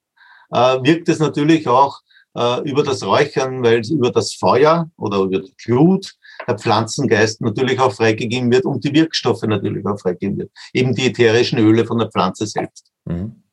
äh, 0.51 0.77
wirkt 0.81 1.09
es 1.09 1.19
natürlich 1.19 1.67
auch 1.67 1.99
äh, 2.35 2.67
über 2.67 2.81
das 2.81 3.03
Räuchern, 3.03 3.63
weil 3.63 3.81
es 3.81 3.91
über 3.91 4.11
das 4.11 4.33
Feuer 4.33 4.89
oder 4.97 5.19
über 5.19 5.39
die 5.41 5.53
Glut 5.63 6.15
der 6.47 6.57
Pflanzengeist 6.57 7.41
natürlich 7.41 7.79
auch 7.79 7.93
freigegeben 7.93 8.51
wird 8.51 8.65
und 8.65 8.83
die 8.83 8.93
Wirkstoffe 8.95 9.43
natürlich 9.43 9.85
auch 9.85 9.99
freigegeben 9.99 10.39
wird. 10.39 10.51
Eben 10.73 10.95
die 10.95 11.05
ätherischen 11.05 11.59
Öle 11.59 11.85
von 11.85 11.99
der 11.99 12.09
Pflanze 12.09 12.47
selbst. 12.47 12.91
Mhm. 13.05 13.43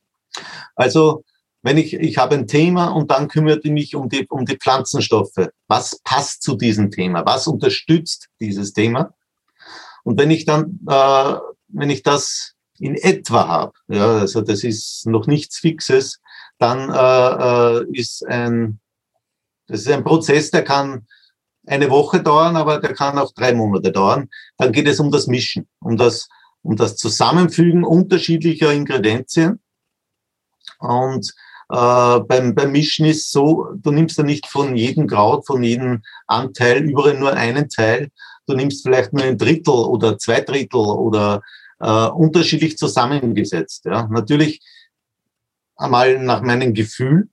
Also, 0.75 1.23
wenn 1.61 1.77
ich, 1.77 1.93
ich 1.93 2.17
habe 2.17 2.33
ein 2.33 2.47
Thema 2.47 2.87
und 2.87 3.11
dann 3.11 3.27
kümmert 3.27 3.63
ich 3.63 3.71
mich 3.71 3.95
um 3.95 4.09
die, 4.09 4.25
um 4.27 4.45
die 4.45 4.57
Pflanzenstoffe. 4.57 5.49
Was 5.67 5.99
passt 6.03 6.41
zu 6.41 6.55
diesem 6.55 6.89
Thema? 6.89 7.23
Was 7.27 7.45
unterstützt 7.45 8.29
dieses 8.39 8.73
Thema? 8.73 9.13
Und 10.03 10.19
wenn 10.19 10.31
ich 10.31 10.45
dann, 10.45 10.79
äh, 10.87 11.33
wenn 11.67 11.89
ich 11.89 12.03
das 12.03 12.55
in 12.79 12.95
etwa 12.95 13.47
habe, 13.47 13.73
ja, 13.87 14.19
also 14.19 14.41
das 14.41 14.63
ist 14.63 15.05
noch 15.05 15.27
nichts 15.27 15.57
Fixes, 15.57 16.19
dann 16.57 16.89
äh, 16.89 17.79
äh, 17.79 17.99
ist 17.99 18.25
ein, 18.25 18.79
das 19.67 19.81
ist 19.81 19.89
ein 19.89 20.03
Prozess, 20.03 20.51
der 20.51 20.63
kann 20.63 21.07
eine 21.67 21.89
Woche 21.89 22.21
dauern, 22.21 22.55
aber 22.55 22.79
der 22.79 22.93
kann 22.93 23.17
auch 23.17 23.31
drei 23.33 23.53
Monate 23.53 23.91
dauern. 23.91 24.29
Dann 24.57 24.71
geht 24.71 24.87
es 24.87 24.99
um 24.99 25.11
das 25.11 25.27
Mischen, 25.27 25.67
um 25.79 25.97
das, 25.97 26.27
um 26.63 26.75
das 26.75 26.95
Zusammenfügen 26.95 27.83
unterschiedlicher 27.83 28.73
Ingredienzien. 28.73 29.59
Und 30.79 31.33
äh, 31.69 32.19
beim, 32.21 32.55
beim 32.55 32.71
Mischen 32.71 33.05
ist 33.05 33.31
so, 33.31 33.67
du 33.75 33.91
nimmst 33.91 34.17
ja 34.17 34.23
nicht 34.23 34.47
von 34.47 34.75
jedem 34.75 35.07
Kraut, 35.07 35.45
von 35.45 35.61
jedem 35.61 36.01
Anteil 36.25 36.83
überall 36.83 37.17
nur 37.17 37.33
einen 37.33 37.69
Teil, 37.69 38.09
du 38.49 38.55
nimmst 38.55 38.83
vielleicht 38.83 39.13
nur 39.13 39.23
ein 39.23 39.37
Drittel 39.37 39.73
oder 39.73 40.17
zwei 40.17 40.41
Drittel 40.41 40.79
oder 40.79 41.41
äh, 41.79 42.07
unterschiedlich 42.07 42.77
zusammengesetzt. 42.77 43.85
Ja. 43.85 44.07
Natürlich 44.07 44.61
einmal 45.75 46.19
nach 46.19 46.41
meinem 46.41 46.73
Gefühl 46.73 47.29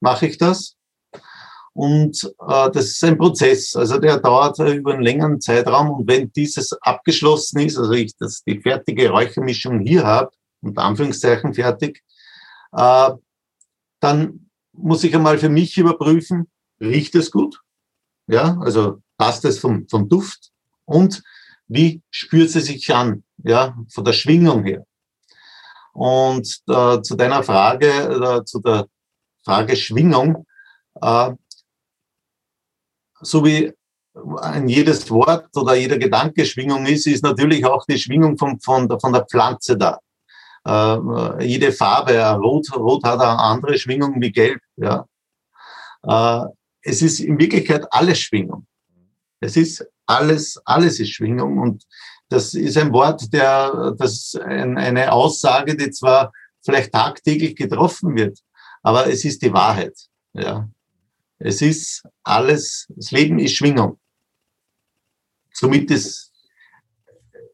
mache 0.00 0.26
ich 0.26 0.38
das. 0.38 0.76
Und 1.72 2.24
äh, 2.24 2.70
das 2.70 2.86
ist 2.86 3.04
ein 3.04 3.18
Prozess, 3.18 3.76
also 3.76 3.98
der 3.98 4.18
dauert 4.18 4.58
über 4.58 4.94
einen 4.94 5.02
längeren 5.02 5.40
Zeitraum. 5.40 5.90
Und 5.90 6.08
wenn 6.08 6.32
dieses 6.32 6.72
abgeschlossen 6.80 7.60
ist, 7.60 7.76
also 7.76 7.92
ich 7.92 8.16
das, 8.16 8.42
die 8.44 8.60
fertige 8.60 9.10
Räuchermischung 9.10 9.80
hier 9.80 10.04
habe, 10.04 10.30
unter 10.62 10.84
Anführungszeichen 10.84 11.52
fertig, 11.52 12.02
äh, 12.72 13.10
dann 14.00 14.50
muss 14.72 15.04
ich 15.04 15.14
einmal 15.14 15.38
für 15.38 15.48
mich 15.48 15.76
überprüfen, 15.76 16.48
riecht 16.80 17.14
es 17.14 17.30
gut? 17.30 17.60
Ja, 18.26 18.58
also 18.60 19.02
passt 19.16 19.44
es 19.44 19.58
vom, 19.58 19.88
vom 19.88 20.08
Duft 20.08 20.50
und 20.84 21.22
wie 21.68 22.02
spürt 22.10 22.50
sie 22.50 22.60
sich 22.60 22.94
an, 22.94 23.24
ja, 23.38 23.76
von 23.88 24.04
der 24.04 24.12
Schwingung 24.12 24.64
her. 24.64 24.86
Und 25.92 26.46
äh, 26.68 27.00
zu 27.00 27.16
deiner 27.16 27.42
Frage, 27.42 27.88
äh, 27.88 28.44
zu 28.44 28.60
der 28.60 28.86
Frage 29.44 29.76
Schwingung, 29.76 30.46
äh, 31.00 31.32
so 33.20 33.44
wie 33.44 33.72
ein 34.40 34.68
jedes 34.68 35.10
Wort 35.10 35.54
oder 35.56 35.74
jeder 35.74 35.98
Gedanke 35.98 36.44
Schwingung 36.44 36.86
ist, 36.86 37.06
ist 37.06 37.22
natürlich 37.22 37.64
auch 37.64 37.84
die 37.86 37.98
Schwingung 37.98 38.36
von, 38.38 38.60
von, 38.60 38.88
der, 38.88 39.00
von 39.00 39.12
der 39.12 39.26
Pflanze 39.26 39.76
da. 39.76 39.98
Äh, 40.66 41.44
jede 41.44 41.72
Farbe, 41.72 42.18
Rot, 42.34 42.74
Rot 42.74 43.04
hat 43.04 43.20
eine 43.20 43.38
andere 43.38 43.78
Schwingung 43.78 44.20
wie 44.20 44.32
Gelb. 44.32 44.60
Ja. 44.76 45.06
Äh, 46.02 46.46
es 46.82 47.02
ist 47.02 47.20
in 47.20 47.38
Wirklichkeit 47.38 47.86
alles 47.90 48.20
Schwingung. 48.20 48.66
Es 49.40 49.56
ist 49.56 49.86
alles, 50.06 50.60
alles 50.64 51.00
ist 51.00 51.10
Schwingung 51.10 51.58
und 51.58 51.84
das 52.28 52.54
ist 52.54 52.76
ein 52.76 52.92
Wort, 52.92 53.32
der, 53.32 53.94
das 53.98 54.12
ist 54.12 54.40
ein, 54.40 54.78
eine 54.78 55.12
Aussage, 55.12 55.76
die 55.76 55.90
zwar 55.90 56.32
vielleicht 56.64 56.92
tagtäglich 56.92 57.54
getroffen 57.54 58.16
wird, 58.16 58.40
aber 58.82 59.06
es 59.06 59.24
ist 59.24 59.42
die 59.42 59.52
Wahrheit. 59.52 59.96
Ja. 60.32 60.68
Es 61.38 61.62
ist 61.62 62.02
alles, 62.22 62.86
das 62.88 63.10
Leben 63.10 63.38
ist 63.38 63.54
Schwingung. 63.54 63.98
Somit 65.52 65.90
ist 65.90 66.32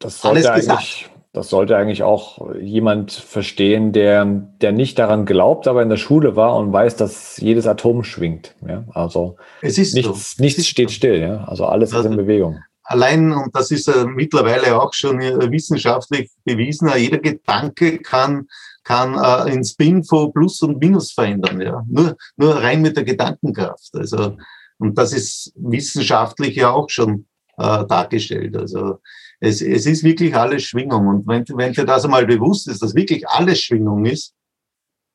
das 0.00 0.24
alles 0.24 0.52
gesagt. 0.52 1.11
Das 1.34 1.48
sollte 1.48 1.78
eigentlich 1.78 2.02
auch 2.02 2.54
jemand 2.56 3.10
verstehen, 3.10 3.92
der, 3.92 4.26
der 4.26 4.72
nicht 4.72 4.98
daran 4.98 5.24
glaubt, 5.24 5.66
aber 5.66 5.82
in 5.82 5.88
der 5.88 5.96
Schule 5.96 6.36
war 6.36 6.56
und 6.56 6.74
weiß, 6.74 6.96
dass 6.96 7.38
jedes 7.38 7.66
Atom 7.66 8.04
schwingt. 8.04 8.54
Ja? 8.66 8.84
Also 8.92 9.36
es 9.62 9.78
ist 9.78 9.94
nichts, 9.94 10.36
so. 10.36 10.42
nichts 10.42 10.66
steht 10.66 10.90
still, 10.90 11.20
ja? 11.20 11.44
also 11.44 11.64
alles 11.64 11.94
also, 11.94 12.06
ist 12.06 12.12
in 12.12 12.18
Bewegung. 12.18 12.58
Allein, 12.84 13.32
und 13.32 13.56
das 13.56 13.70
ist 13.70 13.88
äh, 13.88 14.04
mittlerweile 14.04 14.78
auch 14.78 14.92
schon 14.92 15.20
wissenschaftlich 15.20 16.30
bewiesen, 16.44 16.90
jeder 16.98 17.18
Gedanke 17.18 17.98
kann, 18.00 18.46
kann 18.84 19.14
äh, 19.14 19.54
in 19.54 19.64
Spin 19.64 20.04
von 20.04 20.34
Plus 20.34 20.60
und 20.60 20.80
Minus 20.80 21.12
verändern. 21.12 21.60
Ja? 21.62 21.82
Nur, 21.88 22.14
nur 22.36 22.56
rein 22.56 22.82
mit 22.82 22.94
der 22.94 23.04
Gedankenkraft. 23.04 23.90
Also, 23.94 24.36
und 24.76 24.98
das 24.98 25.14
ist 25.14 25.52
wissenschaftlich 25.56 26.56
ja 26.56 26.72
auch 26.72 26.90
schon 26.90 27.26
äh, 27.56 27.86
dargestellt. 27.86 28.54
Also 28.56 28.98
Es, 29.44 29.60
es 29.60 29.86
ist 29.86 30.04
wirklich 30.04 30.36
alles 30.36 30.62
Schwingung. 30.62 31.08
Und 31.08 31.26
wenn, 31.26 31.44
wenn 31.56 31.72
dir 31.72 31.84
das 31.84 32.04
einmal 32.04 32.24
bewusst 32.24 32.68
ist, 32.68 32.80
dass 32.80 32.94
wirklich 32.94 33.28
alles 33.28 33.60
Schwingung 33.60 34.04
ist, 34.04 34.34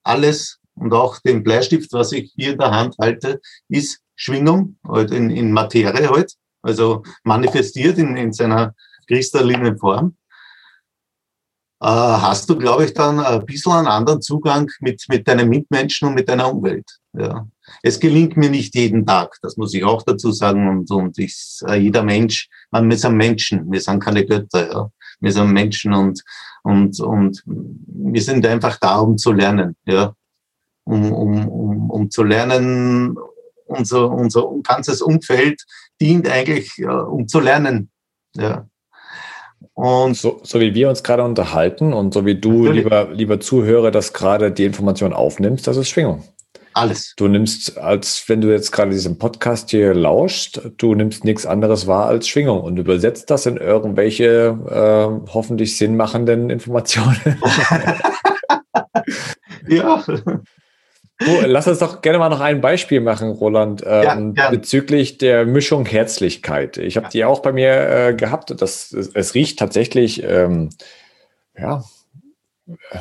alles 0.03 0.59
und 0.75 0.93
auch 0.93 1.19
den 1.21 1.43
Bleistift, 1.43 1.93
was 1.93 2.11
ich 2.11 2.34
hier 2.36 2.51
in 2.51 2.59
der 2.59 2.71
Hand 2.71 2.95
halte, 2.99 3.39
ist 3.69 4.01
Schwingung, 4.15 4.78
halt 4.86 5.11
in, 5.11 5.30
in 5.30 5.53
Materie 5.53 6.09
halt, 6.09 6.34
also 6.61 7.03
manifestiert 7.23 7.97
in, 7.97 8.17
in 8.17 8.34
seiner 8.34 8.75
kristallinen 9.07 9.78
Form, 9.78 10.17
äh, 11.80 11.88
hast 11.88 12.49
du, 12.49 12.57
glaube 12.57 12.84
ich, 12.84 12.93
dann 12.93 13.21
ein 13.21 13.45
bisschen 13.45 13.71
einen 13.71 13.88
anderen 13.88 14.21
Zugang 14.21 14.69
mit, 14.82 15.05
mit 15.07 15.25
deinen 15.25 15.47
Mitmenschen 15.47 16.09
und 16.09 16.15
mit 16.15 16.28
deiner 16.28 16.51
Umwelt. 16.53 16.99
Ja. 17.13 17.47
Es 17.84 17.99
gelingt 17.99 18.38
mir 18.38 18.49
nicht 18.49 18.76
jeden 18.76 19.05
Tag, 19.05 19.38
das 19.41 19.57
muss 19.57 19.74
ich 19.74 19.84
auch 19.84 20.03
dazu 20.03 20.32
sagen. 20.32 20.68
Und, 20.68 20.91
und 20.91 21.18
ich, 21.20 21.59
äh, 21.68 21.76
jeder 21.76 22.03
Mensch, 22.03 22.49
man, 22.72 22.89
wir 22.89 22.97
sind 22.97 23.15
Menschen, 23.15 23.72
wir 23.72 23.82
sind 23.82 23.99
keine 23.99 24.26
Götter. 24.26 24.72
Ja. 24.72 24.91
Wir 25.20 25.32
sind 25.32 25.51
Menschen 25.51 25.93
und, 25.93 26.24
und, 26.63 26.99
und 26.99 27.43
wir 27.45 28.22
sind 28.22 28.45
einfach 28.45 28.78
da, 28.80 28.99
um 28.99 29.18
zu 29.18 29.32
lernen. 29.32 29.76
Ja. 29.86 30.13
Um, 30.84 31.11
um, 31.11 31.47
um, 31.47 31.89
um 31.89 32.09
zu 32.09 32.24
lernen, 32.24 33.18
unser, 33.65 34.09
unser 34.09 34.47
ganzes 34.63 35.01
Umfeld 35.01 35.65
dient 35.99 36.30
eigentlich, 36.30 36.78
ja, 36.78 36.99
um 36.99 37.28
zu 37.28 37.39
lernen. 37.39 37.89
Ja. 38.36 38.68
Und 39.74 40.15
so, 40.15 40.39
so 40.43 40.59
wie 40.59 40.74
wir 40.74 40.89
uns 40.89 41.03
gerade 41.03 41.24
unterhalten 41.24 41.93
und 41.93 42.13
so 42.13 42.26
wie 42.26 42.36
du, 42.36 42.72
lieber, 42.72 43.09
lieber 43.11 43.39
Zuhörer, 43.39 43.91
das 43.91 44.13
gerade 44.13 44.51
die 44.51 44.65
Information 44.65 45.13
aufnimmst, 45.13 45.68
das 45.68 45.78
ist 45.78 45.89
Schwingung. 45.89 46.24
Alles. 46.78 47.13
Du 47.17 47.28
nimmst, 47.28 47.78
als 47.78 48.30
wenn 48.30 48.39
du 48.39 48.51
jetzt 48.51 48.71
gerade 48.71 48.91
diesen 48.91 49.17
Podcast 49.17 49.71
hier 49.71 49.95
lauscht, 49.95 50.61
du 50.78 50.93
nimmst 50.93 51.23
nichts 51.25 51.47
anderes 51.47 51.88
wahr 51.88 52.05
als 52.05 52.28
Schwingung 52.28 52.61
und 52.61 52.78
übersetzt 52.78 53.32
das 53.32 53.47
in 53.47 53.57
irgendwelche 53.57 54.55
äh, 54.69 55.32
hoffentlich 55.34 55.75
sinnmachenden 55.75 56.51
Informationen. 56.51 57.17
ja. 59.67 60.03
Oh, 61.19 61.41
lass 61.45 61.67
uns 61.67 61.80
doch 61.80 62.01
gerne 62.01 62.19
mal 62.19 62.30
noch 62.30 62.41
ein 62.41 62.61
Beispiel 62.61 63.01
machen, 63.01 63.32
Roland, 63.32 63.84
ähm, 63.84 64.36
ja, 64.38 64.51
bezüglich 64.51 65.17
der 65.17 65.47
Mischung 65.47 65.84
Herzlichkeit. 65.88 66.78
Ich 66.78 66.95
habe 66.95 67.09
die 67.09 67.25
auch 67.25 67.39
bei 67.39 67.53
mir 67.53 67.89
äh, 67.89 68.13
gehabt. 68.13 68.53
Das, 68.61 68.93
es, 68.93 69.09
es 69.15 69.34
riecht 69.34 69.57
tatsächlich, 69.57 70.21
ähm, 70.23 70.69
ja, 71.57 71.84
äh, 72.67 72.99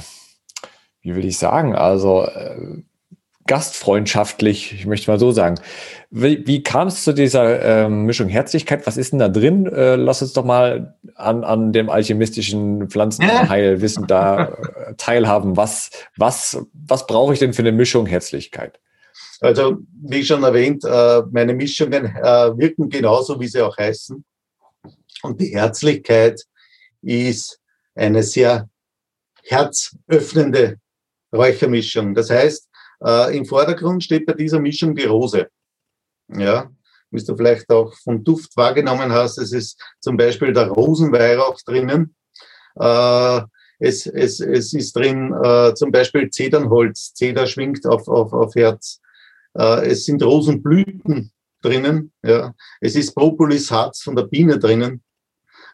wie 1.02 1.14
will 1.14 1.26
ich 1.26 1.36
sagen, 1.36 1.76
also 1.76 2.24
äh, 2.24 2.82
gastfreundschaftlich, 3.46 4.72
ich 4.72 4.86
möchte 4.86 5.10
mal 5.10 5.18
so 5.18 5.32
sagen. 5.32 5.56
Wie, 6.10 6.46
wie 6.46 6.62
kam 6.62 6.88
es 6.88 7.04
zu 7.04 7.12
dieser 7.12 7.86
ähm, 7.86 8.04
Mischung 8.04 8.28
Herzlichkeit? 8.28 8.86
Was 8.86 8.96
ist 8.96 9.12
denn 9.12 9.18
da 9.18 9.28
drin? 9.28 9.66
Äh, 9.66 9.96
lass 9.96 10.22
uns 10.22 10.32
doch 10.32 10.44
mal 10.44 10.96
an, 11.14 11.44
an 11.44 11.72
dem 11.72 11.90
alchemistischen 11.90 12.88
Pflanzenheilwissen 12.88 14.06
da 14.06 14.44
äh, 14.44 14.94
teilhaben. 14.96 15.56
Was, 15.56 15.90
was, 16.16 16.58
was 16.72 17.06
brauche 17.06 17.32
ich 17.32 17.38
denn 17.38 17.52
für 17.52 17.62
eine 17.62 17.72
Mischung 17.72 18.06
Herzlichkeit? 18.06 18.78
Also, 19.40 19.78
wie 20.02 20.24
schon 20.24 20.42
erwähnt, 20.42 20.84
äh, 20.84 21.22
meine 21.30 21.54
Mischungen 21.54 22.06
äh, 22.06 22.56
wirken 22.56 22.88
genauso, 22.88 23.38
wie 23.38 23.48
sie 23.48 23.60
auch 23.60 23.76
heißen. 23.76 24.24
Und 25.22 25.40
die 25.40 25.54
Herzlichkeit 25.54 26.42
ist 27.02 27.60
eine 27.94 28.22
sehr 28.22 28.68
herzöffnende 29.44 30.78
Räuchermischung. 31.32 32.14
Das 32.14 32.30
heißt, 32.30 32.68
äh, 33.04 33.36
Im 33.36 33.44
Vordergrund 33.44 34.02
steht 34.02 34.26
bei 34.26 34.32
dieser 34.32 34.60
Mischung 34.60 34.94
die 34.94 35.04
Rose. 35.04 35.48
Ja, 36.28 36.70
wie 37.10 37.22
du 37.22 37.36
vielleicht 37.36 37.70
auch 37.70 37.94
vom 38.02 38.24
Duft 38.24 38.56
wahrgenommen 38.56 39.12
hast, 39.12 39.38
es 39.38 39.52
ist 39.52 39.80
zum 40.00 40.16
Beispiel 40.16 40.52
der 40.52 40.68
Rosenweihrauch 40.68 41.60
drinnen. 41.64 42.14
Äh, 42.78 43.40
es, 43.78 44.06
es, 44.06 44.40
es 44.40 44.72
ist 44.72 44.96
drin 44.96 45.34
äh, 45.42 45.74
zum 45.74 45.92
Beispiel 45.92 46.30
Zedernholz, 46.30 47.12
Zeder 47.14 47.46
schwingt 47.46 47.86
auf, 47.86 48.08
auf, 48.08 48.32
auf 48.32 48.54
Herz. 48.54 49.00
Äh, 49.56 49.88
es 49.88 50.04
sind 50.04 50.22
Rosenblüten 50.22 51.32
drinnen. 51.62 52.12
Ja. 52.22 52.54
Es 52.80 52.96
ist 52.96 53.14
Propolisharz 53.14 54.02
von 54.02 54.16
der 54.16 54.24
Biene 54.24 54.58
drinnen. 54.58 55.02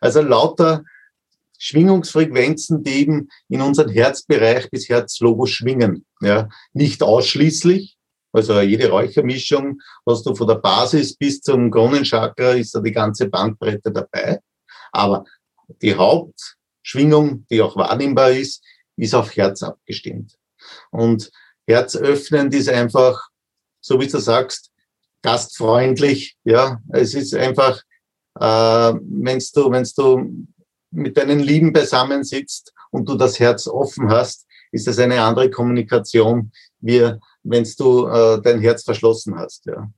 Also 0.00 0.20
lauter 0.20 0.82
Schwingungsfrequenzen, 1.64 2.82
die 2.82 3.02
eben 3.02 3.28
in 3.48 3.62
unseren 3.62 3.88
Herzbereich 3.88 4.68
bis 4.68 4.88
Herzlogo 4.88 5.46
schwingen. 5.46 6.04
Ja, 6.20 6.48
nicht 6.72 7.04
ausschließlich. 7.04 7.96
Also 8.32 8.60
jede 8.60 8.90
Räuchermischung 8.90 9.80
hast 10.04 10.26
du 10.26 10.34
von 10.34 10.48
der 10.48 10.56
Basis 10.56 11.16
bis 11.16 11.40
zum 11.40 11.70
Kronenchakra 11.70 12.54
ist 12.54 12.74
da 12.74 12.80
die 12.80 12.90
ganze 12.90 13.28
Bandbreite 13.28 13.92
dabei. 13.92 14.40
Aber 14.90 15.24
die 15.80 15.94
Hauptschwingung, 15.94 17.46
die 17.48 17.62
auch 17.62 17.76
wahrnehmbar 17.76 18.32
ist, 18.32 18.64
ist 18.96 19.14
auf 19.14 19.36
Herz 19.36 19.62
abgestimmt. 19.62 20.36
Und 20.90 21.30
herzöffnend 21.68 22.54
ist 22.54 22.70
einfach, 22.70 23.28
so 23.80 24.00
wie 24.00 24.08
du 24.08 24.18
sagst, 24.18 24.72
gastfreundlich. 25.22 26.36
Ja, 26.42 26.80
es 26.92 27.14
ist 27.14 27.34
einfach, 27.34 27.80
äh, 28.40 28.94
wenn's 29.00 29.52
du, 29.52 29.70
wenn's 29.70 29.94
du 29.94 30.46
mit 30.92 31.16
deinen 31.16 31.40
Lieben 31.40 31.72
beisammensitzt 31.72 32.72
und 32.90 33.08
du 33.08 33.16
das 33.16 33.40
Herz 33.40 33.66
offen 33.66 34.10
hast, 34.10 34.46
ist 34.70 34.86
das 34.86 34.98
eine 34.98 35.22
andere 35.22 35.50
Kommunikation, 35.50 36.52
wie 36.80 37.12
wenn 37.42 37.66
du 37.78 38.06
äh, 38.06 38.40
dein 38.42 38.60
Herz 38.60 38.84
verschlossen 38.84 39.36
hast. 39.36 39.66
Ja. 39.66 39.90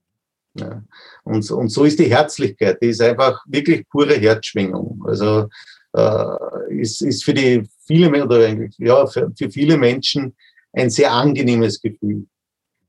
ja. 0.54 0.82
Und, 1.24 1.50
und 1.50 1.68
so 1.68 1.84
ist 1.84 1.98
die 1.98 2.10
Herzlichkeit, 2.10 2.78
die 2.82 2.88
ist 2.88 3.00
einfach 3.00 3.44
wirklich 3.46 3.88
pure 3.88 4.14
Herzschwingung. 4.14 5.04
Also 5.06 5.48
äh, 5.94 6.80
ist, 6.80 7.02
ist 7.02 7.24
für 7.24 7.34
die 7.34 7.68
viele 7.86 8.24
oder 8.24 8.48
ja 8.78 9.06
für, 9.06 9.32
für 9.36 9.50
viele 9.50 9.76
Menschen 9.76 10.34
ein 10.72 10.90
sehr 10.90 11.12
angenehmes 11.12 11.80
Gefühl, 11.80 12.26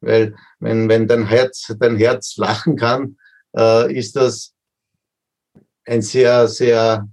weil 0.02 0.36
wenn 0.60 0.90
wenn 0.90 1.08
dein 1.08 1.28
Herz 1.28 1.74
dein 1.80 1.98
Herz 1.98 2.38
lachen 2.38 2.76
kann, 2.76 3.18
äh, 3.56 3.94
ist 3.96 4.16
das 4.16 4.54
ein 5.86 6.02
sehr 6.02 6.48
sehr 6.48 7.08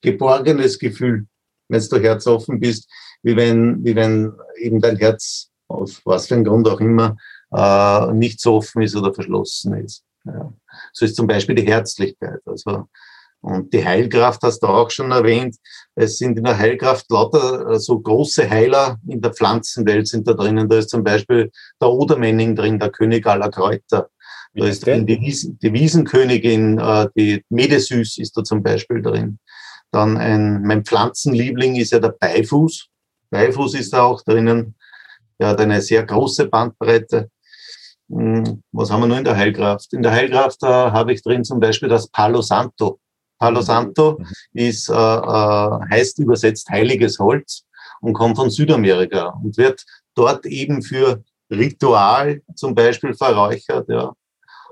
geborgenes 0.00 0.78
Gefühl, 0.78 1.26
wenn 1.68 1.82
du 1.82 1.98
herzoffen 1.98 2.60
bist, 2.60 2.88
wie 3.22 3.36
wenn, 3.36 3.84
wie 3.84 3.94
wenn 3.94 4.32
eben 4.58 4.80
dein 4.80 4.96
Herz, 4.96 5.50
aus 5.68 6.00
was 6.04 6.26
für 6.26 6.34
einem 6.34 6.44
Grund 6.44 6.68
auch 6.68 6.80
immer, 6.80 7.16
äh, 7.52 8.12
nicht 8.12 8.40
so 8.40 8.56
offen 8.56 8.82
ist 8.82 8.96
oder 8.96 9.12
verschlossen 9.12 9.74
ist. 9.74 10.04
Ja. 10.24 10.52
So 10.92 11.04
ist 11.04 11.16
zum 11.16 11.26
Beispiel 11.26 11.54
die 11.54 11.66
Herzlichkeit. 11.66 12.40
Also, 12.46 12.88
und 13.40 13.72
die 13.72 13.84
Heilkraft 13.84 14.42
hast 14.42 14.60
du 14.60 14.66
auch 14.66 14.90
schon 14.90 15.12
erwähnt. 15.12 15.56
Es 15.94 16.18
sind 16.18 16.36
in 16.38 16.44
der 16.44 16.58
Heilkraft 16.58 17.08
lauter 17.10 17.70
äh, 17.70 17.78
so 17.78 17.98
große 18.00 18.48
Heiler 18.48 18.98
in 19.06 19.20
der 19.20 19.32
Pflanzenwelt 19.32 20.08
sind 20.08 20.26
da 20.26 20.34
drinnen. 20.34 20.68
Da 20.68 20.78
ist 20.78 20.90
zum 20.90 21.04
Beispiel 21.04 21.50
der 21.80 21.88
Odermenning 21.88 22.56
drin, 22.56 22.78
der 22.78 22.90
König 22.90 23.26
aller 23.26 23.50
Kräuter. 23.50 24.10
Da 24.54 24.66
ist 24.66 24.84
drin 24.84 25.06
die, 25.06 25.20
Wiesen, 25.20 25.58
die 25.60 25.72
Wiesenkönigin, 25.72 26.78
äh, 26.78 27.08
die 27.16 27.44
Medesüß 27.50 28.18
ist 28.18 28.36
da 28.36 28.42
zum 28.42 28.62
Beispiel 28.62 29.02
drin. 29.02 29.38
Dann 29.90 30.16
ein, 30.16 30.62
mein 30.62 30.84
Pflanzenliebling 30.84 31.76
ist 31.76 31.92
ja 31.92 31.98
der 31.98 32.14
Beifuß. 32.18 32.88
Beifuß 33.30 33.74
ist 33.74 33.92
da 33.92 34.02
auch 34.02 34.22
drinnen. 34.22 34.74
Der 35.38 35.48
hat 35.48 35.60
eine 35.60 35.80
sehr 35.80 36.04
große 36.04 36.46
Bandbreite. 36.46 37.30
Hm, 38.10 38.62
was 38.72 38.90
haben 38.90 39.02
wir 39.02 39.06
nur 39.06 39.18
in 39.18 39.24
der 39.24 39.36
Heilkraft? 39.36 39.92
In 39.92 40.02
der 40.02 40.12
Heilkraft 40.12 40.62
äh, 40.62 40.66
habe 40.66 41.12
ich 41.12 41.22
drin 41.22 41.44
zum 41.44 41.60
Beispiel 41.60 41.88
das 41.88 42.08
Palo 42.08 42.42
Santo. 42.42 43.00
Palo 43.38 43.60
Santo 43.60 44.18
mhm. 44.18 44.26
ist, 44.54 44.88
äh, 44.88 44.92
äh, 44.92 45.80
heißt 45.90 46.18
übersetzt 46.18 46.68
heiliges 46.70 47.18
Holz 47.18 47.64
und 48.00 48.14
kommt 48.14 48.36
von 48.36 48.50
Südamerika 48.50 49.28
und 49.42 49.56
wird 49.56 49.84
dort 50.14 50.46
eben 50.46 50.82
für 50.82 51.22
Ritual 51.50 52.42
zum 52.54 52.74
Beispiel 52.74 53.14
verräuchert, 53.14 53.88
ja, 53.88 54.12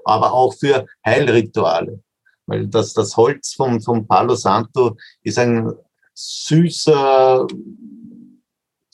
aber 0.05 0.33
auch 0.33 0.55
für 0.55 0.87
Heilrituale. 1.05 2.01
Weil 2.47 2.69
das, 2.69 2.95
das 2.95 3.17
Holz 3.17 3.55
vom, 3.55 3.81
vom 3.81 4.07
Palo 4.07 4.35
Santo 4.35 4.97
ist 5.23 5.39
ein 5.39 5.73
süßer, 6.15 7.47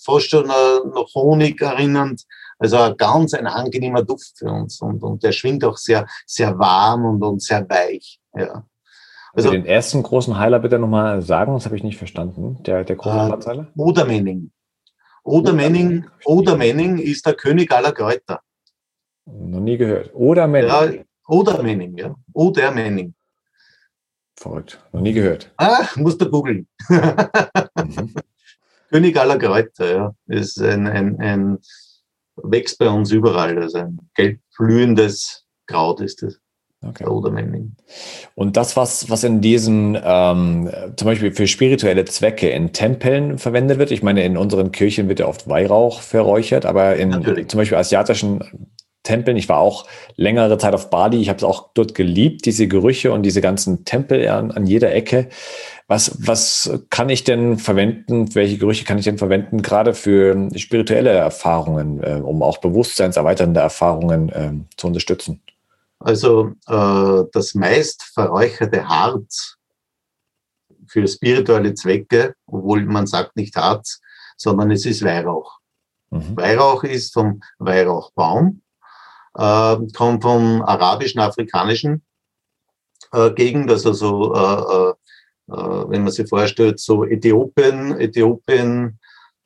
fast 0.02 0.30
schon 0.30 0.46
noch 0.46 1.08
Honig 1.14 1.60
erinnernd, 1.60 2.24
also 2.58 2.78
ein 2.78 2.96
ganz 2.96 3.34
ein 3.34 3.46
angenehmer 3.46 4.02
Duft 4.02 4.38
für 4.38 4.50
uns 4.50 4.80
und, 4.80 5.02
und 5.02 5.22
der 5.22 5.32
schwingt 5.32 5.64
auch 5.64 5.76
sehr, 5.76 6.06
sehr 6.26 6.58
warm 6.58 7.04
und, 7.04 7.22
und 7.22 7.42
sehr 7.42 7.68
weich. 7.68 8.20
Ja. 8.34 8.64
Also, 9.34 9.50
den 9.50 9.64
ersten 9.64 10.02
großen 10.02 10.38
Heiler 10.38 10.58
bitte 10.58 10.78
nochmal 10.78 11.22
sagen, 11.22 11.54
das 11.54 11.64
habe 11.64 11.76
ich 11.76 11.82
nicht 11.82 11.96
verstanden, 11.96 12.62
der, 12.64 12.84
der 12.84 12.96
große 12.96 13.16
äh, 13.16 13.26
Platzheiler? 13.26 13.66
Odermenning. 13.76 14.50
Odermenning, 15.24 16.06
Odermenning 16.24 16.98
ist 16.98 17.24
der 17.26 17.34
König 17.34 17.70
aller 17.72 17.92
Kräuter. 17.92 18.40
Noch 19.24 19.60
nie 19.60 19.76
gehört. 19.76 20.12
Odermenning. 20.14 20.70
Ja, 20.70 21.04
Odermenning, 21.28 21.96
ja. 21.96 22.14
Odermenning. 22.32 23.14
Verrückt. 24.42 24.80
Noch 24.92 25.00
nie 25.00 25.12
gehört. 25.12 25.52
Ah, 25.56 25.86
musst 25.94 26.20
du 26.20 26.28
googeln. 26.28 26.66
mhm. 26.88 28.14
König 28.90 29.16
aller 29.16 29.38
Kräuter, 29.38 29.94
ja. 29.94 30.14
Ist 30.26 30.60
ein, 30.60 30.88
ein, 30.88 31.20
ein, 31.20 31.58
wächst 32.34 32.78
bei 32.78 32.88
uns 32.88 33.12
überall. 33.12 33.56
Also 33.62 33.78
ein 33.78 34.00
gelb 34.16 34.40
blühendes 34.58 35.44
Kraut 35.68 36.00
ist 36.00 36.22
das. 36.22 36.40
Okay. 36.84 37.04
Und 38.34 38.56
das, 38.56 38.76
was, 38.76 39.08
was 39.08 39.22
in 39.22 39.40
diesen, 39.40 39.96
ähm, 40.02 40.68
zum 40.96 41.06
Beispiel 41.06 41.30
für 41.30 41.46
spirituelle 41.46 42.04
Zwecke 42.06 42.50
in 42.50 42.72
Tempeln 42.72 43.38
verwendet 43.38 43.78
wird, 43.78 43.92
ich 43.92 44.02
meine, 44.02 44.24
in 44.24 44.36
unseren 44.36 44.72
Kirchen 44.72 45.08
wird 45.08 45.20
ja 45.20 45.26
oft 45.28 45.48
Weihrauch 45.48 46.00
verräuchert, 46.00 46.66
aber 46.66 46.96
in 46.96 47.10
Natürlich. 47.10 47.46
zum 47.46 47.58
Beispiel 47.58 47.78
asiatischen 47.78 48.71
Tempeln, 49.02 49.36
ich 49.36 49.48
war 49.48 49.58
auch 49.58 49.86
längere 50.16 50.58
Zeit 50.58 50.74
auf 50.74 50.90
Bali, 50.90 51.20
ich 51.20 51.28
habe 51.28 51.38
es 51.38 51.44
auch 51.44 51.70
dort 51.74 51.94
geliebt, 51.94 52.46
diese 52.46 52.68
Gerüche 52.68 53.12
und 53.12 53.22
diese 53.22 53.40
ganzen 53.40 53.84
Tempel 53.84 54.28
an, 54.28 54.50
an 54.50 54.66
jeder 54.66 54.94
Ecke. 54.94 55.28
Was, 55.88 56.16
was 56.26 56.70
kann 56.90 57.08
ich 57.08 57.24
denn 57.24 57.58
verwenden, 57.58 58.34
welche 58.34 58.58
Gerüche 58.58 58.84
kann 58.84 58.98
ich 58.98 59.04
denn 59.04 59.18
verwenden, 59.18 59.60
gerade 59.62 59.94
für 59.94 60.48
spirituelle 60.56 61.10
Erfahrungen, 61.10 62.02
äh, 62.02 62.20
um 62.22 62.42
auch 62.42 62.58
bewusstseinserweiternde 62.58 63.60
Erfahrungen 63.60 64.28
äh, 64.30 64.52
zu 64.76 64.86
unterstützen? 64.86 65.42
Also 65.98 66.52
äh, 66.68 67.24
das 67.32 67.54
meist 67.54 68.04
verräucherte 68.04 68.88
Harz 68.88 69.56
für 70.86 71.06
spirituelle 71.06 71.74
Zwecke, 71.74 72.34
obwohl 72.46 72.84
man 72.84 73.06
sagt 73.06 73.36
nicht 73.36 73.56
Harz, 73.56 74.00
sondern 74.36 74.70
es 74.70 74.86
ist 74.86 75.04
Weihrauch. 75.04 75.58
Mhm. 76.10 76.36
Weihrauch 76.36 76.84
ist 76.84 77.12
vom 77.12 77.42
Weihrauchbaum, 77.58 78.61
äh, 79.34 79.76
kommt 79.94 80.22
vom 80.22 80.62
arabischen, 80.62 81.20
afrikanischen 81.20 82.02
äh, 83.12 83.30
Gegend, 83.32 83.70
also 83.70 83.92
so, 83.92 84.34
äh, 84.34 84.38
äh, 84.38 84.92
äh 85.54 85.90
wenn 85.90 86.02
man 86.02 86.12
sich 86.12 86.28
vorstellt, 86.28 86.80
so 86.80 87.04
Äthiopien, 87.04 87.98
Äthiopien 88.00 88.98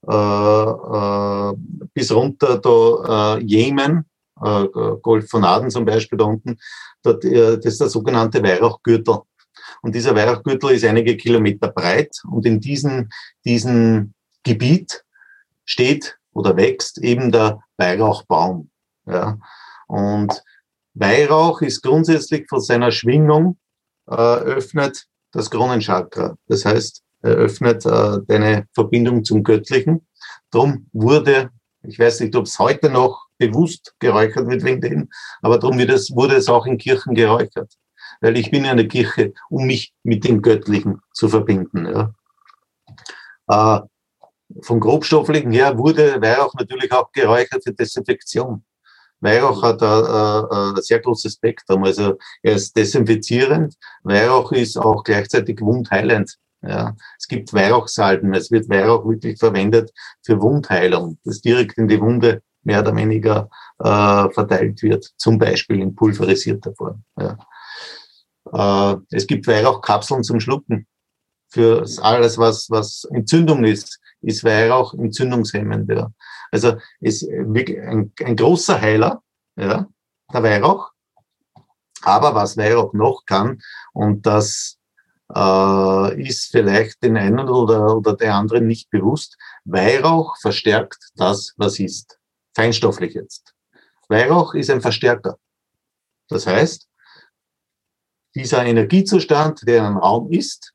äh, 0.08 0.14
äh, 0.14 1.52
bis 1.94 2.12
runter 2.12 2.58
da 2.58 3.36
äh, 3.36 3.42
Jemen, 3.42 4.04
äh, 4.42 4.66
Golf 5.02 5.28
von 5.28 5.44
Aden 5.44 5.70
zum 5.70 5.84
Beispiel 5.84 6.18
da 6.18 6.24
unten, 6.24 6.58
äh, 7.04 7.56
das 7.56 7.64
ist 7.64 7.80
der 7.80 7.88
sogenannte 7.88 8.42
Weihrauchgürtel. 8.42 9.18
Und 9.82 9.94
dieser 9.94 10.14
Weihrauchgürtel 10.14 10.70
ist 10.70 10.84
einige 10.84 11.16
Kilometer 11.16 11.68
breit 11.68 12.16
und 12.30 12.46
in 12.46 12.60
diesem, 12.60 13.08
diesem 13.44 14.14
Gebiet 14.42 15.04
steht 15.64 16.18
oder 16.32 16.56
wächst 16.56 16.98
eben 16.98 17.32
der 17.32 17.60
Weihrauchbaum. 17.76 18.70
Ja. 19.06 19.38
Und 19.86 20.42
Weihrauch 20.94 21.60
ist 21.62 21.82
grundsätzlich 21.82 22.48
von 22.48 22.60
seiner 22.60 22.90
Schwingung 22.90 23.58
äh, 24.08 24.14
öffnet 24.14 25.06
das 25.32 25.50
Kronenchakra. 25.50 26.36
Das 26.46 26.64
heißt, 26.64 27.02
er 27.22 27.32
öffnet 27.32 27.84
äh, 27.84 28.18
deine 28.26 28.66
Verbindung 28.72 29.24
zum 29.24 29.42
Göttlichen. 29.42 30.06
Darum 30.50 30.88
wurde, 30.92 31.50
ich 31.82 31.98
weiß 31.98 32.20
nicht, 32.20 32.34
ob 32.36 32.46
es 32.46 32.58
heute 32.58 32.88
noch 32.90 33.26
bewusst 33.38 33.94
geräuchert 33.98 34.48
wird 34.48 34.64
wegen 34.64 34.80
dem, 34.80 35.08
aber 35.42 35.60
wird 35.76 35.90
es, 35.90 36.10
wurde 36.14 36.36
es 36.36 36.48
auch 36.48 36.66
in 36.66 36.78
Kirchen 36.78 37.14
geräuchert. 37.14 37.74
Weil 38.20 38.36
ich 38.38 38.50
bin 38.50 38.64
in 38.64 38.76
der 38.76 38.88
Kirche, 38.88 39.34
um 39.50 39.66
mich 39.66 39.92
mit 40.02 40.24
dem 40.24 40.40
Göttlichen 40.40 41.00
zu 41.12 41.28
verbinden. 41.28 41.86
Ja. 41.86 43.82
Äh, 43.82 43.86
vom 44.62 44.80
Grobstofflichen 44.80 45.50
her 45.50 45.76
wurde 45.76 46.22
Weihrauch 46.22 46.54
natürlich 46.54 46.92
auch 46.92 47.10
geräuchert 47.12 47.64
für 47.64 47.72
Desinfektion. 47.72 48.64
Weihrauch 49.20 49.62
hat 49.62 49.82
ein, 49.82 50.76
ein 50.76 50.82
sehr 50.82 51.00
großes 51.00 51.34
Spektrum. 51.34 51.84
Also 51.84 52.18
er 52.42 52.54
ist 52.54 52.76
desinfizierend. 52.76 53.74
Weihrauch 54.02 54.52
ist 54.52 54.76
auch 54.76 55.02
gleichzeitig 55.04 55.60
wundheilend. 55.60 56.36
Ja, 56.62 56.96
es 57.18 57.28
gibt 57.28 57.52
Weihrauchsalben. 57.52 58.34
Es 58.34 58.50
wird 58.50 58.68
Weihrauch 58.68 59.06
wirklich 59.06 59.38
verwendet 59.38 59.92
für 60.24 60.40
Wundheilung, 60.40 61.18
das 61.24 61.40
direkt 61.40 61.78
in 61.78 61.88
die 61.88 62.00
Wunde 62.00 62.42
mehr 62.62 62.80
oder 62.80 62.94
weniger 62.96 63.48
äh, 63.78 64.28
verteilt 64.30 64.82
wird, 64.82 65.08
zum 65.16 65.38
Beispiel 65.38 65.80
in 65.80 65.94
pulverisierter 65.94 66.74
Form. 66.74 67.04
Ja. 67.18 67.38
Äh, 68.52 68.96
es 69.10 69.26
gibt 69.26 69.46
Weihrauchkapseln 69.46 70.24
zum 70.24 70.40
Schlucken. 70.40 70.86
Für 71.48 71.86
alles, 72.02 72.38
was, 72.38 72.68
was 72.70 73.04
Entzündung 73.12 73.64
ist, 73.64 74.00
ist 74.20 74.42
Weihrauch 74.42 74.94
entzündungshemmend. 74.94 75.88
Ja. 75.90 76.10
Also 76.50 76.76
ist 77.00 77.22
wirklich 77.28 77.80
ein, 77.80 78.12
ein 78.20 78.36
großer 78.36 78.80
Heiler, 78.80 79.22
ja, 79.56 79.86
der 80.32 80.42
Weihrauch. 80.42 80.90
Aber 82.02 82.34
was 82.34 82.56
Weihrauch 82.56 82.92
noch 82.92 83.24
kann, 83.26 83.60
und 83.92 84.26
das 84.26 84.78
äh, 85.34 86.22
ist 86.22 86.50
vielleicht 86.50 87.02
den 87.02 87.16
einen 87.16 87.48
oder, 87.48 87.96
oder 87.96 88.14
der 88.14 88.34
anderen 88.34 88.66
nicht 88.66 88.90
bewusst, 88.90 89.36
Weihrauch 89.64 90.36
verstärkt 90.38 91.10
das, 91.16 91.54
was 91.56 91.78
ist 91.78 92.18
feinstofflich 92.54 93.14
jetzt. 93.14 93.54
Weihrauch 94.08 94.54
ist 94.54 94.70
ein 94.70 94.80
Verstärker. 94.80 95.38
Das 96.28 96.46
heißt, 96.46 96.88
dieser 98.34 98.64
Energiezustand, 98.64 99.66
der 99.66 99.78
in 99.78 99.84
einem 99.84 99.96
Raum 99.96 100.30
ist, 100.30 100.72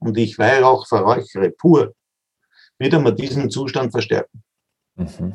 und 0.00 0.16
ich 0.16 0.38
Weihrauch 0.38 0.86
verräuchere 0.86 1.50
pur, 1.50 1.94
wird 2.78 2.94
einmal 2.94 3.14
diesen 3.14 3.50
Zustand 3.50 3.90
verstärken. 3.90 4.42
Mhm. 4.98 5.32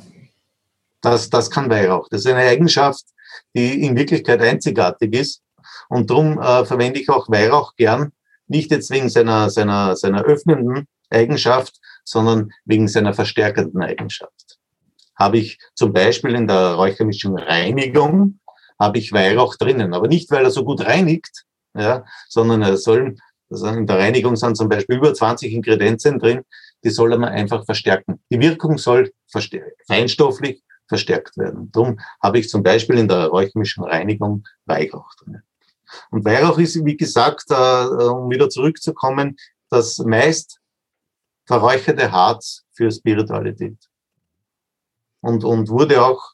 Das, 1.01 1.29
das 1.29 1.49
kann 1.49 1.69
Weihrauch. 1.69 2.07
Das 2.09 2.21
ist 2.21 2.27
eine 2.27 2.47
Eigenschaft, 2.47 3.03
die 3.55 3.83
in 3.83 3.95
Wirklichkeit 3.97 4.41
einzigartig 4.41 5.13
ist. 5.13 5.41
Und 5.89 6.09
darum 6.09 6.39
äh, 6.39 6.65
verwende 6.65 6.99
ich 6.99 7.09
auch 7.09 7.27
Weihrauch 7.29 7.75
gern, 7.75 8.11
nicht 8.47 8.71
jetzt 8.71 8.91
wegen 8.91 9.09
seiner, 9.09 9.49
seiner, 9.49 9.95
seiner 9.95 10.23
öffnenden 10.23 10.87
Eigenschaft, 11.09 11.79
sondern 12.03 12.51
wegen 12.65 12.87
seiner 12.87 13.13
verstärkenden 13.13 13.81
Eigenschaft 13.81 14.59
habe 15.15 15.37
ich 15.37 15.59
zum 15.75 15.93
Beispiel 15.93 16.35
in 16.35 16.47
der 16.47 16.73
räucherischen 16.73 17.37
Reinigung, 17.37 18.39
habe 18.79 18.97
ich 18.97 19.13
Weihrauch 19.13 19.55
drinnen. 19.55 19.93
Aber 19.93 20.07
nicht, 20.07 20.29
weil 20.31 20.43
er 20.43 20.51
so 20.51 20.65
gut 20.65 20.85
reinigt, 20.85 21.45
ja, 21.75 22.05
sondern 22.29 22.61
er 22.61 22.77
soll, 22.77 23.15
also 23.49 23.67
in 23.67 23.87
der 23.87 23.99
Reinigung 23.99 24.35
sind 24.35 24.57
zum 24.57 24.69
Beispiel 24.69 24.97
über 24.97 25.13
20 25.13 25.53
Ingredienzien 25.53 26.19
drin, 26.19 26.41
die 26.83 26.89
soll 26.89 27.17
man 27.17 27.29
einfach 27.29 27.65
verstärken. 27.65 28.21
Die 28.29 28.39
Wirkung 28.39 28.77
soll 28.77 29.11
feinstofflich 29.87 30.63
verstärkt 30.87 31.37
werden. 31.37 31.71
Darum 31.71 31.99
habe 32.21 32.39
ich 32.39 32.49
zum 32.49 32.61
Beispiel 32.63 32.97
in 32.97 33.07
der 33.07 33.27
räucherischen 33.27 33.83
Reinigung 33.83 34.45
Weihrauch 34.65 35.13
drin. 35.15 35.41
Und 36.09 36.25
Weihrauch 36.25 36.57
ist, 36.57 36.83
wie 36.83 36.97
gesagt, 36.97 37.45
äh, 37.49 37.53
um 37.53 38.29
wieder 38.29 38.49
zurückzukommen, 38.49 39.37
das 39.69 39.99
meist 39.99 40.59
verräucherte 41.45 42.11
Harz 42.11 42.63
für 42.71 42.91
Spiritualität 42.91 43.77
und, 45.21 45.43
und 45.43 45.69
wurde 45.69 46.03
auch, 46.03 46.33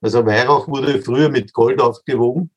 also 0.00 0.26
Weihrauch 0.26 0.68
wurde 0.68 1.00
früher 1.02 1.28
mit 1.28 1.52
Gold 1.52 1.80
aufgewogen 1.80 2.50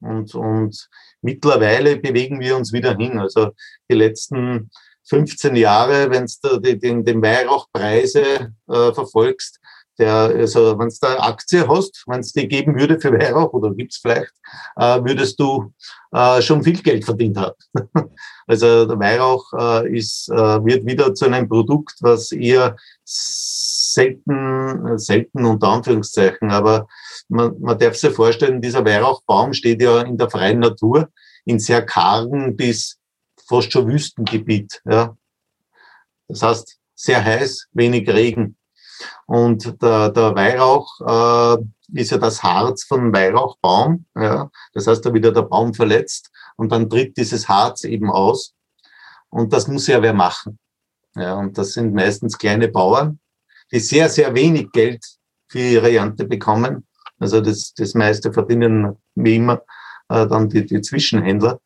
und, 0.00 0.34
und 0.34 0.88
mittlerweile 1.22 1.96
bewegen 1.96 2.40
wir 2.40 2.56
uns 2.56 2.72
wieder 2.72 2.96
hin. 2.96 3.18
Also 3.18 3.50
die 3.90 3.96
letzten 3.96 4.70
15 5.08 5.56
Jahre, 5.56 6.10
wenn 6.10 6.26
du 6.42 6.58
den, 6.58 7.04
den 7.04 7.22
Weihrauchpreise 7.22 8.52
äh, 8.68 8.92
verfolgst, 8.92 9.58
der, 9.98 10.12
also 10.12 10.78
wenn 10.78 10.88
du 10.88 10.94
da 11.00 11.18
Aktie 11.18 11.66
hast, 11.66 12.04
wenn 12.06 12.20
es 12.20 12.32
die 12.32 12.46
geben 12.46 12.78
würde 12.78 13.00
für 13.00 13.12
Weihrauch 13.12 13.52
oder 13.52 13.74
gibt's 13.74 13.98
vielleicht, 13.98 14.32
äh, 14.76 15.02
würdest 15.02 15.40
du 15.40 15.72
äh, 16.12 16.40
schon 16.40 16.62
viel 16.62 16.80
Geld 16.80 17.04
verdient 17.04 17.36
haben. 17.36 17.56
also 18.46 18.86
der 18.86 18.98
Weihrauch 18.98 19.52
äh, 19.58 19.96
ist, 19.96 20.28
äh, 20.28 20.64
wird 20.64 20.86
wieder 20.86 21.14
zu 21.14 21.26
einem 21.26 21.48
Produkt, 21.48 21.96
was 22.00 22.32
eher 22.32 22.76
selten, 23.04 24.98
selten 24.98 25.44
unter 25.44 25.68
Anführungszeichen, 25.68 26.50
aber 26.50 26.86
man, 27.28 27.60
man 27.60 27.78
darf 27.78 27.96
sich 27.96 28.14
vorstellen, 28.14 28.62
dieser 28.62 28.84
Weihrauchbaum 28.84 29.52
steht 29.52 29.82
ja 29.82 30.02
in 30.02 30.16
der 30.16 30.30
freien 30.30 30.60
Natur, 30.60 31.08
in 31.44 31.58
sehr 31.58 31.84
kargen 31.84 32.56
bis 32.56 32.97
fast 33.48 33.72
schon 33.72 33.88
Wüstengebiet. 33.88 34.80
Ja. 34.84 35.16
Das 36.28 36.42
heißt, 36.42 36.78
sehr 36.94 37.24
heiß, 37.24 37.68
wenig 37.72 38.08
Regen. 38.08 38.56
Und 39.26 39.80
der, 39.82 40.10
der 40.10 40.34
Weihrauch 40.34 41.56
äh, 41.58 42.00
ist 42.00 42.10
ja 42.10 42.18
das 42.18 42.42
Harz 42.42 42.84
vom 42.84 43.12
Weihrauchbaum. 43.12 44.04
Ja. 44.16 44.50
Das 44.74 44.86
heißt, 44.86 45.04
da 45.04 45.12
wird 45.12 45.24
der 45.36 45.42
Baum 45.42 45.72
verletzt 45.74 46.30
und 46.56 46.72
dann 46.72 46.90
tritt 46.90 47.16
dieses 47.16 47.48
Harz 47.48 47.84
eben 47.84 48.10
aus. 48.10 48.54
Und 49.30 49.52
das 49.52 49.68
muss 49.68 49.86
ja 49.86 50.02
wer 50.02 50.14
machen. 50.14 50.58
Ja, 51.14 51.34
und 51.34 51.58
das 51.58 51.72
sind 51.72 51.94
meistens 51.94 52.38
kleine 52.38 52.68
Bauern, 52.68 53.18
die 53.72 53.80
sehr, 53.80 54.08
sehr 54.08 54.34
wenig 54.34 54.70
Geld 54.72 55.04
für 55.48 55.58
ihre 55.58 55.92
Ernte 55.92 56.24
bekommen. 56.24 56.86
Also 57.18 57.40
das, 57.40 57.74
das 57.74 57.94
meiste 57.94 58.32
verdienen 58.32 58.96
wie 59.14 59.36
immer 59.36 59.62
äh, 60.08 60.26
dann 60.26 60.48
die, 60.48 60.64
die 60.64 60.80
Zwischenhändler. 60.80 61.60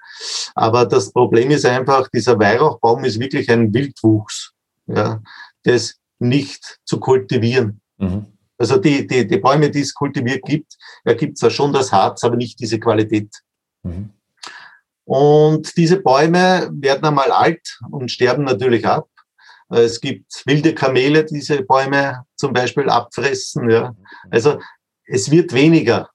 Aber 0.54 0.86
das 0.86 1.12
Problem 1.12 1.50
ist 1.50 1.64
einfach, 1.64 2.08
dieser 2.08 2.38
Weihrauchbaum 2.38 3.04
ist 3.04 3.18
wirklich 3.20 3.50
ein 3.50 3.72
Wildwuchs, 3.72 4.52
ja, 4.86 5.20
das 5.64 5.96
nicht 6.18 6.78
zu 6.84 7.00
kultivieren. 7.00 7.80
Mhm. 7.98 8.26
Also 8.58 8.76
die, 8.76 9.06
die, 9.06 9.26
die 9.26 9.38
Bäume, 9.38 9.70
die 9.70 9.80
es 9.80 9.94
kultiviert 9.94 10.44
gibt, 10.44 10.76
ergibt 11.04 11.38
zwar 11.38 11.50
schon 11.50 11.72
das 11.72 11.90
Harz, 11.90 12.22
aber 12.22 12.36
nicht 12.36 12.60
diese 12.60 12.78
Qualität. 12.78 13.28
Mhm. 13.82 14.10
Und 15.04 15.76
diese 15.76 16.00
Bäume 16.00 16.70
werden 16.72 17.04
einmal 17.04 17.32
alt 17.32 17.80
und 17.90 18.10
sterben 18.10 18.44
natürlich 18.44 18.86
ab. 18.86 19.08
Es 19.68 20.00
gibt 20.00 20.42
wilde 20.46 20.74
Kamele, 20.74 21.24
die 21.24 21.34
diese 21.34 21.62
Bäume 21.62 22.24
zum 22.36 22.52
Beispiel 22.52 22.88
abfressen. 22.88 23.68
Ja. 23.70 23.94
Also 24.30 24.60
es 25.06 25.30
wird 25.30 25.52
weniger. 25.52 26.10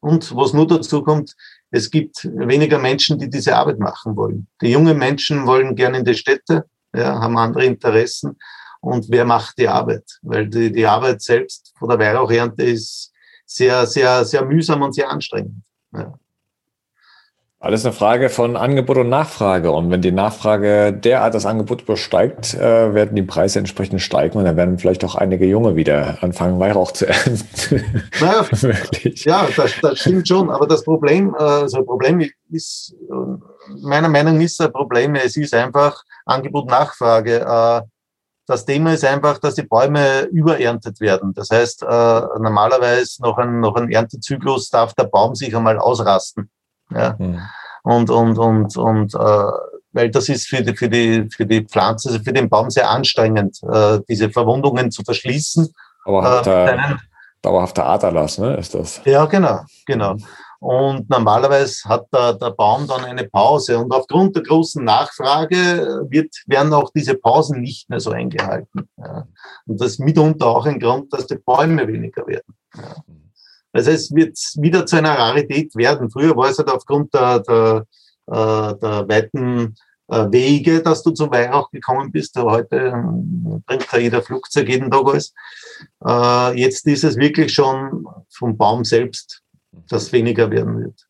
Und 0.00 0.34
was 0.36 0.52
nur 0.52 0.66
dazu 0.66 1.02
kommt, 1.02 1.34
es 1.70 1.90
gibt 1.90 2.24
weniger 2.24 2.78
Menschen, 2.78 3.18
die 3.18 3.28
diese 3.28 3.56
Arbeit 3.56 3.78
machen 3.78 4.16
wollen. 4.16 4.46
Die 4.60 4.70
jungen 4.70 4.98
Menschen 4.98 5.46
wollen 5.46 5.74
gerne 5.74 5.98
in 5.98 6.04
die 6.04 6.14
Städte, 6.14 6.64
ja, 6.94 7.20
haben 7.20 7.36
andere 7.36 7.64
Interessen. 7.64 8.38
Und 8.80 9.06
wer 9.10 9.24
macht 9.24 9.58
die 9.58 9.68
Arbeit? 9.68 10.04
Weil 10.22 10.48
die, 10.48 10.70
die 10.70 10.86
Arbeit 10.86 11.22
selbst 11.22 11.72
von 11.78 11.88
der 11.88 11.98
Weihrauchernte 11.98 12.62
ist 12.62 13.12
sehr, 13.44 13.86
sehr, 13.86 14.24
sehr 14.24 14.44
mühsam 14.44 14.82
und 14.82 14.94
sehr 14.94 15.10
anstrengend. 15.10 15.64
Ja. 15.92 16.14
Alles 17.58 17.86
eine 17.86 17.94
Frage 17.94 18.28
von 18.28 18.54
Angebot 18.54 18.98
und 18.98 19.08
Nachfrage. 19.08 19.72
Und 19.72 19.90
wenn 19.90 20.02
die 20.02 20.12
Nachfrage 20.12 20.92
derart 20.92 21.34
das 21.34 21.46
Angebot 21.46 21.82
übersteigt, 21.82 22.52
äh, 22.52 22.92
werden 22.92 23.16
die 23.16 23.22
Preise 23.22 23.58
entsprechend 23.58 24.02
steigen 24.02 24.36
und 24.36 24.44
dann 24.44 24.58
werden 24.58 24.78
vielleicht 24.78 25.02
auch 25.04 25.14
einige 25.14 25.46
Junge 25.46 25.74
wieder 25.74 26.18
anfangen, 26.22 26.60
Weihrauch 26.60 26.92
zu 26.92 27.06
ernten. 27.08 28.08
Naja, 28.20 28.46
ja, 29.02 29.48
das, 29.56 29.72
das, 29.80 29.98
stimmt 30.00 30.28
schon. 30.28 30.50
Aber 30.50 30.66
das 30.66 30.84
Problem, 30.84 31.34
äh, 31.34 31.42
also 31.42 31.82
Problem 31.82 32.28
ist, 32.50 32.94
meiner 33.80 34.10
Meinung 34.10 34.36
nach 34.36 34.44
ist 34.44 34.60
ein 34.60 34.70
Problem, 34.70 35.14
es 35.14 35.38
ist 35.38 35.54
einfach 35.54 36.02
Angebot-Nachfrage. 36.26 37.40
Äh, 37.40 37.80
das 38.46 38.66
Thema 38.66 38.92
ist 38.92 39.04
einfach, 39.04 39.38
dass 39.38 39.54
die 39.54 39.62
Bäume 39.62 40.24
übererntet 40.24 41.00
werden. 41.00 41.32
Das 41.32 41.50
heißt, 41.50 41.82
äh, 41.82 41.86
normalerweise 41.86 43.22
nach 43.22 43.38
einem, 43.38 43.60
nach 43.60 43.74
einem 43.74 43.90
Erntezyklus 43.90 44.68
darf 44.68 44.92
der 44.92 45.04
Baum 45.04 45.34
sich 45.34 45.56
einmal 45.56 45.78
ausrasten. 45.78 46.50
Ja. 46.90 47.16
Mhm. 47.18 47.40
Und, 47.82 48.10
und, 48.10 48.38
und, 48.38 48.76
und 48.76 49.14
äh, 49.14 49.50
weil 49.92 50.10
das 50.10 50.28
ist 50.28 50.48
für 50.48 50.62
die, 50.62 50.76
für 50.76 50.88
die, 50.88 51.28
für 51.30 51.46
die 51.46 51.64
Pflanze, 51.64 52.10
also 52.10 52.22
für 52.22 52.32
den 52.32 52.48
Baum 52.48 52.68
sehr 52.70 52.90
anstrengend, 52.90 53.60
äh, 53.72 54.00
diese 54.08 54.30
Verwundungen 54.30 54.90
zu 54.90 55.02
verschließen. 55.02 55.72
Dauerhafter, 56.04 56.74
äh, 56.74 56.96
dauerhafter 57.42 57.86
Aderlass, 57.86 58.38
ne, 58.38 58.56
ist 58.56 58.74
das? 58.74 59.00
Ja, 59.04 59.24
genau, 59.24 59.60
genau. 59.86 60.16
Und 60.58 61.08
normalerweise 61.08 61.88
hat 61.88 62.06
der, 62.12 62.34
der 62.34 62.50
Baum 62.50 62.86
dann 62.86 63.04
eine 63.04 63.24
Pause. 63.28 63.78
Und 63.78 63.92
aufgrund 63.92 64.34
der 64.36 64.42
großen 64.42 64.82
Nachfrage 64.82 66.06
wird, 66.08 66.34
werden 66.46 66.72
auch 66.72 66.90
diese 66.94 67.14
Pausen 67.14 67.60
nicht 67.60 67.88
mehr 67.88 68.00
so 68.00 68.10
eingehalten. 68.10 68.88
Ja. 68.96 69.26
Und 69.66 69.80
das 69.80 69.92
ist 69.92 70.00
mitunter 70.00 70.46
auch 70.46 70.66
ein 70.66 70.80
Grund, 70.80 71.12
dass 71.12 71.26
die 71.26 71.36
Bäume 71.36 71.86
weniger 71.86 72.26
werden. 72.26 72.54
Ja. 72.74 72.82
Also 73.76 73.90
es 73.90 74.14
wird 74.14 74.38
wieder 74.56 74.86
zu 74.86 74.96
einer 74.96 75.12
Rarität 75.12 75.74
werden. 75.76 76.10
Früher 76.10 76.34
war 76.34 76.48
es 76.48 76.58
halt 76.58 76.70
aufgrund 76.70 77.12
der, 77.12 77.40
der, 77.40 77.86
äh, 78.26 78.74
der 78.78 79.08
weiten 79.08 79.74
äh, 80.08 80.30
Wege, 80.30 80.82
dass 80.82 81.02
du 81.02 81.10
zum 81.10 81.30
Weihrauch 81.30 81.70
gekommen 81.70 82.10
bist. 82.10 82.36
Aber 82.38 82.52
heute 82.52 82.76
ähm, 82.76 83.62
bringt 83.66 83.86
ja 83.92 83.98
jeder 83.98 84.22
Flugzeug 84.22 84.68
jeden 84.68 84.90
Tag 84.90 85.06
alles. 85.06 85.34
Äh, 86.04 86.58
jetzt 86.58 86.86
ist 86.86 87.04
es 87.04 87.16
wirklich 87.16 87.52
schon 87.52 88.06
vom 88.30 88.56
Baum 88.56 88.84
selbst, 88.84 89.42
das 89.88 90.10
weniger 90.12 90.50
werden 90.50 90.80
wird. 90.80 91.06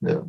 Ja. 0.00 0.26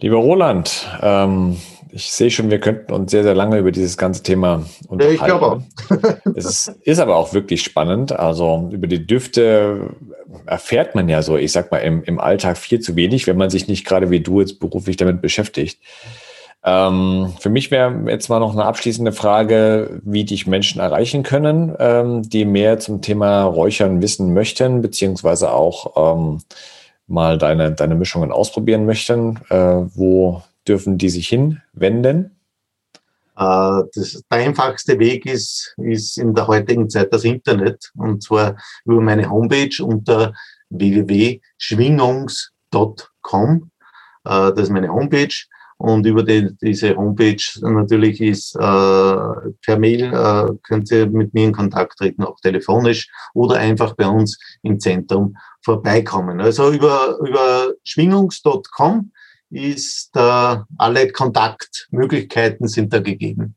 Lieber 0.00 0.16
Roland, 0.16 0.88
ähm, 1.02 1.56
ich 1.92 2.10
sehe 2.12 2.30
schon, 2.30 2.50
wir 2.50 2.60
könnten 2.60 2.92
uns 2.92 3.10
sehr, 3.10 3.22
sehr 3.22 3.34
lange 3.34 3.58
über 3.58 3.72
dieses 3.72 3.96
ganze 3.98 4.22
Thema 4.22 4.64
unterhalten. 4.88 5.18
Ja, 5.18 5.22
ich 5.22 5.26
glaube 5.26 5.46
auch. 5.46 5.60
es 6.34 6.44
ist, 6.44 6.68
ist, 6.84 7.00
aber 7.00 7.16
auch 7.16 7.34
wirklich 7.34 7.62
spannend. 7.62 8.12
Also 8.12 8.68
über 8.72 8.86
die 8.86 9.06
Düfte 9.06 9.90
erfährt 10.46 10.94
man 10.94 11.08
ja 11.08 11.22
so, 11.22 11.36
ich 11.36 11.52
sag 11.52 11.70
mal, 11.70 11.78
im, 11.78 12.02
im 12.04 12.20
Alltag 12.20 12.56
viel 12.56 12.80
zu 12.80 12.96
wenig, 12.96 13.26
wenn 13.26 13.36
man 13.36 13.50
sich 13.50 13.68
nicht 13.68 13.84
gerade 13.84 14.10
wie 14.10 14.20
du 14.20 14.40
jetzt 14.40 14.60
beruflich 14.60 14.96
damit 14.96 15.20
beschäftigt. 15.20 15.80
Ähm, 16.62 17.32
für 17.40 17.50
mich 17.50 17.70
wäre 17.70 18.04
jetzt 18.08 18.28
mal 18.28 18.38
noch 18.38 18.52
eine 18.52 18.64
abschließende 18.64 19.12
Frage, 19.12 20.00
wie 20.04 20.24
dich 20.24 20.46
Menschen 20.46 20.80
erreichen 20.80 21.22
können, 21.22 21.74
ähm, 21.78 22.22
die 22.22 22.44
mehr 22.44 22.78
zum 22.78 23.00
Thema 23.00 23.44
Räuchern 23.44 24.02
wissen 24.02 24.34
möchten, 24.34 24.82
beziehungsweise 24.82 25.52
auch 25.52 26.14
ähm, 26.16 26.40
mal 27.10 27.38
deine, 27.38 27.72
deine 27.72 27.94
Mischungen 27.94 28.32
ausprobieren 28.32 28.86
möchten. 28.86 29.36
Äh, 29.50 29.82
wo 29.94 30.42
dürfen 30.66 30.96
die 30.96 31.10
sich 31.10 31.28
hinwenden? 31.28 32.36
Äh, 33.36 33.82
das, 33.94 34.22
der 34.30 34.38
einfachste 34.38 34.98
Weg 34.98 35.26
ist, 35.26 35.74
ist 35.78 36.16
in 36.18 36.34
der 36.34 36.46
heutigen 36.46 36.88
Zeit 36.88 37.12
das 37.12 37.24
Internet 37.24 37.90
und 37.96 38.22
zwar 38.22 38.56
über 38.84 39.00
meine 39.00 39.28
Homepage 39.28 39.82
unter 39.82 40.32
www.schwingungs.com. 40.70 43.70
Äh, 44.24 44.52
das 44.52 44.60
ist 44.60 44.70
meine 44.70 44.92
Homepage 44.92 45.34
und 45.80 46.04
über 46.04 46.22
die, 46.22 46.54
diese 46.60 46.94
Homepage 46.94 47.42
natürlich 47.62 48.20
ist 48.20 48.54
äh, 48.54 48.60
per 48.60 49.78
Mail 49.78 50.12
äh, 50.12 50.52
könnt 50.62 50.90
ihr 50.90 51.08
mit 51.08 51.32
mir 51.32 51.44
in 51.44 51.52
Kontakt 51.52 51.96
treten, 51.96 52.22
auch 52.22 52.38
telefonisch 52.40 53.08
oder 53.32 53.56
einfach 53.56 53.94
bei 53.96 54.06
uns 54.06 54.38
im 54.62 54.78
Zentrum 54.78 55.38
vorbeikommen. 55.62 56.38
Also 56.38 56.70
über, 56.70 57.18
über 57.26 57.72
schwingungs.com 57.82 59.10
ist 59.48 60.10
äh, 60.16 60.56
alle 60.76 61.12
Kontaktmöglichkeiten 61.12 62.68
sind 62.68 62.92
da 62.92 63.00
gegeben. 63.00 63.56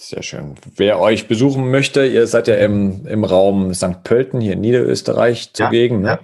Sehr 0.00 0.24
schön. 0.24 0.56
Wer 0.76 0.98
euch 0.98 1.28
besuchen 1.28 1.70
möchte, 1.70 2.04
ihr 2.04 2.26
seid 2.26 2.48
ja 2.48 2.56
im, 2.56 3.06
im 3.06 3.22
Raum 3.22 3.72
St. 3.74 4.02
Pölten 4.02 4.40
hier 4.40 4.54
in 4.54 4.60
Niederösterreich 4.60 5.52
zugegen. 5.52 6.04
Ja, 6.04 6.16
ne? 6.16 6.18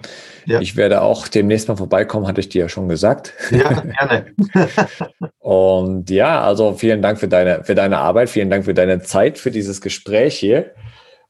ja, 0.45 0.53
ja. 0.55 0.61
Ich 0.61 0.75
werde 0.75 1.01
auch 1.01 1.29
demnächst 1.29 1.69
mal 1.69 1.77
vorbeikommen, 1.77 2.27
hatte 2.27 2.41
ich 2.41 2.49
dir 2.49 2.63
ja 2.63 2.69
schon 2.69 2.89
gesagt. 2.89 3.33
Ja, 3.49 3.81
gerne. 3.81 4.25
Und 5.39 6.09
ja, 6.09 6.41
also 6.41 6.73
vielen 6.73 7.01
Dank 7.01 7.17
für 7.17 7.29
deine, 7.29 7.63
für 7.63 7.75
deine 7.75 7.99
Arbeit, 7.99 8.29
vielen 8.29 8.49
Dank 8.49 8.65
für 8.65 8.73
deine 8.73 9.01
Zeit, 9.01 9.37
für 9.37 9.51
dieses 9.51 9.79
Gespräch 9.79 10.37
hier, 10.37 10.71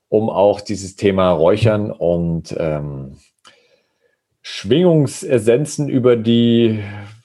um 0.09 0.29
auch 0.29 0.61
dieses 0.61 0.95
Thema 0.95 1.31
Räuchern 1.31 1.91
und 1.91 2.55
ähm, 2.57 3.17
Schwingungsessenzen 4.41 5.89
über 5.89 6.15
die 6.15 6.79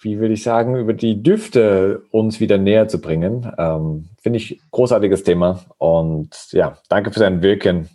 wie 0.06 0.20
würde 0.20 0.34
ich 0.34 0.44
sagen, 0.44 0.76
über 0.76 0.92
die 0.92 1.20
Düfte 1.20 2.02
uns 2.12 2.38
wieder 2.38 2.58
näher 2.58 2.86
zu 2.86 3.00
bringen. 3.00 3.50
Ähm, 3.58 4.08
Finde 4.22 4.38
ich 4.38 4.60
großartiges 4.70 5.24
Thema. 5.24 5.64
Und 5.78 6.30
ja, 6.52 6.78
danke 6.88 7.10
für 7.10 7.18
dein 7.18 7.42
Wirken 7.42 7.88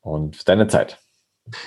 und 0.00 0.36
für 0.36 0.44
deine 0.44 0.68
Zeit. 0.68 0.98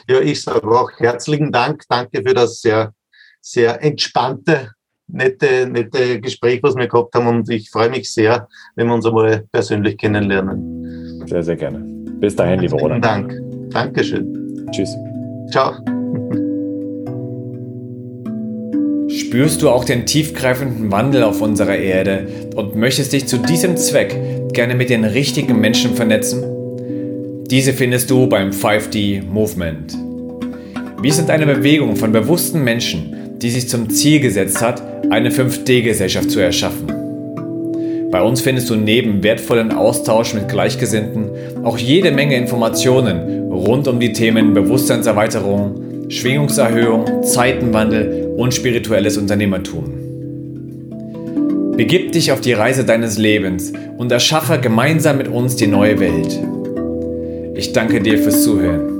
Ja, 0.07 0.21
ich 0.21 0.41
sage 0.41 0.65
auch 0.65 0.89
herzlichen 0.97 1.51
Dank. 1.51 1.83
Danke 1.89 2.23
für 2.25 2.33
das 2.33 2.61
sehr, 2.61 2.93
sehr 3.41 3.83
entspannte, 3.83 4.71
nette, 5.07 5.67
nette 5.67 6.21
Gespräch, 6.21 6.63
was 6.63 6.77
wir 6.77 6.87
gehabt 6.87 7.13
haben. 7.13 7.27
Und 7.27 7.49
ich 7.49 7.69
freue 7.69 7.89
mich 7.89 8.09
sehr, 8.11 8.47
wenn 8.75 8.87
wir 8.87 8.93
uns 8.93 9.05
einmal 9.05 9.43
persönlich 9.51 9.97
kennenlernen. 9.97 11.27
Sehr, 11.27 11.43
sehr 11.43 11.57
gerne. 11.57 11.79
Bis 12.19 12.33
dahin, 12.33 12.61
lieber 12.61 12.77
Roland. 12.77 13.03
Dank. 13.03 13.33
Dankeschön. 13.71 14.69
Tschüss. 14.71 14.95
Ciao. 15.51 15.94
Spürst 19.17 19.61
du 19.61 19.69
auch 19.69 19.85
den 19.85 20.05
tiefgreifenden 20.05 20.91
Wandel 20.91 21.23
auf 21.23 21.41
unserer 21.41 21.77
Erde 21.77 22.27
und 22.53 22.75
möchtest 22.75 23.13
dich 23.13 23.27
zu 23.27 23.37
diesem 23.37 23.77
Zweck 23.77 24.13
gerne 24.51 24.75
mit 24.75 24.89
den 24.89 25.05
richtigen 25.05 25.57
Menschen 25.61 25.95
vernetzen? 25.95 26.43
Diese 27.49 27.71
findest 27.71 28.09
du 28.09 28.27
beim 28.27 28.49
5D 28.49 29.23
Movement. 29.23 29.97
Wir 31.01 31.13
sind 31.13 31.29
eine 31.29 31.45
Bewegung 31.45 31.95
von 31.95 32.11
bewussten 32.11 32.61
Menschen, 32.61 33.37
die 33.37 33.51
sich 33.51 33.69
zum 33.69 33.89
Ziel 33.89 34.19
gesetzt 34.19 34.61
hat, 34.61 34.83
eine 35.09 35.29
5D-Gesellschaft 35.29 36.29
zu 36.29 36.41
erschaffen. 36.41 36.91
Bei 38.11 38.21
uns 38.21 38.41
findest 38.41 38.69
du 38.69 38.75
neben 38.75 39.23
wertvollen 39.23 39.71
Austausch 39.71 40.33
mit 40.33 40.49
Gleichgesinnten 40.49 41.29
auch 41.63 41.77
jede 41.77 42.11
Menge 42.11 42.35
Informationen 42.35 43.49
rund 43.49 43.87
um 43.87 44.01
die 44.01 44.11
Themen 44.11 44.53
Bewusstseinserweiterung, 44.53 46.09
Schwingungserhöhung, 46.09 47.23
Zeitenwandel 47.23 48.24
und 48.35 48.53
spirituelles 48.53 49.17
Unternehmertum. 49.17 49.93
Begib 51.77 52.11
dich 52.13 52.31
auf 52.31 52.41
die 52.41 52.53
Reise 52.53 52.85
deines 52.85 53.17
Lebens 53.17 53.73
und 53.97 54.11
erschaffe 54.11 54.59
gemeinsam 54.59 55.17
mit 55.17 55.27
uns 55.27 55.55
die 55.55 55.65
neue 55.67 55.99
Welt. 55.99 56.39
Ich 57.55 57.73
danke 57.73 58.01
dir 58.01 58.17
fürs 58.17 58.43
Zuhören. 58.43 58.93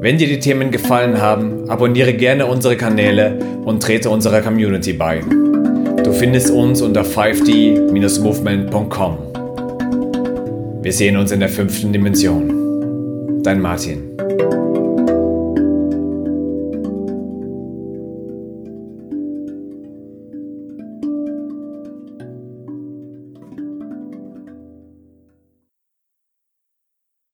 Wenn 0.00 0.18
dir 0.18 0.26
die 0.26 0.40
Themen 0.40 0.72
gefallen 0.72 1.20
haben, 1.20 1.70
abonniere 1.70 2.14
gerne 2.14 2.46
unsere 2.46 2.76
Kanäle 2.76 3.38
und 3.64 3.80
trete 3.82 4.10
unserer 4.10 4.40
Community 4.40 4.92
bei. 4.92 5.20
Du 6.02 6.12
findest 6.12 6.50
uns 6.50 6.82
unter 6.82 7.02
5d-movement.com. 7.02 9.18
Wir 10.82 10.92
sehen 10.92 11.16
uns 11.16 11.30
in 11.30 11.38
der 11.38 11.48
fünften 11.48 11.92
Dimension. 11.92 13.40
Dein 13.44 13.60
Martin. 13.60 14.10